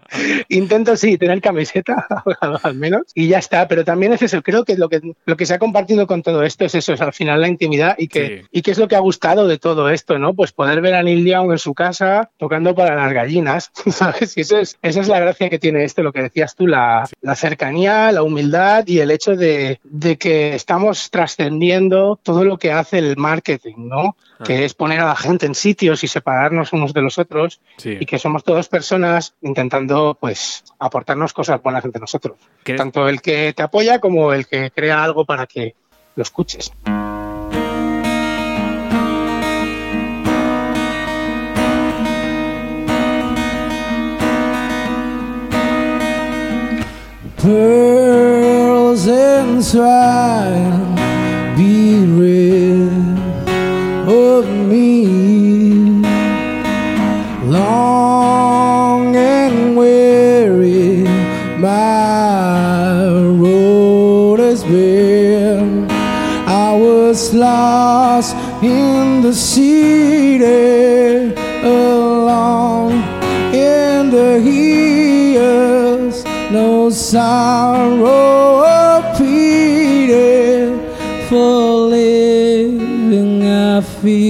Intento, 0.49 0.95
sí, 0.95 1.17
tener 1.17 1.41
camiseta, 1.41 2.07
al 2.63 2.75
menos, 2.75 3.03
y 3.13 3.27
ya 3.27 3.37
está. 3.39 3.67
Pero 3.67 3.83
también 3.83 4.13
es 4.13 4.21
eso, 4.21 4.41
creo 4.41 4.65
que 4.65 4.75
lo 4.77 4.89
que, 4.89 5.01
lo 5.25 5.37
que 5.37 5.45
se 5.45 5.53
ha 5.53 5.59
compartido 5.59 6.07
con 6.07 6.23
todo 6.23 6.43
esto 6.43 6.65
es 6.65 6.75
eso, 6.75 6.93
es 6.93 7.01
al 7.01 7.13
final 7.13 7.41
la 7.41 7.47
intimidad 7.47 7.95
y 7.97 8.07
que, 8.07 8.17
Sí. 8.27 8.47
y 8.51 8.61
que 8.63 8.71
es 8.71 8.77
lo 8.79 8.87
que 8.87 8.95
ha 8.95 8.99
gustado 8.99 9.47
de 9.47 9.57
todo 9.57 9.66
esto, 9.89 10.17
¿no? 10.19 10.33
Pues 10.33 10.51
poder 10.51 10.81
ver 10.81 10.95
a 10.95 11.03
Neil 11.03 11.25
Young 11.25 11.51
en 11.51 11.57
su 11.57 11.73
casa 11.73 12.29
tocando 12.37 12.73
para 12.75 12.95
las 12.95 13.11
gallinas, 13.13 13.71
¿sabes? 13.89 14.37
Y 14.37 14.41
eso 14.41 14.57
es, 14.57 14.77
esa 14.81 15.01
es 15.01 15.07
la 15.07 15.19
gracia 15.19 15.49
que 15.49 15.59
tiene 15.59 15.83
esto, 15.83 16.03
lo 16.03 16.13
que 16.13 16.21
decías 16.23 16.55
tú, 16.55 16.67
la, 16.67 17.07
la 17.21 17.35
cercanía, 17.35 18.11
la 18.11 18.23
humildad 18.23 18.85
y 18.87 18.99
el 18.99 19.11
hecho 19.11 19.35
de, 19.35 19.79
de 19.83 20.17
que 20.17 20.55
estamos 20.55 21.09
trascendiendo 21.11 22.19
todo 22.21 22.43
lo 22.43 22.57
que 22.57 22.71
hace 22.71 22.99
el 22.99 23.17
marketing, 23.17 23.75
¿no? 23.89 24.15
Que 24.43 24.65
es 24.65 24.73
poner 24.73 24.99
a 24.99 25.05
la 25.07 25.15
gente 25.15 25.45
en 25.45 25.55
sitios 25.55 26.03
y 26.03 26.07
separarnos 26.07 26.71
unos 26.73 26.93
de 26.93 27.01
los 27.01 27.17
otros 27.17 27.59
Sí. 27.77 27.97
y 27.99 28.05
que 28.05 28.19
somos 28.19 28.43
todas 28.43 28.67
personas 28.67 29.33
intentando 29.41 30.17
pues 30.19 30.63
aportarnos 30.79 31.33
cosas 31.33 31.61
buenas 31.61 31.83
entre 31.85 31.99
nosotros. 32.01 32.37
¿Crees- 32.63 32.77
Tanto 32.77 33.07
el 33.07 33.21
que 33.21 33.53
te 33.53 33.63
apoya 33.63 33.99
como 33.99 34.33
el 34.33 34.45
que 34.47 34.69
crea 34.71 35.03
algo 35.03 35.25
para 35.25 35.45
que 35.47 35.75
lo 36.15 36.23
escuches. 36.23 36.71
Pearls 47.37 49.07
and 49.07 49.63
swine 49.63 50.95
be 51.55 52.03
rid 52.07 52.89
of 54.09 54.49
me. 54.67 56.01
Long 57.45 59.15
and 59.15 59.77
weary 59.77 61.03
my 61.59 63.05
road 63.05 64.39
has 64.39 64.63
been. 64.63 65.87
I 66.47 66.73
was 66.73 67.35
lost 67.35 68.35
in 68.63 69.21
the 69.21 69.33
sea 69.33 69.76
sorrow 77.11 78.67
repeated 79.07 80.75
for 81.29 81.87
living 81.95 83.47
I 83.47 83.79
feel. 84.01 84.27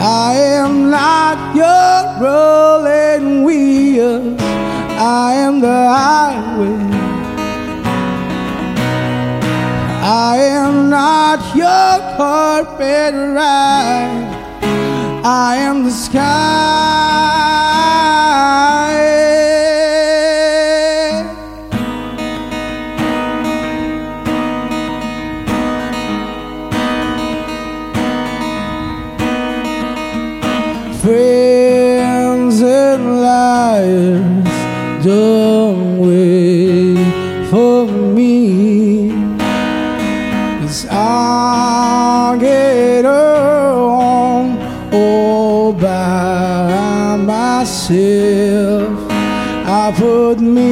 I 0.00 0.34
am 0.34 0.90
not 0.90 1.54
your 1.54 2.00
rolling 2.26 3.44
wheels. 3.44 4.40
I 4.98 5.34
am 5.46 5.60
the 5.60 5.80
highway. 5.98 6.78
I 10.02 10.38
am 10.58 10.90
not 10.90 11.54
your 11.54 11.92
carpet 12.18 13.14
ride. 13.14 14.26
I 15.24 15.54
am 15.68 15.84
the 15.84 15.92
sky. 15.92 16.97
Myself. 47.88 49.10
I 49.10 49.92
put 49.96 50.40
millions 50.40 50.67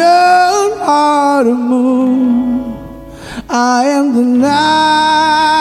not 0.00 0.70
your 0.70 0.82
autumn 0.82 1.68
moon. 1.68 2.76
I 3.48 3.84
am 3.84 4.14
the 4.14 4.22
night. 4.22 5.59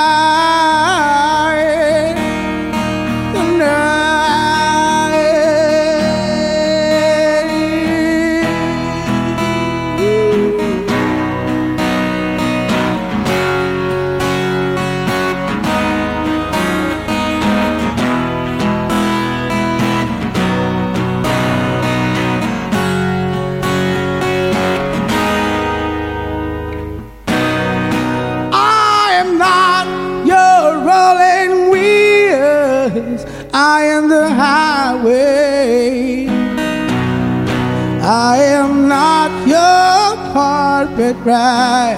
Carpet 41.00 41.26
ride. 41.26 41.98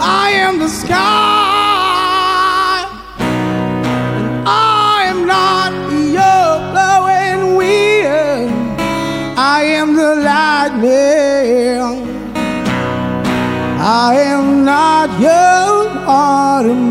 I 0.00 0.30
am 0.30 0.58
the 0.58 0.68
sky. 0.68 0.96
And 3.18 4.48
I 4.48 5.04
am 5.10 5.26
not 5.26 5.72
your 6.18 6.48
blowing 6.72 7.56
wind. 7.56 8.50
I 9.38 9.62
am 9.78 9.94
the 9.94 10.14
lightning. 10.28 11.82
I 13.80 14.14
am 14.16 14.64
not 14.64 15.08
your 15.20 15.74
autumn 16.06 16.83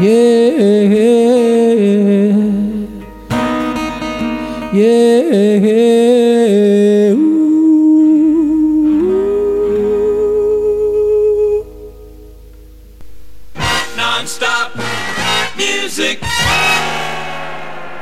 Yeah, 0.00 1.19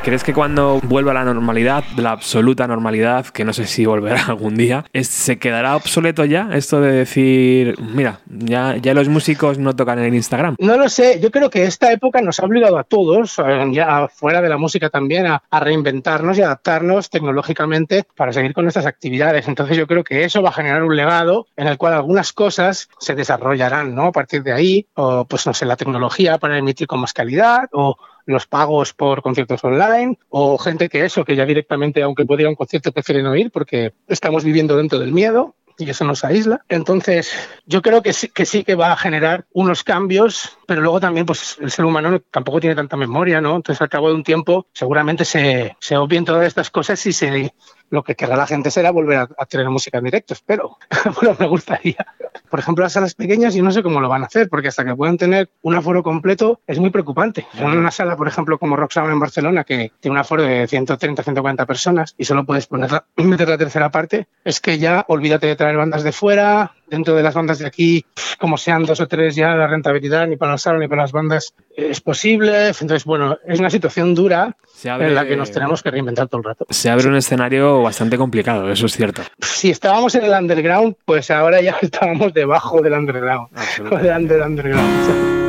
¿Crees 0.09 0.23
que 0.23 0.33
cuando 0.33 0.79
vuelva 0.85 1.13
la 1.13 1.23
normalidad, 1.23 1.83
la 1.95 2.09
absoluta 2.09 2.65
normalidad, 2.65 3.27
que 3.27 3.45
no 3.45 3.53
sé 3.53 3.67
si 3.67 3.85
volverá 3.85 4.23
algún 4.29 4.55
día, 4.55 4.83
se 5.03 5.37
quedará 5.37 5.75
obsoleto 5.75 6.25
ya 6.25 6.49
esto 6.51 6.81
de 6.81 6.91
decir, 6.93 7.75
mira, 7.79 8.19
ya, 8.25 8.75
ya 8.77 8.95
los 8.95 9.07
músicos 9.07 9.59
no 9.59 9.75
tocan 9.75 9.99
en 9.99 10.15
Instagram? 10.15 10.55
No 10.57 10.77
lo 10.77 10.89
sé, 10.89 11.19
yo 11.21 11.29
creo 11.29 11.51
que 11.51 11.65
esta 11.65 11.91
época 11.91 12.21
nos 12.23 12.39
ha 12.39 12.45
obligado 12.45 12.79
a 12.79 12.85
todos, 12.85 13.35
ya 13.71 14.07
fuera 14.07 14.41
de 14.41 14.49
la 14.49 14.57
música 14.57 14.89
también, 14.89 15.27
a, 15.27 15.43
a 15.47 15.59
reinventarnos 15.59 16.39
y 16.39 16.41
adaptarnos 16.41 17.11
tecnológicamente 17.11 18.03
para 18.15 18.33
seguir 18.33 18.55
con 18.55 18.65
nuestras 18.65 18.87
actividades. 18.87 19.47
Entonces 19.47 19.77
yo 19.77 19.85
creo 19.85 20.03
que 20.03 20.23
eso 20.23 20.41
va 20.41 20.49
a 20.49 20.53
generar 20.53 20.81
un 20.81 20.95
legado 20.95 21.45
en 21.55 21.67
el 21.67 21.77
cual 21.77 21.93
algunas 21.93 22.33
cosas 22.33 22.89
se 22.97 23.13
desarrollarán, 23.13 23.93
¿no? 23.93 24.05
A 24.05 24.11
partir 24.11 24.41
de 24.41 24.53
ahí, 24.53 24.87
o 24.95 25.25
pues 25.25 25.45
no 25.45 25.53
sé, 25.53 25.67
la 25.67 25.75
tecnología 25.75 26.39
para 26.39 26.57
emitir 26.57 26.87
con 26.87 26.99
más 26.99 27.13
calidad, 27.13 27.69
o 27.73 27.95
los 28.31 28.47
pagos 28.47 28.93
por 28.93 29.21
conciertos 29.21 29.63
online, 29.63 30.17
o 30.29 30.57
gente 30.57 30.89
que 30.89 31.05
eso, 31.05 31.25
que 31.25 31.35
ya 31.35 31.45
directamente, 31.45 32.01
aunque 32.03 32.25
pueda 32.25 32.41
ir 32.41 32.47
a 32.47 32.51
un 32.51 32.55
concierto, 32.55 32.91
prefieren 32.91 33.25
no 33.25 33.35
ir 33.35 33.51
porque 33.51 33.93
estamos 34.07 34.43
viviendo 34.43 34.77
dentro 34.77 34.99
del 34.99 35.11
miedo 35.11 35.55
y 35.77 35.89
eso 35.89 36.03
nos 36.03 36.25
aísla. 36.25 36.61
Entonces, 36.67 37.31
yo 37.65 37.81
creo 37.81 38.01
que 38.01 38.11
sí, 38.11 38.27
que 38.27 38.45
sí 38.45 38.63
que 38.65 38.75
va 38.75 38.91
a 38.91 38.97
generar 38.97 39.45
unos 39.53 39.83
cambios, 39.83 40.57
pero 40.67 40.81
luego 40.81 40.99
también, 40.99 41.25
pues 41.25 41.57
el 41.61 41.71
ser 41.71 41.85
humano 41.85 42.11
no- 42.11 42.19
tampoco 42.19 42.59
tiene 42.59 42.75
tanta 42.75 42.97
memoria, 42.97 43.39
¿no? 43.39 43.55
Entonces, 43.55 43.81
al 43.81 43.87
cabo 43.89 44.09
de 44.09 44.15
un 44.15 44.23
tiempo, 44.23 44.67
seguramente 44.73 45.23
se, 45.23 45.77
se 45.79 45.95
obvien 45.95 46.25
todas 46.25 46.45
estas 46.45 46.69
cosas 46.69 47.03
y 47.05 47.13
se, 47.13 47.53
lo 47.89 48.03
que 48.03 48.15
querrá 48.15 48.35
la 48.35 48.47
gente 48.47 48.71
será 48.71 48.91
volver 48.91 49.17
a, 49.17 49.29
a 49.37 49.45
tener 49.45 49.69
música 49.69 49.97
en 49.97 50.05
directo, 50.05 50.33
espero. 50.33 50.77
bueno, 51.21 51.35
me 51.39 51.47
gustaría. 51.47 51.95
Por 52.49 52.59
ejemplo, 52.59 52.83
las 52.83 52.93
salas 52.93 53.13
pequeñas, 53.15 53.53
yo 53.53 53.63
no 53.63 53.71
sé 53.71 53.83
cómo 53.83 53.99
lo 54.01 54.09
van 54.09 54.23
a 54.23 54.25
hacer, 54.27 54.49
porque 54.49 54.67
hasta 54.69 54.85
que 54.85 54.95
puedan 54.95 55.17
tener 55.17 55.49
un 55.61 55.75
aforo 55.75 56.03
completo 56.03 56.59
es 56.67 56.79
muy 56.79 56.89
preocupante. 56.89 57.45
En 57.57 57.65
una 57.77 57.91
sala, 57.91 58.15
por 58.15 58.27
ejemplo, 58.27 58.57
como 58.57 58.75
Rock 58.75 58.91
Sound 58.91 59.11
en 59.11 59.19
Barcelona, 59.19 59.63
que 59.63 59.91
tiene 59.99 60.13
un 60.13 60.19
aforo 60.19 60.43
de 60.43 60.67
130, 60.67 61.21
140 61.23 61.65
personas 61.65 62.15
y 62.17 62.25
solo 62.25 62.45
puedes 62.45 62.67
poner 62.67 62.91
la- 62.91 63.05
meter 63.17 63.49
la 63.49 63.57
tercera 63.57 63.89
parte, 63.91 64.27
es 64.43 64.59
que 64.59 64.77
ya 64.79 65.05
olvídate 65.07 65.47
de 65.47 65.55
traer 65.55 65.77
bandas 65.77 66.03
de 66.03 66.11
fuera, 66.11 66.71
dentro 66.89 67.15
de 67.15 67.23
las 67.23 67.33
bandas 67.33 67.59
de 67.59 67.67
aquí, 67.67 68.05
como 68.39 68.57
sean 68.57 68.83
dos 68.83 68.99
o 69.01 69.07
tres 69.07 69.35
ya, 69.35 69.55
la 69.55 69.67
rentabilidad 69.67 70.27
ni 70.27 70.37
para 70.37 70.53
la 70.53 70.57
sala 70.57 70.79
ni 70.79 70.87
para 70.87 71.03
las 71.03 71.11
bandas 71.11 71.53
es 71.75 72.01
posible. 72.01 72.67
Entonces, 72.67 73.03
bueno, 73.05 73.37
es 73.47 73.59
una 73.59 73.69
situación 73.69 74.15
dura 74.15 74.55
abre- 74.85 75.07
en 75.07 75.15
la 75.15 75.25
que 75.25 75.35
nos 75.37 75.51
tenemos 75.51 75.83
que 75.83 75.91
reinventar 75.91 76.27
todo 76.27 76.39
el 76.39 76.45
rato. 76.45 76.65
Se 76.69 76.89
abre 76.89 77.07
un 77.07 77.15
escenario 77.15 77.81
bastante 77.81 78.17
complicado, 78.17 78.71
eso 78.71 78.85
es 78.85 78.93
cierto. 78.95 79.21
Si 79.39 79.69
estábamos 79.69 80.15
en 80.15 80.25
el 80.25 80.31
underground, 80.31 80.95
pues 81.05 81.29
ahora 81.31 81.61
ya 81.61 81.77
estábamos 81.81 82.33
debajo 82.33 82.81
del 82.81 82.93
underground. 82.93 83.47
Del 84.01 84.15
under- 84.17 84.41
underground. 84.41 85.48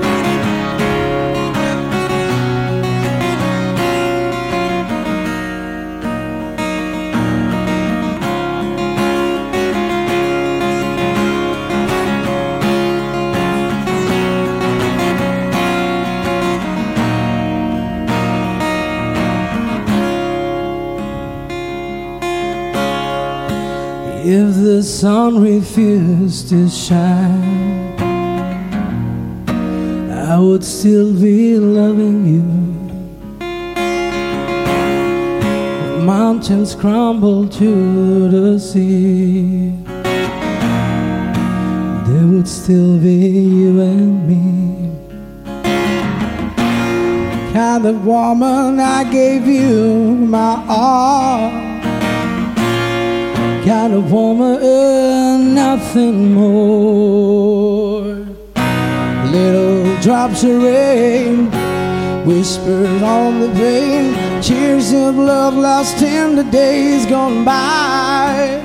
If 24.50 24.56
the 24.56 24.82
sun 24.82 25.40
refused 25.40 26.48
to 26.48 26.68
shine, 26.68 27.94
I 30.10 30.40
would 30.40 30.64
still 30.64 31.14
be 31.14 31.56
loving 31.56 32.26
you. 32.26 32.42
When 35.78 36.04
mountains 36.04 36.74
crumble 36.74 37.48
to 37.48 38.28
the 38.28 38.58
sea, 38.58 39.70
there 42.08 42.26
would 42.26 42.48
still 42.48 42.98
be 42.98 43.18
you 43.60 43.80
and 43.80 44.26
me. 44.26 44.90
The 47.14 47.52
Kind 47.52 47.86
of 47.86 48.04
woman, 48.04 48.80
I 48.80 49.04
gave 49.12 49.46
you 49.46 50.16
my 50.16 50.64
all 50.68 51.69
kind 53.70 53.94
of 53.94 54.10
woman, 54.10 55.54
nothing 55.54 56.34
more. 56.34 58.02
Little 59.36 59.96
drops 60.00 60.42
of 60.42 60.60
rain, 60.60 61.48
whispers 62.26 63.00
on 63.00 63.38
the 63.38 63.48
pane, 63.50 64.42
tears 64.42 64.92
of 64.92 65.14
love 65.14 65.54
lost 65.54 66.02
in 66.02 66.34
the 66.34 66.42
days 66.42 67.06
gone 67.06 67.44
by. 67.44 68.60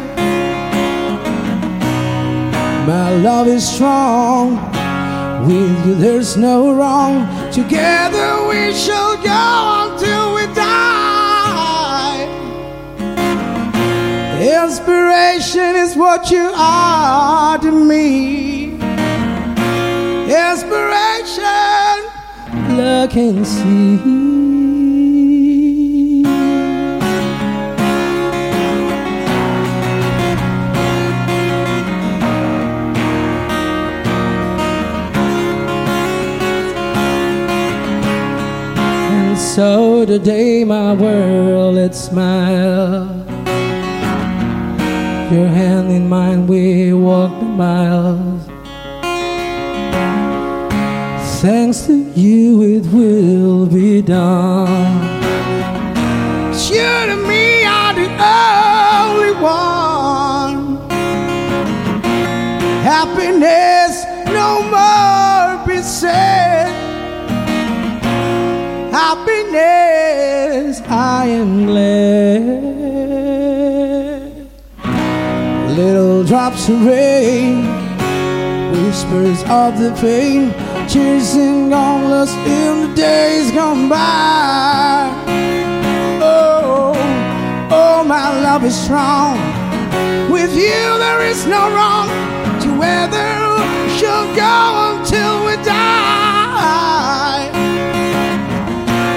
My 2.87 3.11
love 3.27 3.47
is 3.47 3.63
strong, 3.75 4.55
with 5.45 5.85
you 5.85 5.93
there's 5.93 6.35
no 6.35 6.73
wrong. 6.73 7.13
Together 7.51 8.47
we 8.47 8.73
shall 8.73 9.15
go 9.21 9.43
until 9.81 9.84
Inspiration 14.45 15.75
is 15.75 15.95
what 15.95 16.29
you 16.29 16.51
are 16.55 17.57
to 17.57 17.71
me. 17.71 18.73
Inspiration, 20.29 20.75
look 22.77 23.15
and 23.15 23.47
see. 23.47 23.97
And 39.09 39.35
so 39.39 40.05
today 40.05 40.63
my 40.63 40.93
world 40.93 41.77
it 41.77 41.95
smile. 41.95 43.24
Your 45.35 45.49
hand 45.49 45.91
in 45.91 46.07
mine, 46.07 46.47
we 46.47 46.93
walk 46.93 47.29
the 47.41 47.45
miles. 47.45 48.41
Thanks 51.41 51.87
to 51.87 51.93
you, 52.15 52.61
it 52.61 52.85
will 52.93 53.65
be 53.65 54.01
done. 54.01 55.03
You 56.71 56.91
to 57.11 57.17
me 57.27 57.65
are 57.65 57.93
the 57.93 58.07
only 59.03 59.33
one. 59.43 60.77
Happiness 62.93 64.05
no 64.39 64.63
more 64.71 65.67
be 65.67 65.81
said. 65.81 66.71
Happiness, 68.89 70.79
I 70.87 71.25
am 71.27 71.65
glad. 71.65 72.74
Drops 76.55 76.69
of 76.69 76.85
rain, 76.85 77.65
whispers 78.71 79.43
of 79.49 79.77
the 79.77 79.93
pain, 79.99 80.53
chasing 80.87 81.73
on 81.73 82.03
us 82.11 82.33
in 82.47 82.81
the 82.81 82.95
days 82.95 83.51
gone 83.51 83.89
by. 83.89 85.11
Oh, 86.21 86.93
oh, 87.71 88.03
my 88.05 88.41
love 88.41 88.63
is 88.63 88.75
strong. 88.75 89.37
With 90.31 90.51
you 90.51 90.97
there 90.97 91.23
is 91.25 91.45
no 91.45 91.69
wrong. 91.73 92.07
Together 92.61 93.57
shall 93.97 94.27
go 94.35 94.99
until 94.99 95.45
we 95.45 95.55
die. 95.63 97.49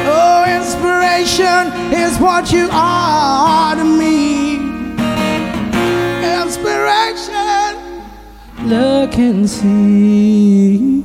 Oh, 0.07 0.45
inspiration 0.59 1.73
is 1.93 2.19
what 2.19 2.51
you 2.53 2.69
are 2.73 3.77
to 3.77 3.85
me. 3.85 4.59
Inspiration, 6.43 7.08
look 8.69 9.17
and 9.17 9.49
see. 9.49 11.03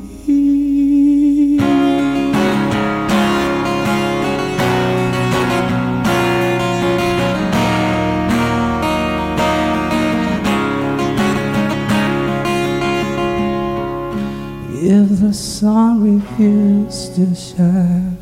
If 14.85 15.19
the 15.21 15.33
sun 15.33 16.03
refused 16.03 17.15
to 17.15 17.33
shine, 17.33 18.17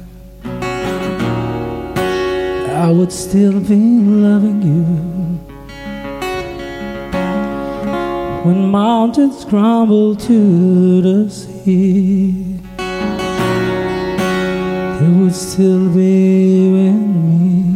I 2.85 2.91
would 2.91 3.11
still 3.11 3.59
be 3.59 3.75
loving 3.75 4.61
you. 4.61 5.20
When 8.43 8.71
mountains 8.71 9.45
crumble 9.45 10.15
to 10.15 11.01
the 11.03 11.29
sea, 11.29 12.59
there 14.97 15.09
would 15.19 15.35
still 15.35 15.93
be 15.93 16.87
and 16.87 17.13
me. 17.23 17.70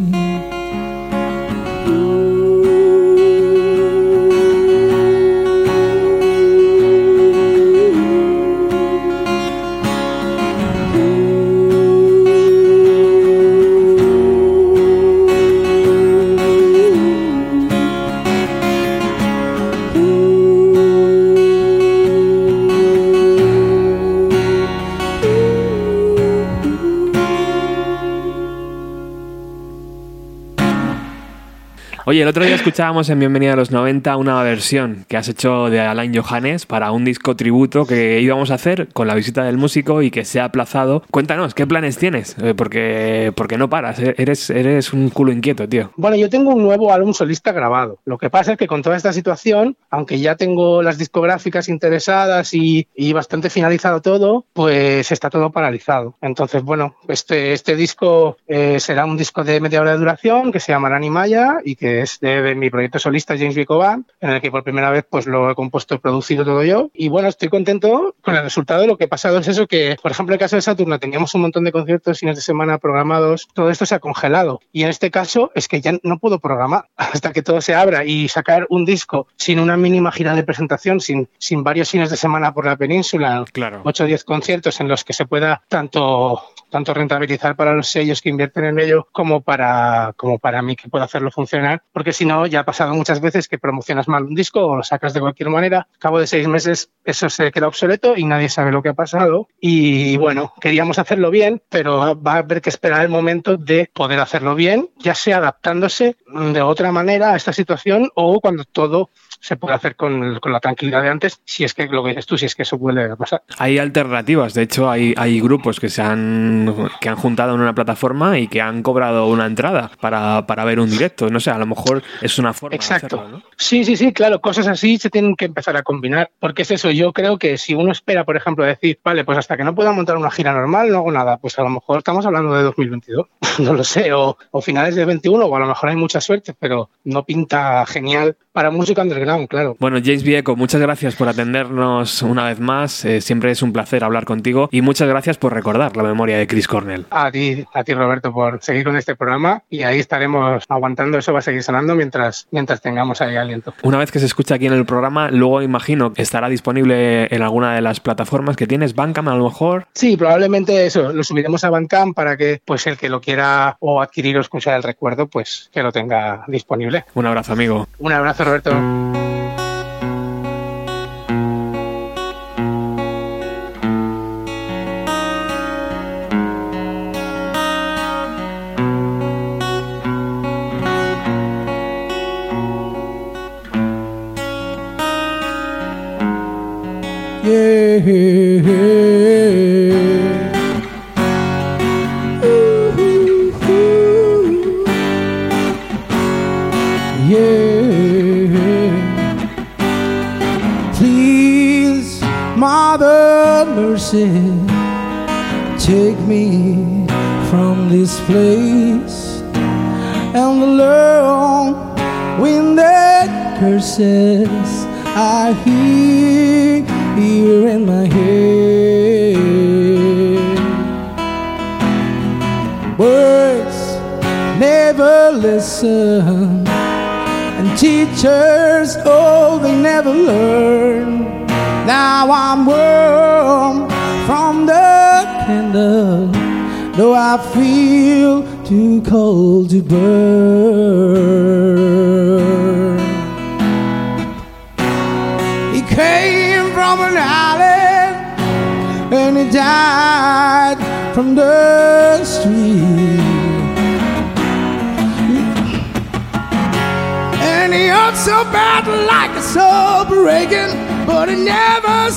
Oye, 32.07 32.21
el 32.21 32.27
otro 32.27 32.45
día 32.45 32.53
escuchábamos 32.53 33.09
en 33.09 33.17
Bienvenida 33.17 33.53
a 33.53 33.55
los 33.55 33.71
90 33.71 34.15
una 34.17 34.43
versión 34.43 35.07
que 35.07 35.17
has 35.17 35.27
hecho 35.27 35.71
de 35.71 35.79
Alain 35.79 36.15
Johannes 36.15 36.67
para 36.67 36.91
un 36.91 37.03
disco 37.03 37.35
tributo 37.35 37.87
que 37.87 38.21
íbamos 38.21 38.51
a 38.51 38.53
hacer 38.53 38.89
con 38.93 39.07
la 39.07 39.15
visita 39.15 39.43
del 39.43 39.57
músico 39.57 40.03
y 40.03 40.11
que 40.11 40.23
se 40.23 40.39
ha 40.39 40.45
aplazado. 40.45 41.01
Cuéntanos, 41.09 41.55
¿qué 41.55 41.65
planes 41.65 41.97
tienes? 41.97 42.35
Eh, 42.37 42.53
porque, 42.55 43.33
porque 43.35 43.57
no 43.57 43.71
paras, 43.71 43.97
eh, 43.97 44.13
eres, 44.19 44.51
eres 44.51 44.93
un 44.93 45.09
culo 45.09 45.31
inquieto, 45.31 45.67
tío. 45.67 45.93
Bueno, 45.95 46.15
yo 46.15 46.29
tengo 46.29 46.51
un 46.51 46.61
nuevo 46.61 46.93
álbum 46.93 47.11
solista 47.11 47.51
grabado. 47.51 47.97
Lo 48.05 48.19
que 48.19 48.29
pasa 48.29 48.51
es 48.51 48.59
que 48.59 48.67
con 48.67 48.83
toda 48.83 48.97
esta 48.97 49.11
situación, 49.11 49.75
aunque 49.89 50.19
ya 50.19 50.35
tengo 50.35 50.83
las 50.83 50.99
discográficas 50.99 51.69
interesadas 51.69 52.53
y, 52.53 52.87
y 52.93 53.13
bastante 53.13 53.49
finalizado 53.49 54.03
todo, 54.03 54.45
pues 54.53 55.11
está 55.11 55.31
todo 55.31 55.49
paralizado. 55.51 56.17
Entonces, 56.21 56.61
bueno, 56.61 56.97
este, 57.07 57.53
este 57.53 57.75
disco 57.75 58.37
eh, 58.47 58.79
será 58.79 59.05
un 59.05 59.17
disco 59.17 59.43
de 59.43 59.59
media 59.59 59.81
hora 59.81 59.93
de 59.93 59.97
duración 59.97 60.51
que 60.51 60.59
se 60.59 60.71
llamará 60.71 60.97
Animaya 60.97 61.57
y 61.65 61.75
que 61.75 61.94
que 61.94 61.94
es 62.01 62.19
de, 62.19 62.41
de 62.41 62.55
mi 62.55 62.69
proyecto 62.69 62.99
solista 62.99 63.37
James 63.37 63.55
Vico 63.55 63.77
Band, 63.77 64.05
en 64.21 64.29
el 64.31 64.41
que 64.41 64.51
por 64.51 64.63
primera 64.63 64.89
vez 64.89 65.05
pues 65.09 65.25
lo 65.27 65.49
he 65.49 65.55
compuesto 65.55 65.95
y 65.95 65.97
producido 65.99 66.43
todo 66.45 66.63
yo. 66.63 66.89
Y 66.93 67.09
bueno, 67.09 67.27
estoy 67.27 67.49
contento 67.49 68.15
con 68.21 68.35
el 68.35 68.43
resultado 68.43 68.81
de 68.81 68.87
lo 68.87 68.97
que 68.97 69.05
ha 69.05 69.07
pasado. 69.07 69.37
Es 69.39 69.47
eso 69.47 69.67
que, 69.67 69.95
por 70.01 70.11
ejemplo, 70.11 70.33
en 70.33 70.35
el 70.37 70.39
caso 70.39 70.55
de 70.55 70.61
Saturno 70.61 70.99
teníamos 70.99 71.33
un 71.35 71.41
montón 71.41 71.63
de 71.63 71.71
conciertos 71.71 72.19
fines 72.19 72.35
de 72.35 72.41
semana 72.41 72.77
programados, 72.77 73.47
todo 73.53 73.69
esto 73.69 73.85
se 73.85 73.95
ha 73.95 73.99
congelado. 73.99 74.59
Y 74.71 74.83
en 74.83 74.89
este 74.89 75.11
caso 75.11 75.51
es 75.55 75.67
que 75.67 75.81
ya 75.81 75.93
no 76.03 76.19
puedo 76.19 76.39
programar 76.39 76.85
hasta 76.97 77.31
que 77.33 77.41
todo 77.41 77.61
se 77.61 77.73
abra 77.75 78.05
y 78.05 78.27
sacar 78.27 78.67
un 78.69 78.85
disco 78.85 79.27
sin 79.35 79.59
una 79.59 79.77
mínima 79.77 80.11
gira 80.11 80.35
de 80.35 80.43
presentación, 80.43 80.99
sin, 80.99 81.29
sin 81.37 81.63
varios 81.63 81.89
fines 81.89 82.09
de 82.09 82.17
semana 82.17 82.53
por 82.53 82.65
la 82.65 82.75
península, 82.77 83.45
Claro. 83.51 83.81
8 83.83 84.03
o 84.03 84.07
10 84.07 84.23
conciertos 84.23 84.79
en 84.79 84.87
los 84.87 85.03
que 85.03 85.13
se 85.13 85.25
pueda 85.25 85.61
tanto 85.67 86.41
tanto 86.75 86.93
rentabilizar 86.93 87.55
para 87.55 87.73
los 87.73 87.87
sellos 87.87 88.21
que 88.21 88.27
invierten 88.27 88.65
en 88.65 88.79
ello 88.79 89.07
como 89.13 89.39
para 89.39 90.11
como 90.17 90.39
para 90.39 90.61
mí 90.61 90.75
que 90.75 90.89
pueda 90.89 91.05
hacerlo 91.05 91.31
funcionar 91.31 91.81
porque 91.93 92.11
si 92.11 92.25
no 92.25 92.45
ya 92.47 92.59
ha 92.59 92.65
pasado 92.65 92.93
muchas 92.93 93.21
veces 93.21 93.47
que 93.47 93.57
promocionas 93.57 94.09
mal 94.09 94.25
un 94.25 94.35
disco 94.35 94.59
o 94.59 94.75
lo 94.75 94.83
sacas 94.83 95.13
de 95.13 95.21
cualquier 95.21 95.49
manera. 95.49 95.87
Al 95.93 95.99
cabo 95.99 96.19
de 96.19 96.27
seis 96.27 96.49
meses 96.49 96.89
eso 97.05 97.29
se 97.29 97.53
queda 97.53 97.69
obsoleto 97.69 98.17
y 98.17 98.25
nadie 98.25 98.49
sabe 98.49 98.73
lo 98.73 98.83
que 98.83 98.89
ha 98.89 98.93
pasado. 98.93 99.47
Y 99.57 100.17
bueno 100.17 100.53
queríamos 100.59 100.99
hacerlo 100.99 101.31
bien 101.31 101.61
pero 101.69 102.21
va 102.21 102.33
a 102.33 102.37
haber 102.39 102.61
que 102.61 102.71
esperar 102.71 103.03
el 103.03 103.09
momento 103.09 103.55
de 103.55 103.89
poder 103.93 104.19
hacerlo 104.19 104.53
bien 104.53 104.89
ya 104.97 105.15
sea 105.15 105.37
adaptándose 105.37 106.17
de 106.27 106.61
otra 106.61 106.91
manera 106.91 107.31
a 107.31 107.35
esta 107.37 107.53
situación 107.53 108.09
o 108.15 108.41
cuando 108.41 108.65
todo 108.65 109.11
se 109.45 109.57
puede 109.57 109.75
hacer 109.75 109.95
con, 109.95 110.39
con 110.39 110.51
la 110.51 110.59
tranquilidad 110.59 111.03
de 111.03 111.09
antes 111.09 111.39
si 111.45 111.63
es 111.63 111.73
que 111.73 111.85
lo 111.87 112.03
que 112.03 112.09
dices 112.09 112.25
tú 112.25 112.37
si 112.37 112.45
es 112.45 112.55
que 112.55 112.63
eso 112.63 112.79
puede 112.79 113.15
pasar 113.15 113.43
Hay 113.57 113.77
alternativas, 113.77 114.53
de 114.53 114.63
hecho 114.63 114.89
hay, 114.89 115.13
hay 115.17 115.39
grupos 115.39 115.79
que 115.79 115.89
se 115.89 116.01
han 116.01 116.89
que 116.99 117.09
han 117.09 117.15
juntado 117.15 117.55
en 117.55 117.61
una 117.61 117.75
plataforma 117.75 118.39
y 118.39 118.47
que 118.47 118.61
han 118.61 118.81
cobrado 118.81 119.27
una 119.27 119.45
entrada 119.45 119.91
para, 119.99 120.45
para 120.47 120.65
ver 120.65 120.79
un 120.79 120.89
directo. 120.89 121.29
No 121.29 121.39
sé, 121.39 121.51
a 121.51 121.57
lo 121.57 121.65
mejor 121.65 122.03
es 122.21 122.39
una 122.39 122.53
forma 122.53 122.75
Exacto. 122.75 123.17
de 123.17 123.21
hacerlo, 123.21 123.37
¿no? 123.39 123.43
Sí, 123.57 123.85
sí, 123.85 123.95
sí, 123.95 124.13
claro, 124.13 124.41
cosas 124.41 124.67
así 124.67 124.97
se 124.97 125.09
tienen 125.09 125.35
que 125.35 125.45
empezar 125.45 125.75
a 125.77 125.83
combinar, 125.83 126.31
porque 126.39 126.63
es 126.63 126.71
eso, 126.71 126.91
yo 126.91 127.13
creo 127.13 127.37
que 127.37 127.57
si 127.57 127.73
uno 127.73 127.91
espera, 127.91 128.23
por 128.23 128.37
ejemplo, 128.37 128.65
decir, 128.65 128.99
vale, 129.03 129.23
pues 129.23 129.37
hasta 129.37 129.57
que 129.57 129.63
no 129.63 129.75
pueda 129.75 129.91
montar 129.91 130.17
una 130.17 130.31
gira 130.31 130.53
normal 130.53 130.91
no 130.91 130.97
hago 130.97 131.11
nada, 131.11 131.37
pues 131.37 131.57
a 131.59 131.63
lo 131.63 131.69
mejor 131.69 131.99
estamos 131.99 132.25
hablando 132.25 132.55
de 132.55 132.63
2022, 132.63 133.27
no 133.59 133.73
lo 133.73 133.83
sé, 133.83 134.13
o, 134.13 134.37
o 134.51 134.61
finales 134.61 134.95
de 134.95 135.05
21, 135.05 135.45
o 135.45 135.55
a 135.55 135.59
lo 135.59 135.67
mejor 135.67 135.89
hay 135.89 135.95
mucha 135.95 136.21
suerte, 136.21 136.53
pero 136.57 136.89
no 137.03 137.23
pinta 137.23 137.85
genial 137.85 138.37
para 138.51 138.71
música 138.71 139.01
underground, 139.01 139.34
claro. 139.47 139.75
Bueno, 139.79 139.97
James 140.03 140.23
Vieco, 140.23 140.55
muchas 140.55 140.81
gracias 140.81 141.15
por 141.15 141.27
atendernos 141.27 142.21
una 142.21 142.45
vez 142.45 142.59
más. 142.59 143.05
Eh, 143.05 143.21
siempre 143.21 143.51
es 143.51 143.61
un 143.61 143.73
placer 143.73 144.03
hablar 144.03 144.25
contigo 144.25 144.69
y 144.71 144.81
muchas 144.81 145.07
gracias 145.07 145.37
por 145.37 145.53
recordar 145.53 145.95
la 145.95 146.03
memoria 146.03 146.37
de 146.37 146.47
Chris 146.47 146.67
Cornell. 146.67 147.05
A 147.09 147.31
ti, 147.31 147.65
a 147.73 147.83
ti 147.83 147.93
Roberto, 147.93 148.31
por 148.31 148.61
seguir 148.61 148.83
con 148.83 148.95
este 148.95 149.15
programa 149.15 149.63
y 149.69 149.83
ahí 149.83 149.99
estaremos 149.99 150.63
aguantando, 150.69 151.17
eso 151.17 151.33
va 151.33 151.39
a 151.39 151.41
seguir 151.41 151.63
sonando 151.63 151.95
mientras, 151.95 152.47
mientras 152.51 152.81
tengamos 152.81 153.21
ahí 153.21 153.35
aliento. 153.35 153.73
Una 153.83 153.97
vez 153.97 154.11
que 154.11 154.19
se 154.19 154.25
escucha 154.25 154.55
aquí 154.55 154.67
en 154.67 154.73
el 154.73 154.85
programa, 154.85 155.29
luego 155.29 155.61
imagino 155.61 156.13
que 156.13 156.21
estará 156.21 156.49
disponible 156.49 157.27
en 157.33 157.41
alguna 157.41 157.75
de 157.75 157.81
las 157.81 157.99
plataformas 157.99 158.55
que 158.55 158.67
tienes, 158.67 158.95
Bandcamp 158.95 159.27
a 159.27 159.35
lo 159.35 159.45
mejor. 159.45 159.87
Sí, 159.93 160.17
probablemente 160.17 160.85
eso, 160.85 161.11
lo 161.11 161.23
subiremos 161.23 161.63
a 161.63 161.69
Bandcamp 161.69 162.15
para 162.15 162.37
que 162.37 162.61
pues 162.63 162.87
el 162.87 162.97
que 162.97 163.09
lo 163.09 163.21
quiera 163.21 163.77
o 163.79 164.01
adquirir 164.01 164.37
o 164.37 164.41
escuchar 164.41 164.75
el 164.75 164.83
recuerdo, 164.83 165.27
pues 165.27 165.69
que 165.73 165.83
lo 165.83 165.91
tenga 165.91 166.43
disponible. 166.47 167.05
Un 167.13 167.25
abrazo, 167.25 167.53
amigo. 167.53 167.87
Un 167.99 168.11
abrazo, 168.11 168.43
Roberto. 168.43 169.24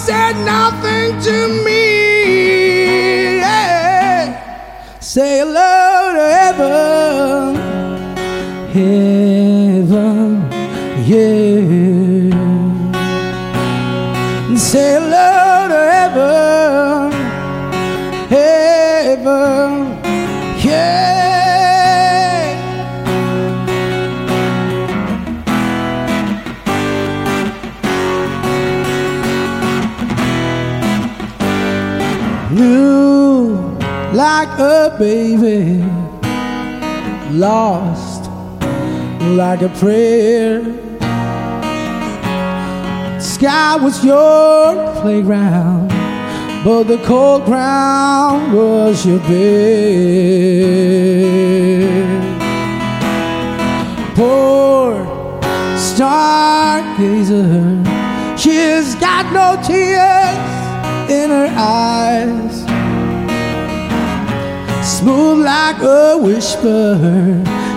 Said 0.06 0.36
nothing 0.44 0.87
baby, 34.96 35.82
lost 37.30 38.30
like 39.36 39.62
a 39.62 39.68
prayer. 39.80 40.62
Sky 43.20 43.76
was 43.76 44.04
your 44.04 44.94
playground, 45.00 45.88
but 46.64 46.84
the 46.84 46.98
cold 47.04 47.44
ground 47.44 48.52
was 48.52 49.04
your 49.04 49.18
bed. 49.20 49.28
Poor 54.14 55.06
stargazer, 55.76 57.26
she's 58.38 58.94
got 58.96 59.32
no 59.32 59.56
tears 59.62 60.38
in 61.10 61.30
her 61.30 61.48
eyes. 61.56 62.57
Smooth 64.98 65.44
like 65.44 65.80
a 65.80 66.18
whisper, 66.18 66.98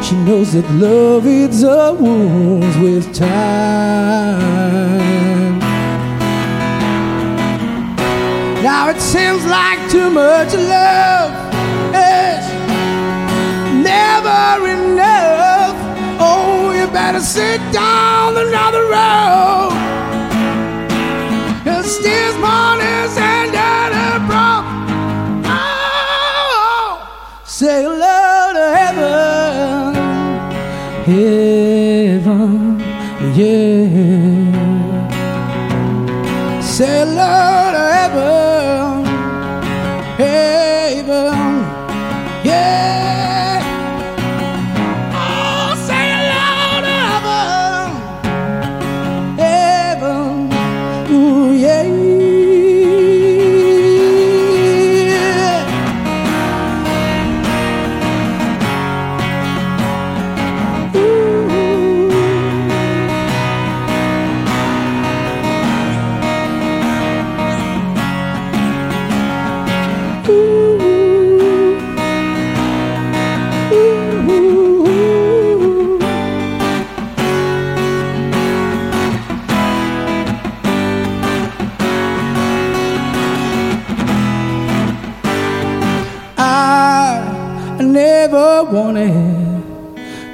she 0.01 0.15
knows 0.26 0.53
that 0.53 0.67
love 0.72 1.24
heals 1.24 1.61
her 1.61 1.93
wounds 1.93 2.76
with 2.80 3.13
time. 3.13 4.39
Now 8.63 8.89
it 8.89 8.99
seems 8.99 9.45
like 9.45 9.78
too 9.91 10.09
much 10.09 10.51
love 10.55 11.32
is 11.93 12.43
never 13.86 14.67
enough. 14.67 15.76
Oh, 16.19 16.74
you 16.76 16.88
better 16.88 17.19
sit 17.19 17.61
down 17.72 18.36
another 18.36 18.82
row. 18.89 19.69
Cause 21.63 22.01
this 22.01 22.36
morning's 22.38 23.15
ended 23.15 23.81
Oh, 27.64 28.20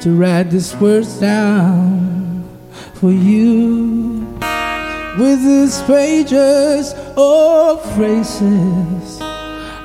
to 0.08 0.14
write 0.14 0.50
these 0.50 0.74
words 0.78 1.20
down 1.20 2.48
for 2.94 3.12
you 3.12 4.22
with 5.20 5.44
these 5.44 5.82
pages 5.82 6.94
of 7.18 7.84
phrases 7.94 9.20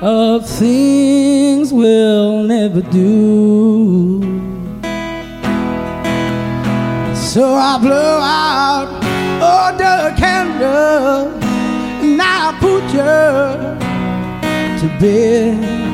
of 0.01 0.47
things 0.47 1.73
we'll 1.73 2.43
never 2.43 2.81
do. 2.83 4.21
So 7.13 7.55
I 7.55 7.77
blow 7.81 8.19
out 8.21 8.87
all 9.43 9.73
the 9.75 10.15
candle 10.17 11.33
and 12.01 12.21
I 12.21 12.55
put 12.61 12.83
you 12.93 13.11
to 14.79 14.99
bed. 15.01 15.92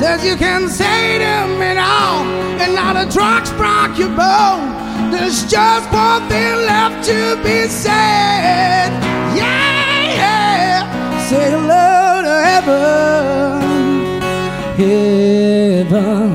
Says 0.00 0.24
you 0.24 0.34
can 0.34 0.70
say 0.70 1.18
to 1.18 1.46
me 1.58 1.74
now, 1.74 2.24
and 2.58 2.74
now 2.74 2.94
the 2.94 3.04
drugs 3.12 3.50
broke 3.52 3.98
your 3.98 4.08
bone. 4.08 4.72
There's 5.10 5.44
just 5.44 5.92
one 5.92 6.26
thing 6.26 6.56
left 6.64 7.04
to 7.04 7.36
be 7.44 7.68
said. 7.68 8.90
Yeah, 9.36 10.14
yeah. 10.20 11.18
Say 11.28 11.50
hello 11.50 12.22
to 12.22 12.34
heaven, 12.48 13.60
heaven, 14.80 16.30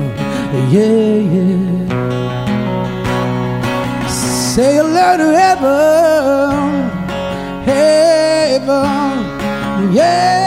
yeah, 0.70 1.16
yeah. 1.34 1.88
Say 4.08 4.76
hello 4.76 5.16
to 5.16 5.28
heaven, 5.42 6.88
heaven, 7.66 9.16
yeah. 9.92 10.45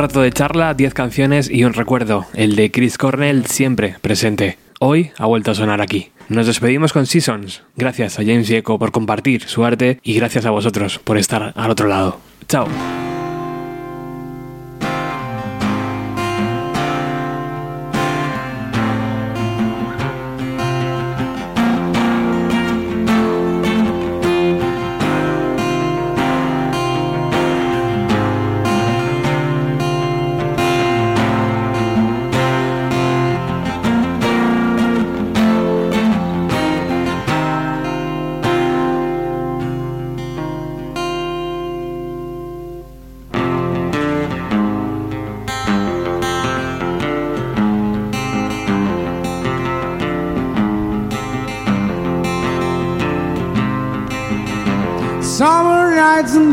Rato 0.00 0.22
de 0.22 0.32
charla, 0.32 0.72
10 0.72 0.94
canciones 0.94 1.50
y 1.50 1.64
un 1.64 1.74
recuerdo, 1.74 2.24
el 2.32 2.56
de 2.56 2.70
Chris 2.70 2.96
Cornell 2.96 3.44
siempre 3.44 3.96
presente. 4.00 4.56
Hoy 4.78 5.10
ha 5.18 5.26
vuelto 5.26 5.50
a 5.50 5.54
sonar 5.54 5.82
aquí. 5.82 6.10
Nos 6.30 6.46
despedimos 6.46 6.94
con 6.94 7.04
Seasons. 7.04 7.62
Gracias 7.76 8.18
a 8.18 8.22
James 8.22 8.48
Yeco 8.48 8.78
por 8.78 8.92
compartir 8.92 9.42
su 9.42 9.62
arte 9.62 10.00
y 10.02 10.14
gracias 10.14 10.46
a 10.46 10.50
vosotros 10.50 10.98
por 10.98 11.18
estar 11.18 11.52
al 11.54 11.70
otro 11.70 11.86
lado. 11.86 12.18
Chao. 12.48 12.66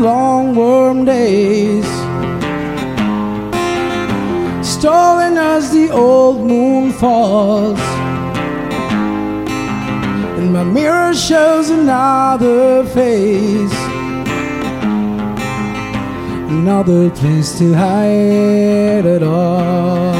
Long 0.00 0.54
warm 0.54 1.04
days. 1.04 1.86
Stolen 4.64 5.36
as 5.36 5.72
the 5.72 5.90
old 5.90 6.46
moon 6.46 6.92
falls. 6.92 7.80
And 10.38 10.52
my 10.52 10.64
mirror 10.64 11.14
shows 11.14 11.70
another 11.70 12.84
face. 12.84 13.78
Another 16.50 17.10
place 17.10 17.58
to 17.58 17.74
hide 17.74 19.04
it 19.04 19.22
all. 19.22 20.14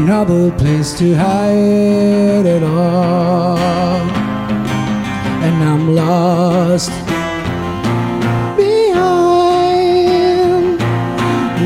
Another 0.00 0.50
place 0.52 0.96
to 0.98 1.14
hide 1.14 2.46
it 2.46 2.62
all 2.62 4.20
and 5.42 5.64
I'm 5.64 5.94
lost 5.94 6.90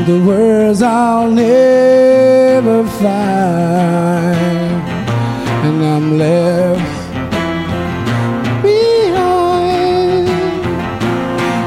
the 0.05 0.19
words 0.25 0.81
I'll 0.81 1.29
never 1.31 2.85
find, 3.01 4.83
and 5.65 5.83
I'm 5.83 6.17
left 6.17 7.13
behind 8.61 10.29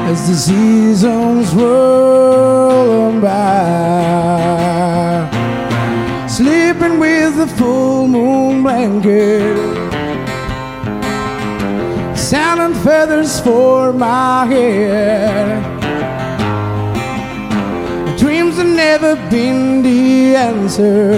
as 0.09 0.27
the 0.29 0.35
seasons 0.35 1.53
roll 1.53 3.19
by, 3.19 3.59
sleeping 6.27 6.99
with 6.99 7.35
the 7.37 7.47
full 7.47 8.07
moon 8.07 8.63
blanket. 8.63 9.79
And 12.69 12.75
feathers 12.75 13.39
for 13.39 13.93
my 13.93 14.45
hair. 14.45 15.68
Never 18.91 19.13
been 19.29 19.83
the 19.83 20.35
answer, 20.35 21.11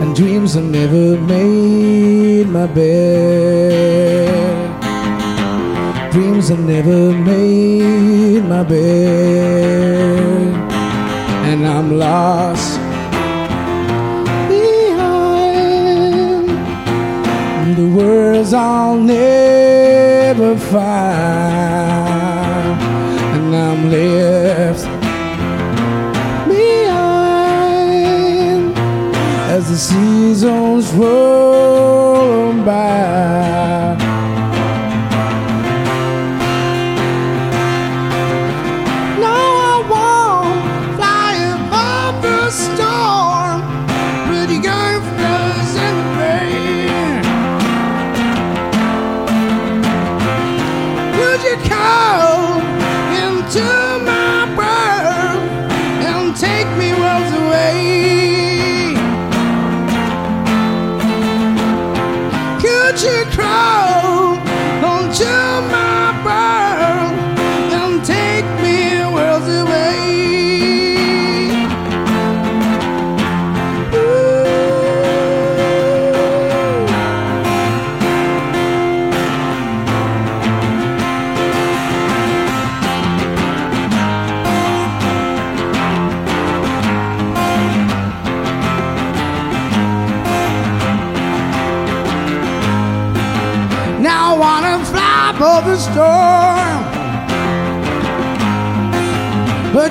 and 0.00 0.14
dreams 0.14 0.54
have 0.54 0.68
never 0.80 1.18
made 1.34 2.46
my 2.58 2.66
bed. 2.68 4.30
Dreams 6.12 6.46
have 6.50 6.64
never 6.74 7.00
made 7.32 8.44
my 8.54 8.62
bed, 8.62 10.54
and 11.50 11.60
I'm 11.66 11.88
lost 11.98 12.78
behind 14.54 15.66
the 17.80 17.88
words 18.00 18.50
I'll 18.54 19.00
never 19.00 20.50
find, 20.72 21.71
seasons 30.34 30.94
roll 30.94 31.51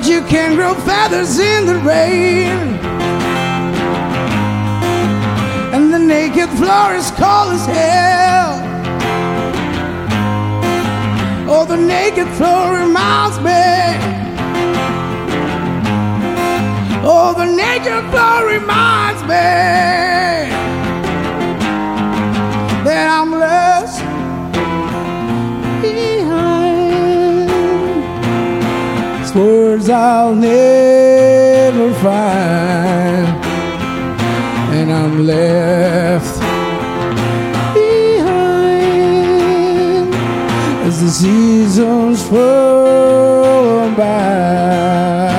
But 0.02 0.10
you 0.10 0.22
can 0.22 0.56
grow 0.56 0.74
feathers 0.74 1.38
in 1.38 1.64
the 1.64 1.76
rain. 1.76 2.58
And 5.72 5.94
the 5.94 5.98
naked 6.00 6.48
floor 6.58 6.94
is 6.96 7.08
cold 7.12 7.52
as 7.52 7.64
hell. 7.66 8.58
Oh, 11.48 11.64
the 11.64 11.76
naked 11.76 12.26
floor 12.34 12.80
reminds 12.80 13.38
me. 13.38 13.62
Oh, 17.04 17.32
the 17.38 17.46
naked 17.46 18.02
floor 18.10 18.48
reminds 18.48 19.22
me 19.22 19.28
that 22.82 23.06
I'm 23.08 23.30
lost 23.30 23.71
words 29.82 29.90
I'll 29.90 30.34
never 30.34 31.92
find, 31.94 33.44
and 34.74 34.92
I'm 34.92 35.26
left 35.26 36.40
behind 37.74 38.54
as 40.86 41.00
the 41.02 41.10
seasons 41.10 42.24
roll 42.26 43.90
by. 43.96 45.31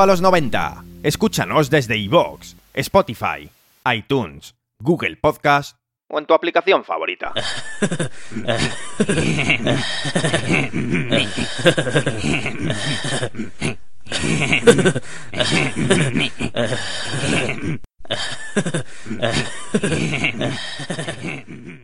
A 0.00 0.06
los 0.06 0.20
90. 0.20 0.84
Escúchanos 1.02 1.70
desde 1.70 1.96
iVoox, 1.96 2.54
Spotify, 2.74 3.50
iTunes, 3.86 4.54
Google 4.78 5.16
Podcast 5.16 5.76
o 6.08 6.18
en 6.18 6.26
tu 6.26 6.34
aplicación 6.34 6.84
favorita. 6.84 7.32